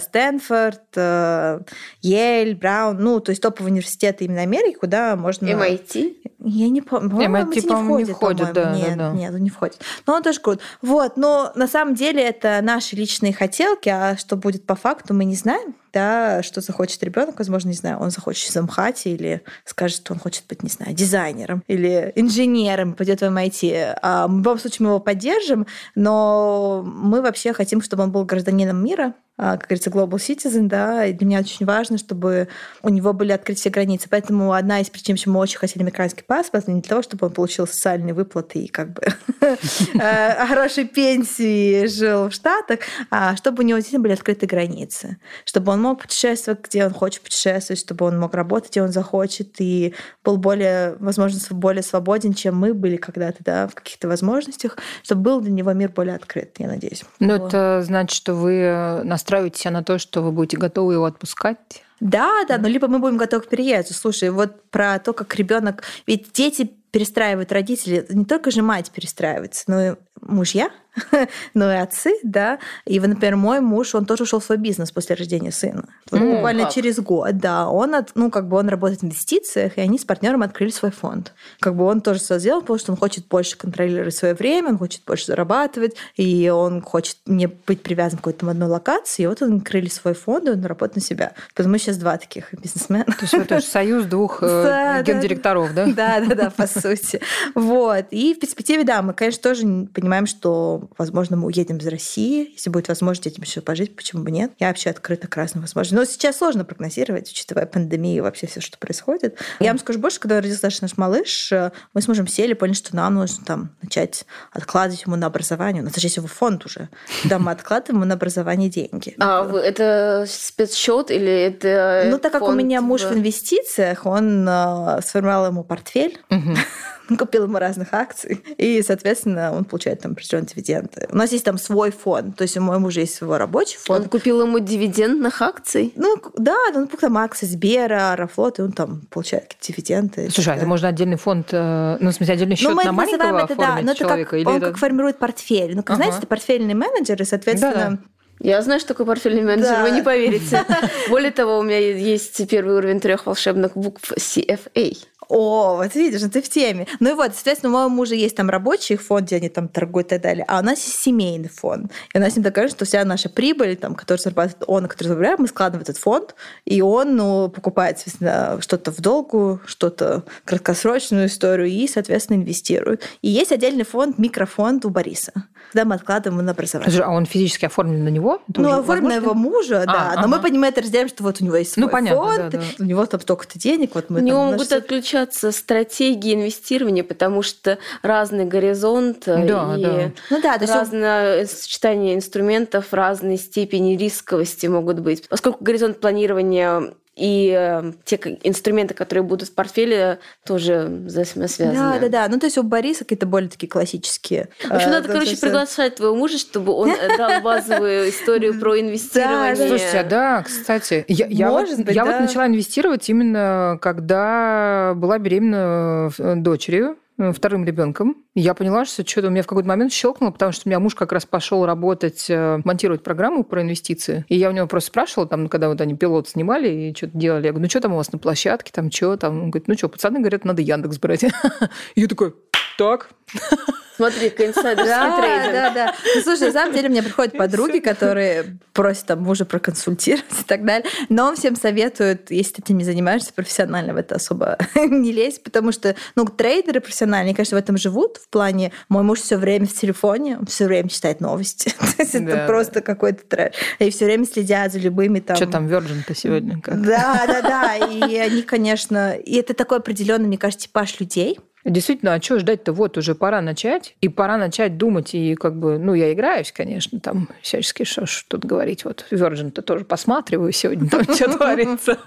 Стэнфорд, 0.00 0.82
э, 0.96 1.60
Йель, 2.02 2.54
Браун, 2.54 2.98
ну, 2.98 3.20
то 3.20 3.30
есть 3.30 3.42
топовые 3.42 3.72
университеты 3.72 4.24
именно 4.24 4.42
Америки, 4.42 4.76
куда 4.78 5.16
можно... 5.16 5.46
MIT? 5.46 6.16
Я 6.44 6.68
не 6.68 6.82
помню. 6.82 7.10
По-моему, 7.10 7.52
по-моему, 7.62 7.98
не 7.98 8.04
входит, 8.04 8.52
да, 8.52 8.74
нет, 8.74 8.98
да, 8.98 9.10
да. 9.10 9.16
Нет, 9.16 9.34
он 9.34 9.42
не 9.42 9.50
входит. 9.50 9.80
Но 10.06 10.14
он 10.14 10.22
тоже 10.22 10.40
крут. 10.40 10.60
Вот, 10.82 11.16
но 11.16 11.52
на 11.54 11.66
самом 11.66 11.94
деле 11.94 12.22
это 12.22 12.60
наши 12.62 12.96
личные 12.96 13.32
хотелки, 13.32 13.88
а 13.88 14.16
что 14.18 14.36
будет 14.36 14.66
по 14.66 14.74
факту, 14.74 15.14
мы 15.14 15.24
не 15.24 15.34
знаем 15.34 15.74
да, 15.94 16.42
что 16.42 16.60
захочет 16.60 17.02
ребенок, 17.04 17.38
возможно, 17.38 17.68
не 17.68 17.74
знаю, 17.74 18.00
он 18.00 18.10
захочет 18.10 18.52
в 18.52 18.60
МХАТе 18.60 19.10
или 19.10 19.42
скажет, 19.64 19.98
что 19.98 20.12
он 20.12 20.18
хочет 20.18 20.44
быть, 20.48 20.62
не 20.62 20.68
знаю, 20.68 20.92
дизайнером 20.92 21.62
или 21.68 22.12
инженером, 22.16 22.94
пойдет 22.94 23.20
в 23.20 23.24
MIT. 23.24 23.98
А 24.02 24.26
в 24.26 24.36
любом 24.36 24.58
случае 24.58 24.84
мы 24.84 24.90
его 24.90 25.00
поддержим, 25.00 25.66
но 25.94 26.82
мы 26.84 27.22
вообще 27.22 27.52
хотим, 27.52 27.80
чтобы 27.80 28.02
он 28.02 28.10
был 28.10 28.24
гражданином 28.24 28.84
мира, 28.84 29.14
как 29.36 29.62
говорится, 29.62 29.90
global 29.90 30.18
citizen, 30.18 30.68
да, 30.68 31.06
и 31.06 31.12
для 31.12 31.26
меня 31.26 31.40
очень 31.40 31.66
важно, 31.66 31.98
чтобы 31.98 32.48
у 32.82 32.88
него 32.88 33.12
были 33.12 33.32
открыты 33.32 33.60
все 33.60 33.70
границы. 33.70 34.08
Поэтому 34.08 34.52
одна 34.52 34.80
из 34.80 34.90
причин, 34.90 35.16
почему 35.16 35.34
мы 35.34 35.40
очень 35.40 35.58
хотели 35.58 35.82
американский 35.82 36.22
паспорт, 36.22 36.68
не 36.68 36.80
для 36.80 36.88
того, 36.88 37.02
чтобы 37.02 37.26
он 37.26 37.32
получил 37.32 37.66
социальные 37.66 38.14
выплаты 38.14 38.60
и 38.60 38.68
как 38.68 38.92
бы 38.92 39.02
э, 39.40 40.46
хорошей 40.46 40.84
пенсии 40.84 41.86
жил 41.86 42.28
в 42.28 42.32
Штатах, 42.32 42.80
а 43.10 43.34
чтобы 43.36 43.64
у 43.64 43.66
него 43.66 43.78
действительно 43.78 44.04
были 44.04 44.12
открыты 44.12 44.46
границы, 44.46 45.18
чтобы 45.44 45.72
он 45.72 45.82
мог 45.82 46.02
путешествовать, 46.02 46.60
где 46.64 46.86
он 46.86 46.92
хочет 46.92 47.22
путешествовать, 47.22 47.80
чтобы 47.80 48.06
он 48.06 48.18
мог 48.20 48.34
работать, 48.34 48.70
где 48.70 48.82
он 48.82 48.92
захочет, 48.92 49.56
и 49.58 49.94
был 50.22 50.36
более, 50.36 50.94
возможно, 51.00 51.40
более 51.50 51.82
свободен, 51.82 52.34
чем 52.34 52.56
мы 52.56 52.72
были 52.72 52.96
когда-то, 52.96 53.38
да, 53.40 53.66
в 53.66 53.74
каких-то 53.74 54.06
возможностях, 54.06 54.78
чтобы 55.02 55.22
был 55.22 55.40
для 55.40 55.50
него 55.50 55.72
мир 55.72 55.90
более 55.90 56.14
открыт, 56.14 56.54
я 56.58 56.68
надеюсь. 56.68 57.04
Ну, 57.18 57.34
это 57.34 57.82
значит, 57.84 58.16
что 58.16 58.34
вы 58.34 59.02
настраиваете 59.02 59.23
себя 59.56 59.70
на 59.70 59.82
то, 59.82 59.98
что 59.98 60.22
вы 60.22 60.32
будете 60.32 60.56
готовы 60.56 60.94
его 60.94 61.04
отпускать? 61.04 61.58
Да, 62.00 62.44
да, 62.48 62.58
но 62.58 62.68
либо 62.68 62.88
мы 62.88 62.98
будем 62.98 63.16
готовы 63.16 63.44
к 63.44 63.48
переезду. 63.48 63.94
Слушай, 63.94 64.30
вот 64.30 64.62
про 64.70 64.98
то, 64.98 65.12
как 65.12 65.34
ребенок, 65.36 65.84
ведь 66.06 66.32
дети 66.32 66.70
перестраивают 66.90 67.50
родители, 67.50 68.06
не 68.10 68.24
только 68.24 68.50
же 68.50 68.62
мать 68.62 68.90
перестраивается, 68.90 69.64
но 69.68 69.82
и 69.82 69.94
мужья, 70.20 70.70
но 71.54 71.72
и 71.72 71.76
отцы, 71.76 72.14
да. 72.22 72.58
И, 72.84 73.00
например, 73.00 73.36
мой 73.36 73.60
муж, 73.60 73.94
он 73.94 74.06
тоже 74.06 74.24
ушел 74.24 74.40
в 74.40 74.44
свой 74.44 74.58
бизнес 74.58 74.90
после 74.90 75.16
рождения 75.16 75.52
сына. 75.52 75.84
Вот 76.10 76.20
mm, 76.20 76.34
буквально 76.34 76.64
как? 76.64 76.72
через 76.72 76.98
год, 76.98 77.38
да. 77.38 77.68
Он, 77.68 77.94
от, 77.94 78.10
ну, 78.14 78.30
как 78.30 78.48
бы 78.48 78.56
он 78.56 78.68
работает 78.68 79.00
в 79.00 79.04
инвестициях, 79.04 79.76
и 79.76 79.80
они 79.80 79.98
с 79.98 80.04
партнером 80.04 80.42
открыли 80.42 80.70
свой 80.70 80.90
фонд. 80.90 81.32
Как 81.60 81.74
бы 81.74 81.84
он 81.84 82.00
тоже 82.00 82.20
все 82.20 82.38
сделал, 82.38 82.60
потому 82.60 82.78
что 82.78 82.92
он 82.92 82.98
хочет 82.98 83.26
больше 83.28 83.56
контролировать 83.56 84.14
свое 84.14 84.34
время, 84.34 84.70
он 84.70 84.78
хочет 84.78 85.02
больше 85.04 85.26
зарабатывать, 85.26 85.96
и 86.16 86.48
он 86.48 86.82
хочет 86.82 87.18
не 87.26 87.46
быть 87.46 87.82
привязан 87.82 88.18
к 88.18 88.22
какой-то 88.22 88.48
одной 88.48 88.68
локации. 88.68 89.24
И 89.24 89.26
вот 89.26 89.42
он 89.42 89.58
открыли 89.58 89.88
свой 89.88 90.14
фонд, 90.14 90.48
и 90.48 90.50
он 90.50 90.64
работает 90.64 90.96
на 90.96 91.02
себя. 91.02 91.32
Потому 91.54 91.76
что 91.76 91.86
сейчас 91.86 91.96
два 91.98 92.16
таких 92.16 92.52
бизнесмена. 92.52 93.04
То 93.04 93.22
есть 93.22 93.34
это 93.34 93.60
союз 93.60 94.06
двух 94.06 94.38
э, 94.42 95.02
гендиректоров, 95.06 95.74
да? 95.74 95.86
Да, 95.94 96.20
да, 96.20 96.34
да, 96.34 96.50
по 96.50 96.66
сути. 96.66 97.20
Вот. 97.54 98.06
И 98.10 98.34
в 98.34 98.40
перспективе, 98.40 98.84
да, 98.84 99.00
мы, 99.02 99.14
конечно, 99.14 99.42
тоже 99.42 99.62
понимаем, 99.92 100.26
что 100.26 100.83
возможно, 100.98 101.36
мы 101.36 101.46
уедем 101.46 101.78
из 101.78 101.86
России. 101.86 102.52
Если 102.52 102.70
будет 102.70 102.88
возможность 102.88 103.26
этим 103.26 103.42
еще 103.42 103.60
пожить, 103.60 103.96
почему 103.96 104.22
бы 104.22 104.30
нет? 104.30 104.52
Я 104.58 104.68
вообще 104.68 104.90
открыта 104.90 105.28
к 105.28 105.36
разным 105.36 105.62
возможностям. 105.62 105.98
Но 105.98 106.04
сейчас 106.04 106.38
сложно 106.38 106.64
прогнозировать, 106.64 107.30
учитывая 107.30 107.66
пандемию 107.66 108.18
и 108.18 108.20
вообще 108.20 108.46
все, 108.46 108.60
что 108.60 108.78
происходит. 108.78 109.38
Я 109.60 109.70
вам 109.70 109.78
скажу 109.78 109.98
больше, 109.98 110.20
когда 110.20 110.40
родился 110.40 110.70
наш 110.80 110.96
малыш, 110.96 111.52
мы 111.92 112.02
с 112.02 112.08
мужем 112.08 112.26
сели, 112.26 112.54
поняли, 112.54 112.76
что 112.76 112.96
нам 112.96 113.14
нужно 113.14 113.44
там 113.44 113.70
начать 113.82 114.24
откладывать 114.52 115.04
ему 115.04 115.16
на 115.16 115.26
образование. 115.26 115.82
У 115.82 115.86
нас 115.86 115.96
есть 115.98 116.16
его 116.16 116.26
фонд 116.26 116.66
уже. 116.66 116.88
Да, 117.24 117.38
мы 117.38 117.52
откладываем 117.52 118.00
ему 118.00 118.08
на 118.08 118.14
образование 118.14 118.70
деньги. 118.70 119.14
А 119.18 119.48
это 119.58 120.24
спецсчет 120.28 121.10
или 121.10 121.30
это 121.30 122.08
Ну, 122.10 122.18
так 122.18 122.32
как 122.32 122.42
у 122.42 122.52
меня 122.52 122.80
муж 122.80 123.02
в 123.02 123.12
инвестициях, 123.12 124.06
он 124.06 124.46
э, 124.48 125.00
сформировал 125.02 125.46
ему 125.46 125.64
портфель. 125.64 126.18
купил 127.18 127.44
ему 127.44 127.58
разных 127.58 127.88
акций, 127.92 128.42
и, 128.56 128.82
соответственно, 128.82 129.52
он 129.52 129.64
получает 129.64 130.00
там 130.00 130.12
определенные 130.12 130.48
дивиденды. 130.48 130.73
У 131.10 131.16
нас 131.16 131.32
есть 131.32 131.44
там 131.44 131.58
свой 131.58 131.90
фонд, 131.90 132.36
то 132.36 132.42
есть 132.42 132.56
у 132.56 132.60
моего 132.60 132.80
мужа 132.80 133.00
есть 133.00 133.14
свой 133.14 133.36
рабочий 133.38 133.78
фонд. 133.78 134.04
Он 134.04 134.08
купил 134.08 134.42
ему 134.42 134.58
дивидендных 134.58 135.42
акций? 135.42 135.92
Ну, 135.96 136.16
да, 136.36 136.56
он 136.74 136.84
купил 136.86 137.08
там 137.08 137.18
акции 137.18 137.46
Сбера, 137.46 138.12
Аэрофлот, 138.12 138.58
и 138.58 138.62
он 138.62 138.72
там 138.72 139.02
получает 139.10 139.54
какие-то 139.54 139.66
дивиденды. 139.72 140.30
Слушай, 140.30 140.54
а 140.54 140.56
это 140.56 140.66
можно 140.66 140.88
отдельный 140.88 141.16
фонд, 141.16 141.48
э, 141.52 141.96
ну, 142.00 142.10
в 142.10 142.14
смысле, 142.14 142.34
отдельный 142.34 142.56
счет 142.56 142.70
ну, 142.70 142.82
на 142.82 142.92
маленького 142.92 143.44
это, 143.44 143.56
да, 143.56 143.78
но 143.82 143.92
это 143.92 144.04
как, 144.06 144.34
или 144.34 144.44
он 144.44 144.56
это... 144.56 144.66
как 144.66 144.78
формирует 144.78 145.18
портфель. 145.18 145.76
Ну, 145.76 145.82
как, 145.82 145.90
ага. 145.90 145.96
знаете, 145.96 146.18
это 146.18 146.26
портфельный 146.26 146.74
менеджер, 146.74 147.20
и, 147.20 147.24
соответственно, 147.24 147.74
да, 147.74 147.90
да. 147.90 147.98
Я 148.40 148.60
знаю, 148.62 148.80
что 148.80 148.88
такое 148.88 149.06
портфельный 149.06 149.42
менеджер, 149.42 149.70
да. 149.70 149.82
вы 149.82 149.90
не 149.90 150.02
поверите. 150.02 150.64
Более 151.08 151.30
того, 151.30 151.58
у 151.58 151.62
меня 151.62 151.78
есть 151.78 152.48
первый 152.48 152.76
уровень 152.76 153.00
трех 153.00 153.26
волшебных 153.26 153.76
букв 153.76 154.12
CFA. 154.12 154.96
О, 155.28 155.76
вот 155.76 155.94
видишь, 155.94 156.20
ну 156.22 156.30
ты 156.30 156.42
в 156.42 156.48
теме. 156.48 156.86
Ну 157.00 157.10
и 157.10 157.14
вот, 157.14 157.34
соответственно, 157.34 157.72
у 157.72 157.76
моего 157.76 157.88
мужа 157.88 158.14
есть 158.14 158.36
там 158.36 158.50
рабочий 158.50 158.96
фонд, 158.96 159.26
где 159.26 159.36
они 159.36 159.48
там 159.48 159.68
торгуют 159.68 160.08
и 160.08 160.10
так 160.10 160.22
далее, 160.22 160.44
а 160.48 160.60
у 160.60 160.62
нас 160.62 160.84
есть 160.84 160.98
семейный 160.98 161.48
фонд. 161.48 161.90
И 162.12 162.18
у 162.18 162.20
нас 162.20 162.32
с 162.32 162.36
ним 162.36 162.44
такая, 162.44 162.68
что 162.68 162.84
вся 162.84 163.04
наша 163.04 163.28
прибыль, 163.28 163.76
там, 163.76 163.94
которую 163.94 164.22
зарабатывает 164.22 164.64
он, 164.66 164.86
который 164.86 165.08
зарабатывает, 165.08 165.40
мы 165.40 165.48
складываем 165.48 165.84
в 165.84 165.88
этот 165.88 166.00
фонд, 166.00 166.34
и 166.64 166.82
он 166.82 167.16
ну, 167.16 167.48
покупает, 167.48 167.98
соответственно, 167.98 168.58
что-то 168.60 168.92
в 168.92 169.00
долгу, 169.00 169.60
что-то 169.66 170.24
краткосрочную 170.44 171.26
историю 171.26 171.68
и, 171.68 171.88
соответственно, 171.88 172.36
инвестирует. 172.38 173.02
И 173.22 173.28
есть 173.28 173.52
отдельный 173.52 173.84
фонд, 173.84 174.18
микрофонд 174.18 174.84
у 174.84 174.90
Бориса, 174.90 175.32
когда 175.72 175.84
мы 175.84 175.94
откладываем 175.94 176.44
на 176.44 176.52
образование. 176.52 177.00
А 177.00 177.10
он 177.10 177.26
физически 177.26 177.64
оформлен 177.66 178.04
на 178.04 178.08
него? 178.08 178.23
Это 178.32 178.60
ну, 178.60 178.78
оформлен 178.78 179.08
на 179.08 179.14
его 179.14 179.34
мужа, 179.34 179.82
а, 179.82 179.86
да. 179.86 179.92
А, 179.92 180.14
но 180.14 180.20
ага. 180.20 180.28
мы 180.28 180.40
понимаем, 180.40 180.72
это 180.72 180.82
разделяем, 180.82 181.08
что 181.08 181.22
вот 181.22 181.40
у 181.40 181.44
него 181.44 181.56
есть 181.56 181.76
ну, 181.76 181.82
свой 181.82 181.86
ну, 181.86 181.92
понятно, 181.92 182.24
фонд, 182.24 182.52
да, 182.52 182.58
да. 182.58 182.64
у 182.78 182.84
него 182.84 183.06
там 183.06 183.20
столько-то 183.20 183.58
денег, 183.58 183.94
вот 183.94 184.10
мы 184.10 184.20
у 184.20 184.22
него 184.22 184.44
могут 184.44 184.72
отключать 184.72 185.14
отличаться 185.14 185.52
стратегии 185.52 186.34
инвестирования, 186.34 187.04
потому 187.04 187.42
что 187.42 187.78
разный 188.02 188.44
горизонт 188.44 189.24
да, 189.26 189.42
и 189.42 189.46
да. 189.82 190.12
Ну, 190.30 190.42
да, 190.42 190.58
то 190.58 190.66
разное 190.66 191.46
сочетание 191.46 192.14
инструментов, 192.14 192.92
разные 192.92 193.36
степени 193.38 193.96
рисковости 193.96 194.66
могут 194.66 195.00
быть. 195.00 195.28
Поскольку 195.28 195.62
горизонт 195.62 196.00
планирования 196.00 196.94
и 197.16 197.54
э, 197.56 197.92
те 198.04 198.16
инструменты, 198.42 198.94
которые 198.94 199.22
будут 199.22 199.48
в 199.48 199.54
портфеле, 199.54 200.18
тоже 200.44 200.86
взаимосвязаны. 200.88 201.74
Да, 201.74 201.98
да, 202.00 202.08
да. 202.08 202.28
Ну, 202.28 202.38
то 202.38 202.46
есть 202.46 202.58
у 202.58 202.62
Бориса 202.62 203.04
какие-то 203.04 203.26
более 203.26 203.48
такие 203.48 203.68
классические. 203.68 204.48
В 204.62 204.72
общем, 204.72 204.90
надо, 204.90 205.08
э, 205.08 205.12
короче, 205.12 205.36
приглашать 205.36 205.96
твоего 205.96 206.16
мужа, 206.16 206.38
чтобы 206.38 206.72
он 206.72 206.90
э, 206.90 207.16
дал 207.16 207.40
базовую 207.42 208.08
историю 208.08 208.58
про 208.58 208.80
инвестирование. 208.80 209.54
Слушайте, 209.54 210.00
а 210.00 210.04
да, 210.04 210.42
кстати, 210.42 211.04
я, 211.08 211.50
вот, 211.50 211.68
я 211.88 212.04
вот 212.04 212.20
начала 212.20 212.46
инвестировать 212.46 213.08
именно 213.08 213.78
когда 213.80 214.92
была 214.96 215.18
беременна 215.18 216.10
дочерью. 216.18 216.96
Э, 217.16 217.32
вторым 217.32 217.64
ребенком. 217.64 218.16
Я 218.34 218.54
поняла, 218.54 218.84
что 218.84 219.06
что-то 219.06 219.28
у 219.28 219.30
меня 219.30 219.42
в 219.42 219.46
какой-то 219.46 219.68
момент 219.68 219.92
щелкнуло, 219.92 220.32
потому 220.32 220.50
что 220.50 220.62
у 220.66 220.68
меня 220.68 220.80
муж 220.80 220.94
как 220.96 221.12
раз 221.12 221.24
пошел 221.24 221.64
работать, 221.64 222.26
э, 222.28 222.60
монтировать 222.64 223.04
программу 223.04 223.44
про 223.44 223.62
инвестиции. 223.62 224.24
И 224.28 224.36
я 224.36 224.48
у 224.48 224.52
него 224.52 224.66
просто 224.66 224.88
спрашивала, 224.88 225.28
там, 225.28 225.48
когда 225.48 225.68
вот 225.68 225.80
они 225.80 225.94
пилот 225.94 226.28
снимали 226.28 226.68
и 226.68 226.94
что-то 226.94 227.16
делали, 227.16 227.46
я 227.46 227.52
говорю, 227.52 227.64
ну 227.64 227.70
что 227.70 227.80
там 227.80 227.92
у 227.92 227.96
вас 227.96 228.10
на 228.12 228.18
площадке, 228.18 228.72
там 228.72 228.90
что 228.90 229.16
там? 229.16 229.34
Он 229.34 229.50
говорит, 229.50 229.68
ну 229.68 229.76
что, 229.76 229.88
пацаны 229.88 230.18
говорят, 230.20 230.44
надо 230.44 230.62
Яндекс 230.62 230.98
брать. 230.98 231.24
Я 231.94 232.06
такой, 232.08 232.34
так. 232.78 233.10
Смотри, 233.96 234.28
инсайдерский 234.28 234.84
да, 234.86 235.20
трейдинг. 235.20 235.52
Да, 235.52 235.70
да, 235.70 235.94
Ну, 236.16 236.20
слушай, 236.22 236.48
на 236.48 236.52
самом 236.52 236.74
деле 236.74 236.88
мне 236.88 237.02
приходят 237.02 237.36
подруги, 237.36 237.78
которые 237.78 238.58
просят 238.72 239.06
там 239.06 239.22
мужа 239.22 239.44
проконсультировать 239.44 240.40
и 240.40 240.44
так 240.44 240.64
далее. 240.64 240.88
Но 241.08 241.28
он 241.28 241.36
всем 241.36 241.54
советует, 241.54 242.30
если 242.30 242.54
ты 242.54 242.62
этим 242.62 242.78
не 242.78 242.84
занимаешься 242.84 243.32
профессионально, 243.32 243.94
в 243.94 243.96
это 243.96 244.16
особо 244.16 244.58
не 244.74 245.12
лезь, 245.12 245.38
потому 245.38 245.70
что, 245.70 245.94
ну, 246.16 246.24
трейдеры 246.24 246.80
профессиональные, 246.80 247.34
конечно, 247.34 247.56
в 247.56 247.60
этом 247.60 247.76
живут. 247.76 248.16
В 248.16 248.28
плане, 248.28 248.72
мой 248.88 249.04
муж 249.04 249.20
все 249.20 249.36
время 249.36 249.66
в 249.66 249.72
телефоне, 249.72 250.38
он 250.38 250.46
все 250.46 250.66
время 250.66 250.88
читает 250.88 251.20
новости. 251.20 251.72
То 251.78 252.02
есть 252.02 252.14
это 252.14 252.46
просто 252.46 252.80
какой-то 252.80 253.24
трэш. 253.24 253.54
И 253.78 253.90
все 253.90 254.06
время 254.06 254.24
следят 254.24 254.72
за 254.72 254.80
любыми 254.80 255.20
там... 255.20 255.36
Что 255.36 255.46
там 255.46 255.68
Virgin-то 255.68 256.14
сегодня? 256.14 256.60
Да, 256.66 257.24
да, 257.26 257.42
да. 257.42 257.76
И 257.76 258.16
они, 258.16 258.42
конечно... 258.42 259.12
И 259.12 259.36
это 259.36 259.54
такой 259.54 259.78
определенный, 259.78 260.26
мне 260.26 260.38
кажется, 260.38 260.66
типаж 260.66 260.98
людей, 260.98 261.38
Действительно, 261.64 262.14
а 262.14 262.20
что 262.20 262.38
ждать-то? 262.38 262.72
Вот 262.72 262.98
уже 262.98 263.14
пора 263.14 263.40
начать. 263.40 263.96
И 264.00 264.08
пора 264.08 264.36
начать 264.36 264.76
думать. 264.76 265.14
И 265.14 265.34
как 265.34 265.56
бы, 265.56 265.78
ну, 265.78 265.94
я 265.94 266.12
играюсь, 266.12 266.52
конечно, 266.52 267.00
там 267.00 267.28
всячески, 267.40 267.84
что 267.84 268.06
ж 268.06 268.24
тут 268.28 268.44
говорить. 268.44 268.84
Вот 268.84 269.06
Virgin-то 269.10 269.62
тоже 269.62 269.84
посматриваю 269.84 270.52
сегодня, 270.52 270.88
там 270.88 271.04
что 271.04 271.32
творится. 271.36 271.98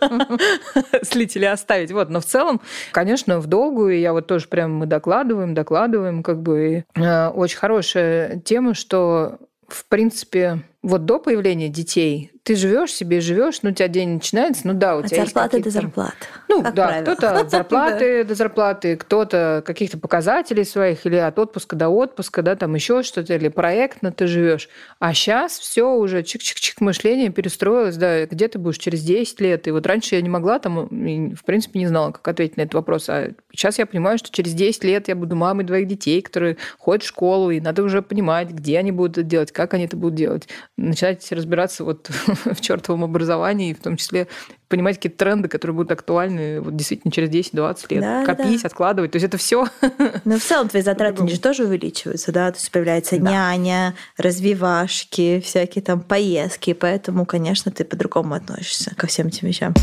Слить 1.01 1.35
или 1.35 1.45
оставить. 1.45 1.91
Вот, 1.91 2.09
но 2.09 2.19
в 2.19 2.25
целом, 2.25 2.61
конечно, 2.91 3.39
в 3.39 3.47
долгую 3.47 3.99
я 3.99 4.13
вот 4.13 4.27
тоже 4.27 4.47
прям 4.47 4.75
мы 4.75 4.85
докладываем, 4.85 5.53
докладываем, 5.55 6.21
как 6.21 6.41
бы 6.41 6.85
э, 6.95 7.27
очень 7.29 7.57
хорошая 7.57 8.39
тема, 8.39 8.75
что 8.75 9.39
в 9.67 9.85
принципе, 9.87 10.63
вот 10.81 11.05
до 11.05 11.19
появления 11.19 11.67
детей 11.67 12.31
ты 12.47 12.55
живешь 12.55 12.93
себе, 12.93 13.19
живешь, 13.19 13.61
ну 13.61 13.71
у 13.71 13.73
тебя 13.73 13.89
день 13.89 14.13
начинается, 14.13 14.65
ну 14.65 14.73
да, 14.73 14.95
у 14.95 14.99
от 14.99 15.07
тебя 15.07 15.25
зарплаты 15.25 15.61
до 15.61 15.69
зарплаты. 15.69 16.15
Ну 16.47 16.63
как 16.63 16.73
да, 16.75 17.01
кто-то 17.01 17.39
от 17.41 17.51
зарплаты 17.51 18.23
до 18.23 18.35
зарплаты, 18.35 18.95
кто-то 18.95 19.61
каких-то 19.65 19.97
показателей 19.97 20.63
своих, 20.63 21.05
или 21.05 21.17
от 21.17 21.37
отпуска 21.37 21.75
до 21.75 21.89
отпуска, 21.89 22.41
да, 22.43 22.55
там 22.55 22.73
еще 22.73 23.03
что-то, 23.03 23.33
или 23.33 23.49
проектно 23.49 24.13
ты 24.13 24.27
живешь. 24.27 24.69
А 24.99 25.13
сейчас 25.13 25.59
все 25.59 25.93
уже 25.93 26.21
чик-чик-чик 26.21 26.75
мышление 26.79 27.31
перестроилось, 27.31 27.97
да, 27.97 28.25
где 28.25 28.47
ты 28.47 28.59
будешь 28.59 28.77
через 28.77 29.03
10 29.03 29.41
лет. 29.41 29.67
И 29.67 29.71
вот 29.71 29.85
раньше 29.85 30.15
я 30.15 30.21
не 30.21 30.29
могла 30.29 30.59
там, 30.59 30.87
в 30.87 31.43
принципе, 31.43 31.79
не 31.79 31.87
знала, 31.87 32.13
как 32.13 32.25
ответить 32.29 32.55
на 32.55 32.61
этот 32.61 32.75
вопрос. 32.75 33.09
А 33.09 33.31
сейчас 33.51 33.77
я 33.77 33.85
понимаю, 33.85 34.19
что 34.19 34.31
через 34.31 34.53
10 34.53 34.85
лет 34.85 35.09
я 35.09 35.15
буду 35.17 35.35
мамой 35.35 35.65
двоих 35.65 35.85
детей, 35.89 36.21
которые 36.21 36.55
ходят 36.77 37.03
в 37.03 37.07
школу, 37.07 37.51
и 37.51 37.59
надо 37.59 37.83
уже 37.83 38.01
понимать, 38.01 38.51
где 38.51 38.79
они 38.79 38.93
будут 38.93 39.17
это 39.17 39.27
делать, 39.27 39.51
как 39.51 39.73
они 39.73 39.83
это 39.83 39.97
будут 39.97 40.15
делать. 40.15 40.47
Начинать 40.77 41.29
разбираться 41.29 41.83
вот 41.83 42.09
в 42.45 42.61
чертовом 42.61 43.03
образовании, 43.03 43.73
в 43.73 43.79
том 43.79 43.97
числе 43.97 44.27
понимать 44.67 44.97
какие-то 44.97 45.17
тренды, 45.17 45.47
которые 45.47 45.75
будут 45.75 45.91
актуальны 45.91 46.61
вот 46.61 46.75
действительно 46.75 47.11
через 47.11 47.29
10-20 47.29 47.85
лет. 47.89 48.01
Да, 48.01 48.25
Копить, 48.25 48.61
да. 48.61 48.67
откладывать. 48.67 49.11
То 49.11 49.15
есть 49.17 49.25
это 49.25 49.37
все. 49.37 49.67
Но 50.25 50.37
в 50.37 50.43
целом 50.43 50.67
твои 50.69 50.81
затраты 50.81 51.27
же 51.27 51.39
тоже 51.39 51.65
увеличиваются, 51.65 52.31
да? 52.31 52.51
То 52.51 52.57
есть 52.57 52.71
появляется 52.71 53.17
да. 53.17 53.31
няня, 53.31 53.95
развивашки, 54.17 55.39
всякие 55.39 55.81
там 55.83 56.01
поездки. 56.01 56.73
Поэтому, 56.73 57.25
конечно, 57.25 57.71
ты 57.71 57.85
по-другому 57.85 58.33
относишься 58.35 58.93
ко 58.95 59.07
всем 59.07 59.27
этим 59.27 59.47
вещам. 59.47 59.73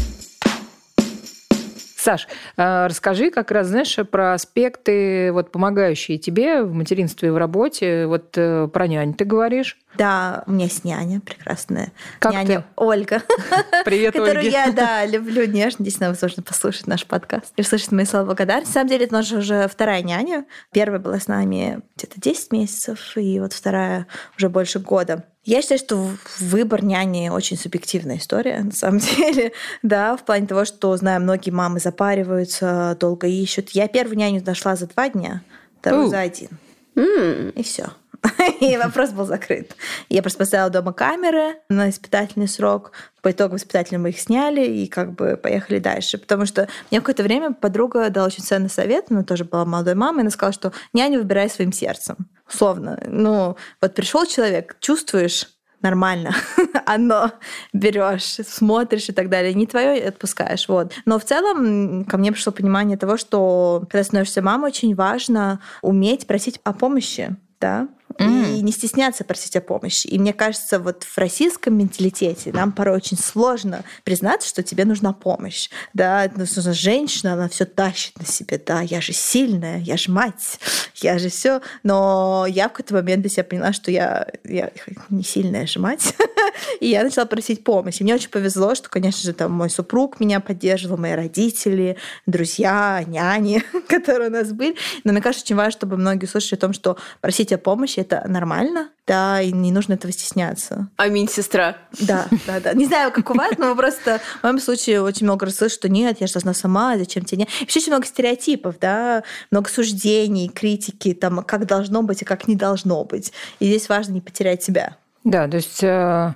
Саш, 2.05 2.29
а, 2.59 2.87
расскажи 2.87 3.31
как 3.31 3.51
раз, 3.51 3.69
знаешь, 3.69 3.97
про 4.11 4.35
аспекты, 4.35 5.33
вот, 5.33 5.51
помогающие 5.51 6.19
тебе 6.19 6.63
в 6.63 6.75
материнстве 6.75 7.29
и 7.29 7.33
в 7.33 7.39
работе. 7.39 8.07
Вот 8.07 8.37
э, 8.37 8.69
про 8.71 8.87
нянь 8.87 9.15
ты 9.15 9.25
говоришь. 9.25 9.79
Да, 9.97 10.43
у 10.47 10.53
меня 10.53 10.65
есть 10.65 10.85
няня 10.85 11.21
прекрасная. 11.21 11.93
Как 12.19 12.33
няня 12.33 12.47
ты? 12.61 12.65
Ольга. 12.77 13.23
Привет, 13.85 14.13
Которую 14.15 14.39
Ольги. 14.39 14.51
я, 14.51 14.71
да, 14.73 15.05
люблю 15.07 15.47
нежно. 15.47 15.85
Здесь 15.85 15.99
возможно 16.01 16.43
послушать 16.43 16.87
наш 16.87 17.07
подкаст 17.07 17.53
и 17.57 17.61
услышать 17.63 17.93
мои 17.93 18.05
слова 18.05 18.25
благодарности. 18.27 18.71
На 18.71 18.75
самом 18.75 18.89
деле, 18.89 19.05
это 19.07 19.15
наша 19.15 19.39
уже 19.39 19.69
вторая 19.69 20.03
няня. 20.03 20.45
Первая 20.73 20.99
была 21.01 21.21
с 21.21 21.29
нами 21.29 21.81
где-то 21.97 22.21
10 22.21 22.53
месяцев, 22.53 23.17
и 23.17 23.39
вот 23.41 23.53
вторая 23.53 24.07
уже 24.37 24.49
больше 24.49 24.79
года. 24.81 25.25
Я 25.45 25.61
считаю, 25.61 25.79
что 25.79 26.09
выбор 26.41 26.83
няни 26.83 27.29
очень 27.29 27.59
субъективная 27.59 28.17
история, 28.17 28.61
на 28.63 28.73
самом 28.73 28.99
деле, 29.17 29.53
да, 29.83 30.17
в 30.17 30.25
плане 30.25 30.47
того, 30.47 30.65
что, 30.65 30.97
знаю, 30.97 31.21
многие 31.21 31.51
мамы 31.51 31.81
запариваются, 31.81 32.97
долго 32.99 33.27
ищут. 33.27 33.71
Я 33.71 33.89
первую 33.89 34.17
няню 34.17 34.43
нашла 34.45 34.75
за 34.75 34.87
два 34.87 35.09
дня, 35.11 35.43
вторую 35.81 36.09
за 36.09 36.21
один. 36.21 36.49
М, 36.97 37.51
И 37.51 37.63
все. 37.63 37.89
И 38.61 38.77
вопрос 38.77 39.11
был 39.11 39.27
закрыт. 39.27 39.77
Я 40.09 40.23
просто 40.23 40.39
поставила 40.39 40.71
дома 40.71 40.93
камеры 40.93 41.57
на 41.69 41.91
испытательный 41.91 42.49
срок. 42.49 42.93
По 43.23 43.31
итогу 43.31 43.57
испытателя 43.57 43.99
мы 43.99 44.11
их 44.11 44.21
сняли 44.21 44.65
и 44.65 44.87
как 44.87 45.15
бы 45.15 45.37
поехали 45.37 45.79
дальше. 45.79 46.19
Потому 46.19 46.47
что 46.47 46.69
мне 46.91 47.01
какое-то 47.01 47.23
время 47.23 47.53
подруга 47.53 48.11
дала 48.11 48.27
очень 48.27 48.45
ценный 48.45 48.71
совет, 48.71 49.07
она 49.11 49.25
тоже 49.25 49.45
была 49.45 49.65
молодой 49.65 49.95
мамой, 49.95 50.23
она 50.23 50.31
сказала, 50.31 50.53
что 50.53 50.73
няню 50.93 51.19
выбирай 51.19 51.51
своим 51.51 51.73
сердцем. 51.73 52.17
Условно. 52.49 53.03
Ну, 53.07 53.57
вот 53.81 53.95
пришел 53.95 54.27
человек, 54.27 54.77
чувствуешь, 54.81 55.49
нормально, 55.81 56.35
оно 56.87 57.33
берешь, 57.73 58.39
смотришь 58.47 59.11
и 59.11 59.13
так 59.13 59.29
далее, 59.29 59.53
не 59.53 59.67
твое 59.67 60.03
отпускаешь, 60.09 60.67
вот. 60.69 60.93
Но 61.05 61.19
в 61.19 61.25
целом 61.25 62.07
ко 62.07 62.17
мне 62.17 62.33
пришло 62.33 62.53
понимание 62.53 62.97
того, 62.97 63.19
что 63.19 63.85
когда 63.91 64.03
становишься 64.03 64.41
мамой, 64.41 64.69
очень 64.69 64.95
важно 64.95 65.61
уметь 65.83 66.27
просить 66.27 66.59
о 66.65 66.73
помощи, 66.73 67.37
да, 67.61 67.89
и 68.19 68.63
не 68.63 68.73
стесняться 68.73 69.25
просить 69.25 69.57
о 69.57 69.61
помощи. 69.61 70.07
И 70.07 70.19
мне 70.19 70.33
кажется, 70.33 70.79
вот 70.79 71.05
в 71.05 71.19
российском 71.19 71.77
менталитете 71.77 72.53
нам 72.53 72.73
порой 72.73 72.97
очень 72.97 73.19
сложно 73.19 73.85
признаться, 74.05 74.49
что 74.49 74.63
тебе 74.63 74.85
нужна 74.85 75.13
помощь. 75.13 75.69
Да, 75.95 76.31
ну, 76.35 76.45
нужна 76.45 76.73
женщина, 76.73 77.33
она 77.33 77.49
все 77.49 77.65
тащит 77.65 78.19
на 78.19 78.27
себе. 78.27 78.61
Да, 78.65 78.81
я 78.83 79.01
же 79.01 79.13
сильная, 79.13 79.79
я 79.79 79.97
же 79.97 80.11
мать, 80.11 80.61
я 80.97 81.19
же 81.19 81.29
все. 81.29 81.61
Но 81.83 82.47
я 82.49 82.69
в 82.69 82.73
какой-то 82.73 82.95
момент 82.95 83.23
для 83.23 83.31
себя 83.31 83.45
поняла, 83.45 83.73
что 83.73 83.91
я, 83.91 84.29
я 84.45 84.71
не 85.11 85.25
сильная, 85.25 85.67
же 85.67 85.81
мать. 85.81 86.15
И 86.81 86.89
я 86.89 87.03
начала 87.03 87.27
просить 87.27 87.65
помощи. 87.65 88.03
Мне 88.03 88.15
очень 88.15 88.31
повезло, 88.31 88.75
что, 88.75 88.89
конечно 88.89 89.23
же, 89.23 89.33
там 89.33 89.53
мой 89.53 89.71
супруг 89.71 90.21
меня 90.21 90.41
поддерживал, 90.41 90.99
мои 90.99 91.13
родители, 91.13 91.97
друзья, 92.27 93.03
няни, 93.07 93.63
которые 93.89 94.29
у 94.29 94.33
нас 94.33 94.53
были. 94.53 94.77
Но 95.03 95.13
мне 95.13 95.21
кажется, 95.21 95.45
очень 95.45 95.57
важно, 95.57 95.73
чтобы 95.73 95.97
многие 95.97 96.27
услышали 96.27 96.59
о 96.59 96.61
том, 96.61 96.73
что 96.73 96.97
просить 97.21 97.53
о 97.53 97.59
помощи 97.59 98.04
это 98.05 98.25
нормально, 98.29 98.91
да, 99.07 99.41
и 99.41 99.53
не 99.53 99.73
нужно 99.73 99.95
этого 99.95 100.13
стесняться. 100.13 100.89
Аминь, 100.97 101.29
сестра. 101.29 101.77
Да, 102.01 102.27
да, 102.47 102.61
да. 102.61 102.73
Не 102.75 102.87
знаю, 102.87 103.13
как 103.13 103.31
у 103.31 103.35
вас, 103.35 103.53
но 103.59 103.75
просто 103.75 104.21
в 104.41 104.43
моем 104.43 104.61
случае 104.61 105.03
очень 105.03 105.27
много 105.27 105.47
раз 105.47 105.57
слышу, 105.57 105.75
что 105.75 105.89
нет, 105.89 106.21
я 106.21 106.27
же 106.27 106.35
должна 106.35 106.55
сама, 106.55 106.97
зачем 106.99 107.25
тебе 107.25 107.39
не... 107.39 107.49
Вообще 107.61 107.81
очень 107.81 107.93
много 107.93 108.07
стереотипов, 108.07 108.79
да, 108.81 109.23
много 109.51 109.69
суждений, 109.69 110.49
критики, 110.49 111.15
там, 111.15 111.43
как 111.43 111.67
должно 111.67 112.03
быть 112.03 112.23
и 112.23 112.25
как 112.25 112.49
не 112.49 112.57
должно 112.57 113.05
быть. 113.05 113.33
И 113.59 113.67
здесь 113.67 113.89
важно 113.89 114.13
не 114.13 114.21
потерять 114.21 114.63
себя. 114.63 114.97
Да, 115.25 115.49
то 115.49 115.57
есть 115.57 115.83
э, 115.83 116.35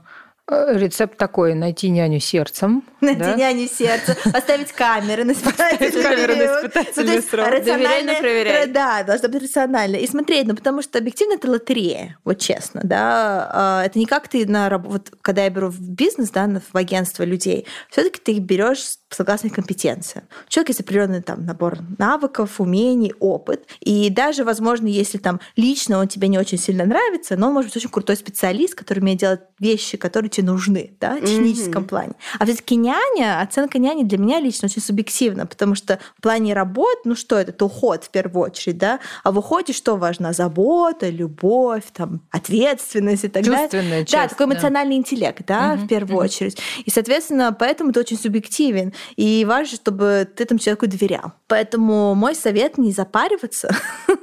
рецепт 0.49 1.17
такой: 1.17 1.55
найти 1.55 1.91
няню 1.91 2.21
сердцем. 2.21 2.83
Найти 3.01 3.21
да? 3.21 3.35
няню 3.35 3.69
сердце, 3.69 4.17
поставить 4.33 4.73
камеры 4.73 5.25
на 5.25 5.33
испытательный 5.33 6.03
камеры 6.03 6.35
на 6.37 6.43
период. 6.43 6.59
испытательный 6.65 7.17
Ну, 7.17 7.23
срок. 7.23 7.47
рационально- 7.49 7.63
Доверяй, 7.65 8.03
но 8.05 8.15
проверяй. 8.19 8.67
Да, 8.69 9.03
должно 9.05 9.29
быть 9.29 9.43
рационально. 9.43 9.97
И 9.97 10.07
смотреть, 10.07 10.47
ну 10.47 10.55
потому 10.57 10.83
что 10.83 10.99
объективно 10.99 11.35
это 11.35 11.49
лотерея, 11.51 12.19
вот 12.25 12.39
честно, 12.39 12.81
да. 12.85 13.51
А, 13.53 13.85
Это 13.85 13.99
не 13.99 14.07
как 14.07 14.29
ты 14.29 14.47
на 14.47 14.69
раб- 14.69 14.87
вот 14.87 15.11
когда 15.23 15.45
я 15.45 15.51
беру 15.51 15.69
в 15.69 15.81
бизнес, 15.81 16.31
да, 16.31 16.49
в 16.73 16.77
агентство 16.77 17.23
людей, 17.23 17.67
все-таки 17.91 18.21
ты 18.21 18.33
их 18.33 18.41
берешь 18.41 18.97
согласно 19.11 19.49
компетенциям. 19.51 20.25
У 20.47 20.51
человека 20.51 20.71
есть 20.71 20.81
определенный 20.81 21.23
там 21.23 21.45
набор 21.47 21.79
навыков, 21.99 22.61
умений, 22.61 23.15
опыт. 23.21 23.67
И 23.81 24.11
даже, 24.11 24.45
возможно, 24.45 24.87
если 24.87 25.19
там 25.19 25.41
лично 25.57 25.99
он 25.99 26.09
тебе 26.09 26.29
не 26.29 26.39
очень 26.39 26.59
сильно 26.59 26.85
нравится, 26.85 27.37
но 27.37 27.49
он 27.49 27.55
может 27.55 27.71
быть 27.71 27.77
очень 27.77 27.91
крутой 27.91 28.17
специалист, 28.17 28.75
который 28.75 28.99
умеет 29.01 29.19
делать 29.21 29.41
вещи, 29.61 29.97
которые 29.97 30.29
тебе 30.39 30.47
нужны, 30.47 30.93
да, 31.01 31.17
в 31.17 31.25
техническом 31.25 31.85
плане. 31.85 32.13
А 32.39 32.45
все-таки 32.45 32.77
няня, 32.77 33.41
оценка 33.41 33.79
няни 33.79 34.05
для 34.05 34.19
меня 34.19 34.41
лично 34.41 34.67
очень 34.67 34.83
субъективна, 34.83 35.47
потому 35.47 35.75
что 35.75 35.99
в 36.17 36.23
плане 36.23 36.55
работ, 36.55 36.99
ну 37.05 37.17
что 37.17 37.37
это? 37.37 37.51
Это 37.51 37.65
уход 37.65 38.05
в 38.05 38.11
первую 38.11 38.45
очередь, 38.45 38.79
да? 38.79 39.01
А 39.25 39.33
в 39.33 39.39
уходе 39.39 39.73
что 39.73 39.97
важно? 39.97 40.33
Забота, 40.33 41.09
любовь, 41.09 41.85
там, 41.93 42.21
ответственность 42.31 43.25
и 43.25 43.29
так 43.29 43.45
далее. 43.45 43.63
Чувственная 43.63 44.01
Да, 44.01 44.07
часть, 44.07 44.31
такой 44.31 44.47
да. 44.47 44.53
эмоциональный 44.53 44.97
интеллект, 44.97 45.43
да, 45.47 45.75
в 45.75 45.87
первую 45.87 46.23
очередь. 46.23 46.59
И, 46.85 46.91
соответственно, 46.91 47.57
поэтому 47.59 47.93
ты 47.93 48.01
очень 48.01 48.19
субъективен. 48.19 48.93
И 49.17 49.45
важно, 49.45 49.77
чтобы 49.77 50.29
ты 50.37 50.45
этому 50.45 50.61
человеку 50.61 50.87
доверял. 50.87 51.33
Поэтому 51.49 52.15
мой 52.15 52.35
совет 52.35 52.79
не 52.79 52.93
запариваться, 52.93 53.75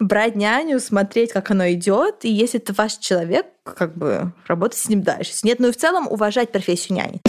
брать 0.00 0.36
няню, 0.36 0.80
смотреть, 0.80 1.32
как 1.32 1.50
оно 1.50 1.70
идет. 1.72 2.24
И 2.24 2.30
если 2.30 2.60
это 2.60 2.72
ваш 2.74 2.96
человек, 2.98 3.46
как 3.64 3.96
бы 3.96 4.32
работать 4.46 4.78
с 4.78 4.88
ним 4.88 5.02
дальше. 5.02 5.32
Нет, 5.42 5.58
ну 5.60 5.68
и 5.68 5.72
в 5.72 5.76
целом 5.76 6.06
уважать 6.08 6.52
профессию 6.52 6.98
няни. 6.98 7.20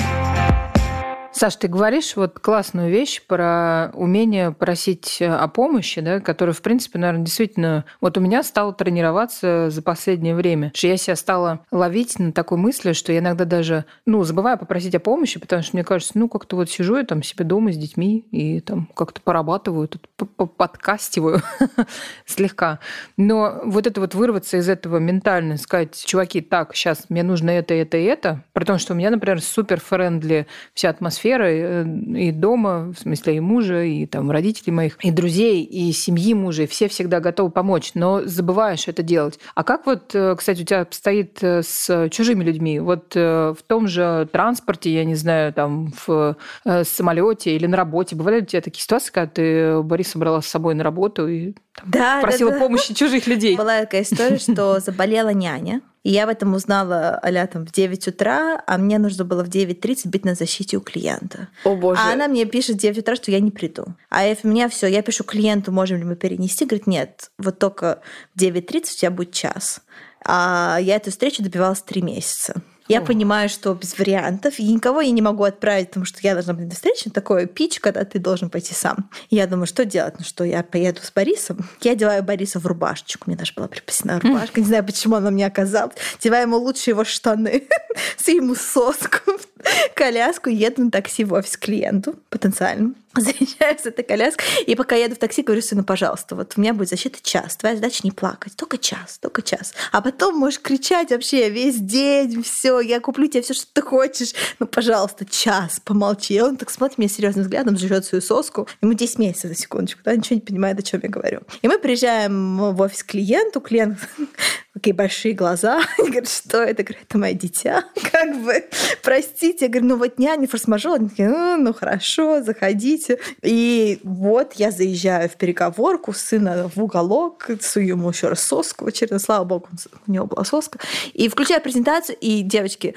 Саш, 1.36 1.56
ты 1.56 1.68
говоришь 1.68 2.16
вот 2.16 2.40
классную 2.40 2.92
вещь 2.92 3.20
про 3.26 3.90
умение 3.96 4.52
просить 4.52 5.18
э, 5.20 5.26
о 5.26 5.48
помощи, 5.48 6.00
да, 6.00 6.20
которая, 6.20 6.54
в 6.54 6.62
принципе, 6.62 7.00
наверное, 7.00 7.26
действительно... 7.26 7.86
Вот 8.02 8.20
у 8.20 8.22
меня 8.22 8.44
стало 8.44 8.72
тренироваться 8.72 9.72
за 9.72 9.82
последнее 9.82 10.36
время. 10.36 10.72
Что 10.76 10.88
я 10.88 10.98
себя 10.98 11.16
стала 11.16 11.66
ловить 11.72 12.20
на 12.20 12.34
такой 12.34 12.60
мысли, 12.60 12.94
что 12.94 13.12
я 13.12 13.18
иногда 13.18 13.46
даже, 13.46 13.86
ну, 14.06 14.24
забываю 14.24 14.60
попросить 14.60 14.94
о 14.94 15.00
помощи, 15.00 15.40
потому 15.40 15.64
что 15.64 15.76
мне 15.76 15.84
кажется, 15.84 16.14
ну, 16.20 16.30
как-то 16.30 16.56
вот 16.56 16.70
сижу 16.70 16.98
я 16.98 17.04
там 17.04 17.24
себе 17.24 17.46
дома 17.46 17.74
с 17.74 17.78
детьми 17.78 18.28
и 18.30 18.60
там 18.60 18.88
как-то 18.96 19.20
порабатываю, 19.20 19.88
тут 19.88 20.08
подкастиваю 20.36 21.42
слегка. 22.28 22.78
Но 23.18 23.60
вот 23.66 23.88
это 23.88 24.00
вот 24.00 24.14
вырваться 24.14 24.58
из 24.58 24.70
этого 24.70 25.00
ментально, 25.00 25.58
сказать, 25.58 26.00
чуваки, 26.06 26.42
так, 26.42 26.76
сейчас 26.76 27.10
мне 27.10 27.24
нужно 27.24 27.50
это, 27.50 27.74
это 27.74 27.98
и 27.98 28.04
это, 28.04 28.44
при 28.54 28.66
том, 28.66 28.78
что 28.78 28.94
у 28.94 28.96
меня, 28.96 29.10
например, 29.10 29.42
супер 29.42 29.80
френдли 29.80 30.46
вся 30.76 30.90
атмосфера 30.90 31.23
э, 31.32 31.86
и 32.18 32.32
дома, 32.32 32.94
в 32.96 33.00
смысле 33.00 33.38
и 33.38 33.40
мужа, 33.40 33.84
и 33.84 34.06
там 34.06 34.32
родителей 34.32 34.74
моих, 34.74 34.98
и 35.04 35.12
друзей, 35.12 35.64
и 35.64 35.92
семьи 35.92 36.34
мужа, 36.34 36.64
и 36.64 36.68
все 36.68 36.88
всегда 36.88 37.20
готовы 37.20 37.52
помочь, 37.52 37.92
но 37.94 38.22
забываешь 38.26 38.88
это 38.88 39.04
делать. 39.04 39.40
А 39.56 39.64
как 39.64 39.86
вот, 39.86 40.14
э, 40.14 40.36
кстати, 40.38 40.62
у 40.62 40.66
тебя 40.66 40.82
обстоит 40.82 41.40
э, 41.42 41.62
с 41.64 42.10
чужими 42.10 42.44
людьми? 42.44 42.80
Вот 42.80 43.16
в 43.16 43.58
том 43.68 43.88
же 43.88 44.28
транспорте, 44.32 44.94
я 44.94 45.06
не 45.06 45.16
знаю, 45.16 45.54
там 45.54 45.94
в 46.06 46.36
самолете 46.84 47.56
или 47.56 47.68
на 47.68 47.78
работе, 47.78 48.16
бывали 48.16 48.38
ли 48.38 48.42
у 48.44 48.46
тебя 48.46 48.62
такие 48.62 48.82
ситуации, 48.82 49.12
когда 49.12 49.30
ты 49.30 49.82
Бориса 49.82 50.18
брала 50.18 50.42
с 50.42 50.48
собой 50.48 50.76
на 50.76 50.84
работу 50.84 51.28
и 51.28 51.54
там, 51.76 51.92
Да, 51.92 52.22
просила 52.22 52.52
да, 52.52 52.60
да. 52.60 52.66
помощи 52.66 52.94
чужих 52.94 53.28
людей? 53.28 53.56
Была 53.58 53.82
такая 53.82 54.04
история, 54.04 54.38
что 54.38 54.80
заболела 54.80 55.30
няня. 55.30 55.82
И 56.04 56.12
я 56.12 56.26
в 56.26 56.30
этом 56.30 56.54
узнала 56.54 57.20
а 57.22 57.48
там 57.48 57.66
в 57.66 57.72
9 57.72 58.08
утра, 58.10 58.62
а 58.68 58.78
мне 58.78 59.00
нужно 59.00 59.24
было 59.24 59.44
в 59.44 59.50
9.30 59.50 60.10
быть 60.10 60.26
на 60.26 60.36
защите 60.36 60.78
у 60.78 60.82
клиента. 60.82 61.48
О 61.64 61.76
боже. 61.76 62.00
А 62.02 62.14
она 62.14 62.28
мне 62.28 62.46
пишет 62.46 62.76
в 62.76 62.80
9 62.80 63.00
утра, 63.00 63.16
что 63.16 63.32
я 63.32 63.40
не 63.40 63.52
приду. 63.52 63.86
А 64.10 64.26
я- 64.26 64.36
у 64.44 64.48
меня 64.48 64.68
все, 64.68 64.88
я 64.88 65.02
пишу 65.02 65.24
клиенту, 65.24 65.72
можем 65.72 65.98
ли 66.00 66.04
мы 66.04 66.16
перенести. 66.16 66.66
Говорит, 66.66 66.88
нет, 66.88 67.32
вот 67.38 67.58
только 67.60 68.02
в 68.36 68.40
9.30 68.40 68.94
у 68.96 68.98
тебя 68.98 69.12
будет 69.12 69.32
час. 69.32 69.82
А 70.26 70.78
я 70.82 70.96
эту 70.96 71.12
встречу 71.12 71.42
добивалась 71.42 71.82
три 71.82 72.02
месяца. 72.02 72.62
Я 72.94 73.02
понимаю, 73.02 73.50
что 73.50 73.74
без 73.74 73.98
вариантов, 73.98 74.60
и 74.60 74.64
никого 74.72 75.02
я 75.02 75.12
не 75.12 75.22
могу 75.22 75.44
отправить, 75.44 75.90
потому 75.90 76.06
что 76.06 76.20
я 76.22 76.34
должна 76.34 76.54
быть 76.54 76.66
на 76.66 76.72
встрече. 76.72 77.10
Такой 77.10 77.48
пич, 77.48 77.80
когда 77.80 78.04
ты 78.04 78.20
должен 78.20 78.50
пойти 78.50 78.74
сам. 78.74 79.10
И 79.30 79.36
я 79.36 79.48
думаю, 79.48 79.68
что 79.68 79.86
делать? 79.86 80.16
Ну 80.20 80.26
что, 80.26 80.44
я 80.44 80.64
поеду 80.64 81.02
с 81.04 81.12
Борисом? 81.12 81.68
Я 81.82 81.94
одеваю 81.94 82.24
Бориса 82.24 82.60
в 82.60 82.66
рубашечку. 82.66 83.24
Мне 83.28 83.36
даже 83.36 83.54
была 83.56 83.68
припасена 83.68 84.20
рубашка. 84.20 84.60
Не 84.62 84.68
знаю, 84.68 84.86
почему 84.86 85.16
она 85.16 85.32
мне 85.32 85.46
оказалась. 85.46 85.96
Одеваю 86.20 86.44
ему 86.44 86.58
лучше 86.58 86.92
его 86.92 87.04
штаны. 87.04 87.64
С 88.18 88.28
ему 88.28 88.56
соску. 88.56 89.32
Коляску. 89.96 90.50
Еду 90.50 90.84
на 90.84 90.92
такси 90.92 91.24
в 91.24 91.34
офис 91.34 91.58
клиенту 91.58 92.16
потенциальному. 92.30 92.96
Заезжаю 93.18 93.78
с 93.78 93.86
этой 93.86 94.04
коляской. 94.04 94.44
И 94.66 94.76
пока 94.76 94.96
еду 94.96 95.16
в 95.16 95.20
такси, 95.20 95.44
говорю 95.44 95.62
сыну, 95.62 95.84
пожалуйста, 95.84 96.36
вот 96.36 96.54
у 96.58 96.62
меня 96.62 96.74
будет 96.74 96.90
защита 96.90 97.20
час. 97.22 97.58
Твоя 97.58 97.76
задача 97.76 98.02
не 98.04 98.12
плакать. 98.12 98.56
Только 98.56 98.80
час, 98.80 99.20
только 99.20 99.44
час. 99.44 99.74
А 99.92 100.02
потом 100.02 100.36
можешь 100.36 100.60
кричать 100.60 101.12
вообще 101.12 101.50
весь 101.50 101.78
день, 101.78 102.42
все, 102.42 102.80
я 102.80 103.00
куплю 103.00 103.28
тебе 103.28 103.44
все, 103.44 103.54
что 103.54 103.68
ты 103.72 103.82
хочешь. 103.84 104.34
Ну, 104.58 104.66
пожалуйста, 104.66 105.26
час, 105.26 105.80
помолчи. 105.84 106.34
И 106.34 106.42
он 106.42 106.58
так 106.58 106.72
смотрит 106.72 106.98
меня 106.98 107.10
серьезным 107.10 107.44
взглядом, 107.44 107.78
жрет 107.78 108.06
свою 108.06 108.22
соску. 108.22 108.68
Ему 108.82 108.94
10 108.94 109.20
месяцев 109.20 109.52
за 109.52 109.56
секундочку, 109.56 110.02
да, 110.04 110.16
ничего 110.16 110.36
не 110.36 110.42
понимает, 110.42 110.80
о 110.80 110.82
чем 110.82 111.00
я 111.04 111.10
говорю. 111.10 111.42
И 111.62 111.68
мы 111.68 111.78
приезжаем 111.78 112.58
в 112.58 112.82
офис 112.82 113.04
клиенту, 113.04 113.62
клиент 113.62 114.00
такие 114.74 114.94
большие 114.94 115.34
глаза. 115.34 115.82
Они 115.98 116.10
говорят, 116.10 116.30
что 116.30 116.62
это? 116.62 116.84
Говорят, 116.84 117.06
это 117.08 117.18
мое 117.18 117.34
дитя. 117.34 117.84
Как 118.12 118.44
бы, 118.44 118.66
простите. 119.02 119.66
Я 119.66 119.72
говорю, 119.72 119.88
ну 119.88 119.98
вот 119.98 120.20
няня, 120.20 120.48
форс-мажор. 120.48 120.96
Они 120.96 121.10
такие, 121.10 121.30
ну, 121.30 121.58
ну 121.58 121.74
хорошо, 121.74 122.42
заходите. 122.44 123.20
И 123.42 124.00
вот 124.04 124.54
я 124.54 124.72
заезжаю 124.72 125.30
в 125.30 125.36
переговорку, 125.36 126.14
сына 126.14 126.70
в 126.74 126.82
уголок, 126.82 127.50
сую 127.62 127.88
ему 127.88 128.10
еще 128.10 128.30
раз 128.30 128.44
соску. 128.44 128.88
Очередно, 128.88 129.20
слава 129.20 129.44
богу, 129.44 129.70
у 130.08 130.12
него 130.12 130.26
была 130.26 130.44
соска. 130.44 130.80
И 131.14 131.30
включаю 131.30 131.62
презентацию, 131.62 132.18
и 132.20 132.42
девочки, 132.42 132.96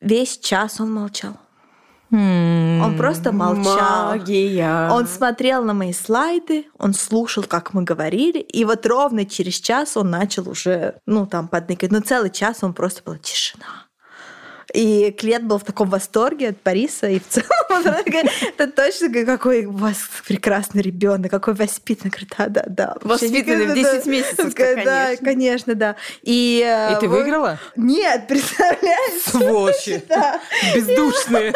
весь 0.00 0.38
час 0.38 0.80
он 0.80 0.92
молчал. 0.92 1.36
Он 2.10 2.96
просто 2.96 3.32
молчал. 3.32 4.10
Магия. 4.10 4.90
Он 4.90 5.06
смотрел 5.06 5.62
на 5.64 5.74
мои 5.74 5.92
слайды, 5.92 6.66
он 6.78 6.94
слушал, 6.94 7.44
как 7.44 7.74
мы 7.74 7.82
говорили, 7.82 8.38
и 8.38 8.64
вот 8.64 8.86
ровно 8.86 9.24
через 9.24 9.54
час 9.54 9.96
он 9.96 10.10
начал 10.10 10.48
уже, 10.48 10.96
ну, 11.06 11.26
там, 11.26 11.48
подныкать. 11.48 11.92
Но 11.92 12.00
целый 12.00 12.30
час 12.30 12.58
он 12.62 12.72
просто 12.72 13.02
была 13.04 13.18
тишина. 13.18 13.87
И 14.74 15.12
клиент 15.12 15.44
был 15.44 15.58
в 15.58 15.64
таком 15.64 15.88
восторге 15.88 16.48
от 16.48 16.62
Бориса, 16.62 17.08
и 17.08 17.18
в 17.18 17.26
целом 17.26 17.48
он 17.70 17.86
это 17.86 18.66
точно 18.70 19.24
какой 19.24 19.64
у 19.64 19.72
вас 19.72 19.96
прекрасный 20.26 20.82
ребенок, 20.82 21.30
какой 21.30 21.54
воспитанный. 21.54 22.10
Говорит, 22.10 22.34
да, 22.36 22.48
да, 22.48 22.64
да. 22.68 22.96
Воспитанный 23.02 23.66
в 23.66 23.74
10 23.74 24.06
месяцев, 24.06 24.54
Да, 24.84 25.16
конечно, 25.16 25.74
да. 25.74 25.96
И, 26.22 26.60
и 26.60 27.00
ты 27.00 27.08
выиграла? 27.08 27.58
Нет, 27.76 28.26
представляешь? 28.28 29.22
Сволочи. 29.22 30.02
Бездушные. 30.74 31.54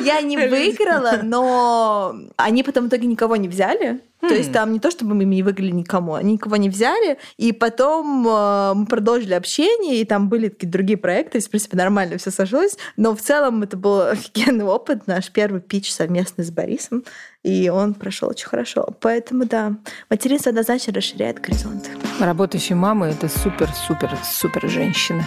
Я 0.00 0.20
не 0.20 0.36
выиграла, 0.36 1.20
но 1.22 2.14
они 2.36 2.62
потом 2.62 2.84
в 2.84 2.88
итоге 2.88 3.06
никого 3.06 3.36
не 3.36 3.48
взяли. 3.48 4.00
То 4.20 4.34
есть 4.34 4.52
там 4.52 4.72
не 4.72 4.80
то, 4.80 4.90
чтобы 4.90 5.14
мы 5.14 5.24
не 5.24 5.42
выиграли 5.42 5.70
никому, 5.70 6.14
они 6.14 6.34
никого 6.34 6.56
не 6.56 6.68
взяли, 6.68 7.18
и 7.38 7.52
потом 7.52 8.26
э, 8.28 8.74
мы 8.74 8.86
продолжили 8.86 9.34
общение, 9.34 10.00
и 10.00 10.04
там 10.04 10.28
были 10.28 10.48
какие-то 10.48 10.72
другие 10.72 10.98
проекты, 10.98 11.38
и, 11.38 11.40
в 11.40 11.48
принципе, 11.48 11.76
нормально 11.76 12.18
все 12.18 12.30
сошлось, 12.30 12.76
но 12.96 13.16
в 13.16 13.20
целом 13.20 13.62
это 13.62 13.76
был 13.76 14.00
офигенный 14.10 14.64
опыт, 14.64 15.06
наш 15.06 15.30
первый 15.30 15.60
пич 15.60 15.92
совместный 15.92 16.44
с 16.44 16.50
Борисом, 16.50 17.04
и 17.42 17.70
он 17.70 17.94
прошел 17.94 18.28
очень 18.28 18.46
хорошо. 18.46 18.88
Поэтому, 19.00 19.46
да, 19.46 19.76
материнство 20.10 20.50
однозначно 20.50 20.92
расширяет 20.92 21.40
горизонты. 21.40 21.90
Работающие 22.18 22.76
мамы– 22.76 23.06
это 23.08 23.28
супер-супер-супер 23.28 24.68
женщины. 24.68 25.24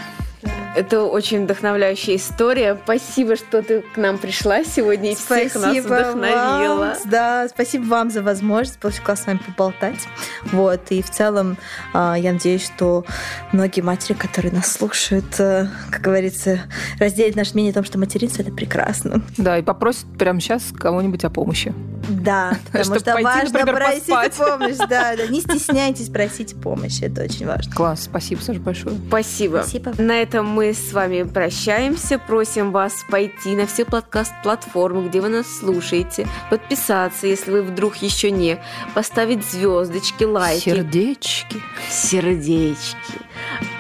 Это 0.76 1.04
очень 1.04 1.44
вдохновляющая 1.44 2.16
история. 2.16 2.78
Спасибо, 2.84 3.36
что 3.36 3.62
ты 3.62 3.82
к 3.82 3.98
нам 3.98 4.18
пришла 4.18 4.64
сегодня 4.64 5.12
и 5.12 5.16
спасибо 5.16 5.50
всех 5.50 5.62
нас 5.62 5.86
вдохновила. 5.86 6.76
Вам, 6.76 6.98
да, 7.06 7.48
спасибо 7.48 7.84
вам 7.86 8.10
за 8.10 8.24
возможность. 8.24 8.80
Было 8.80 8.90
очень 8.90 9.04
классно 9.04 9.24
с 9.24 9.28
вами 9.28 9.40
поболтать. 9.46 10.08
Вот. 10.52 10.82
И 10.90 11.02
в 11.02 11.10
целом 11.12 11.58
а, 11.94 12.16
я 12.18 12.34
надеюсь, 12.34 12.66
что 12.66 13.06
многие 13.52 13.82
матери, 13.82 14.14
которые 14.14 14.52
нас 14.52 14.72
слушают, 14.72 15.40
э, 15.40 15.68
как 15.92 16.02
говорится, 16.02 16.62
разделят 17.00 17.36
наше 17.36 17.54
мнение 17.54 17.72
о 17.72 17.76
том, 17.76 17.84
что 17.84 18.00
материнство 18.00 18.42
это 18.42 18.52
прекрасно. 18.52 19.22
Да, 19.38 19.58
и 19.58 19.62
попросят 19.62 20.06
прямо 20.18 20.42
сейчас 20.42 20.64
кого-нибудь 20.76 21.24
о 21.24 21.30
помощи. 21.30 21.74
Да, 22.10 22.58
потому 22.72 23.00
что 23.00 23.22
важно 23.22 23.66
просить 23.66 24.08
помощь. 24.08 24.78
Да, 24.78 25.16
да, 25.18 25.28
не 25.28 25.42
стесняйтесь 25.42 26.10
просить 26.10 26.60
помощи, 26.60 27.04
это 27.04 27.24
очень 27.24 27.46
важно. 27.46 27.72
Класс, 27.74 28.04
спасибо, 28.04 28.42
Саша, 28.42 28.60
большое. 28.60 28.96
Спасибо. 29.08 29.64
Спасибо. 29.64 29.94
На 29.98 30.22
этом 30.22 30.48
мы 30.48 30.63
с 30.72 30.94
вами 30.94 31.24
прощаемся. 31.24 32.18
Просим 32.18 32.72
вас 32.72 33.04
пойти 33.10 33.56
на 33.56 33.66
все 33.66 33.84
подкаст-платформы, 33.84 35.10
где 35.10 35.20
вы 35.20 35.30
нас 35.30 35.48
слушаете, 35.60 36.28
подписаться, 36.50 37.28
если 37.28 37.52
вы 37.52 37.64
вдруг 37.64 37.98
еще 37.98 38.32
не, 38.32 38.64
поставить 38.94 39.44
звездочки, 39.44 40.24
лайки. 40.24 40.70
Сердечки. 40.70 41.62
Сердечки. 41.90 42.96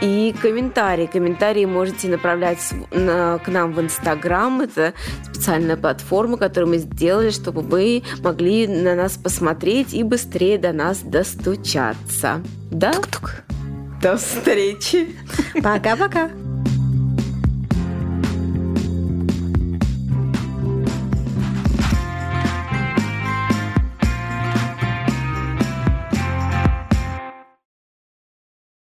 И 0.02 0.36
комментарии. 0.42 1.06
Комментарии 1.06 1.66
можете 1.66 2.10
направлять 2.10 2.60
к 2.92 3.44
нам 3.48 3.74
в 3.74 3.80
Инстаграм. 3.80 4.62
Это 4.62 4.94
специальная 5.24 5.78
платформа, 5.78 6.38
которую 6.38 6.72
мы 6.72 6.78
сделали, 6.80 7.30
чтобы 7.30 7.62
вы 7.62 8.04
могли 8.22 8.68
на 8.68 8.96
нас 8.96 9.14
посмотреть 9.14 9.94
и 9.94 10.04
быстрее 10.04 10.58
до 10.58 10.74
нас 10.74 11.00
достучаться. 11.00 12.42
Да? 12.72 12.92
Тук-тук. 12.92 13.44
До 14.02 14.18
встречи. 14.18 15.16
Пока-пока. 15.64 16.30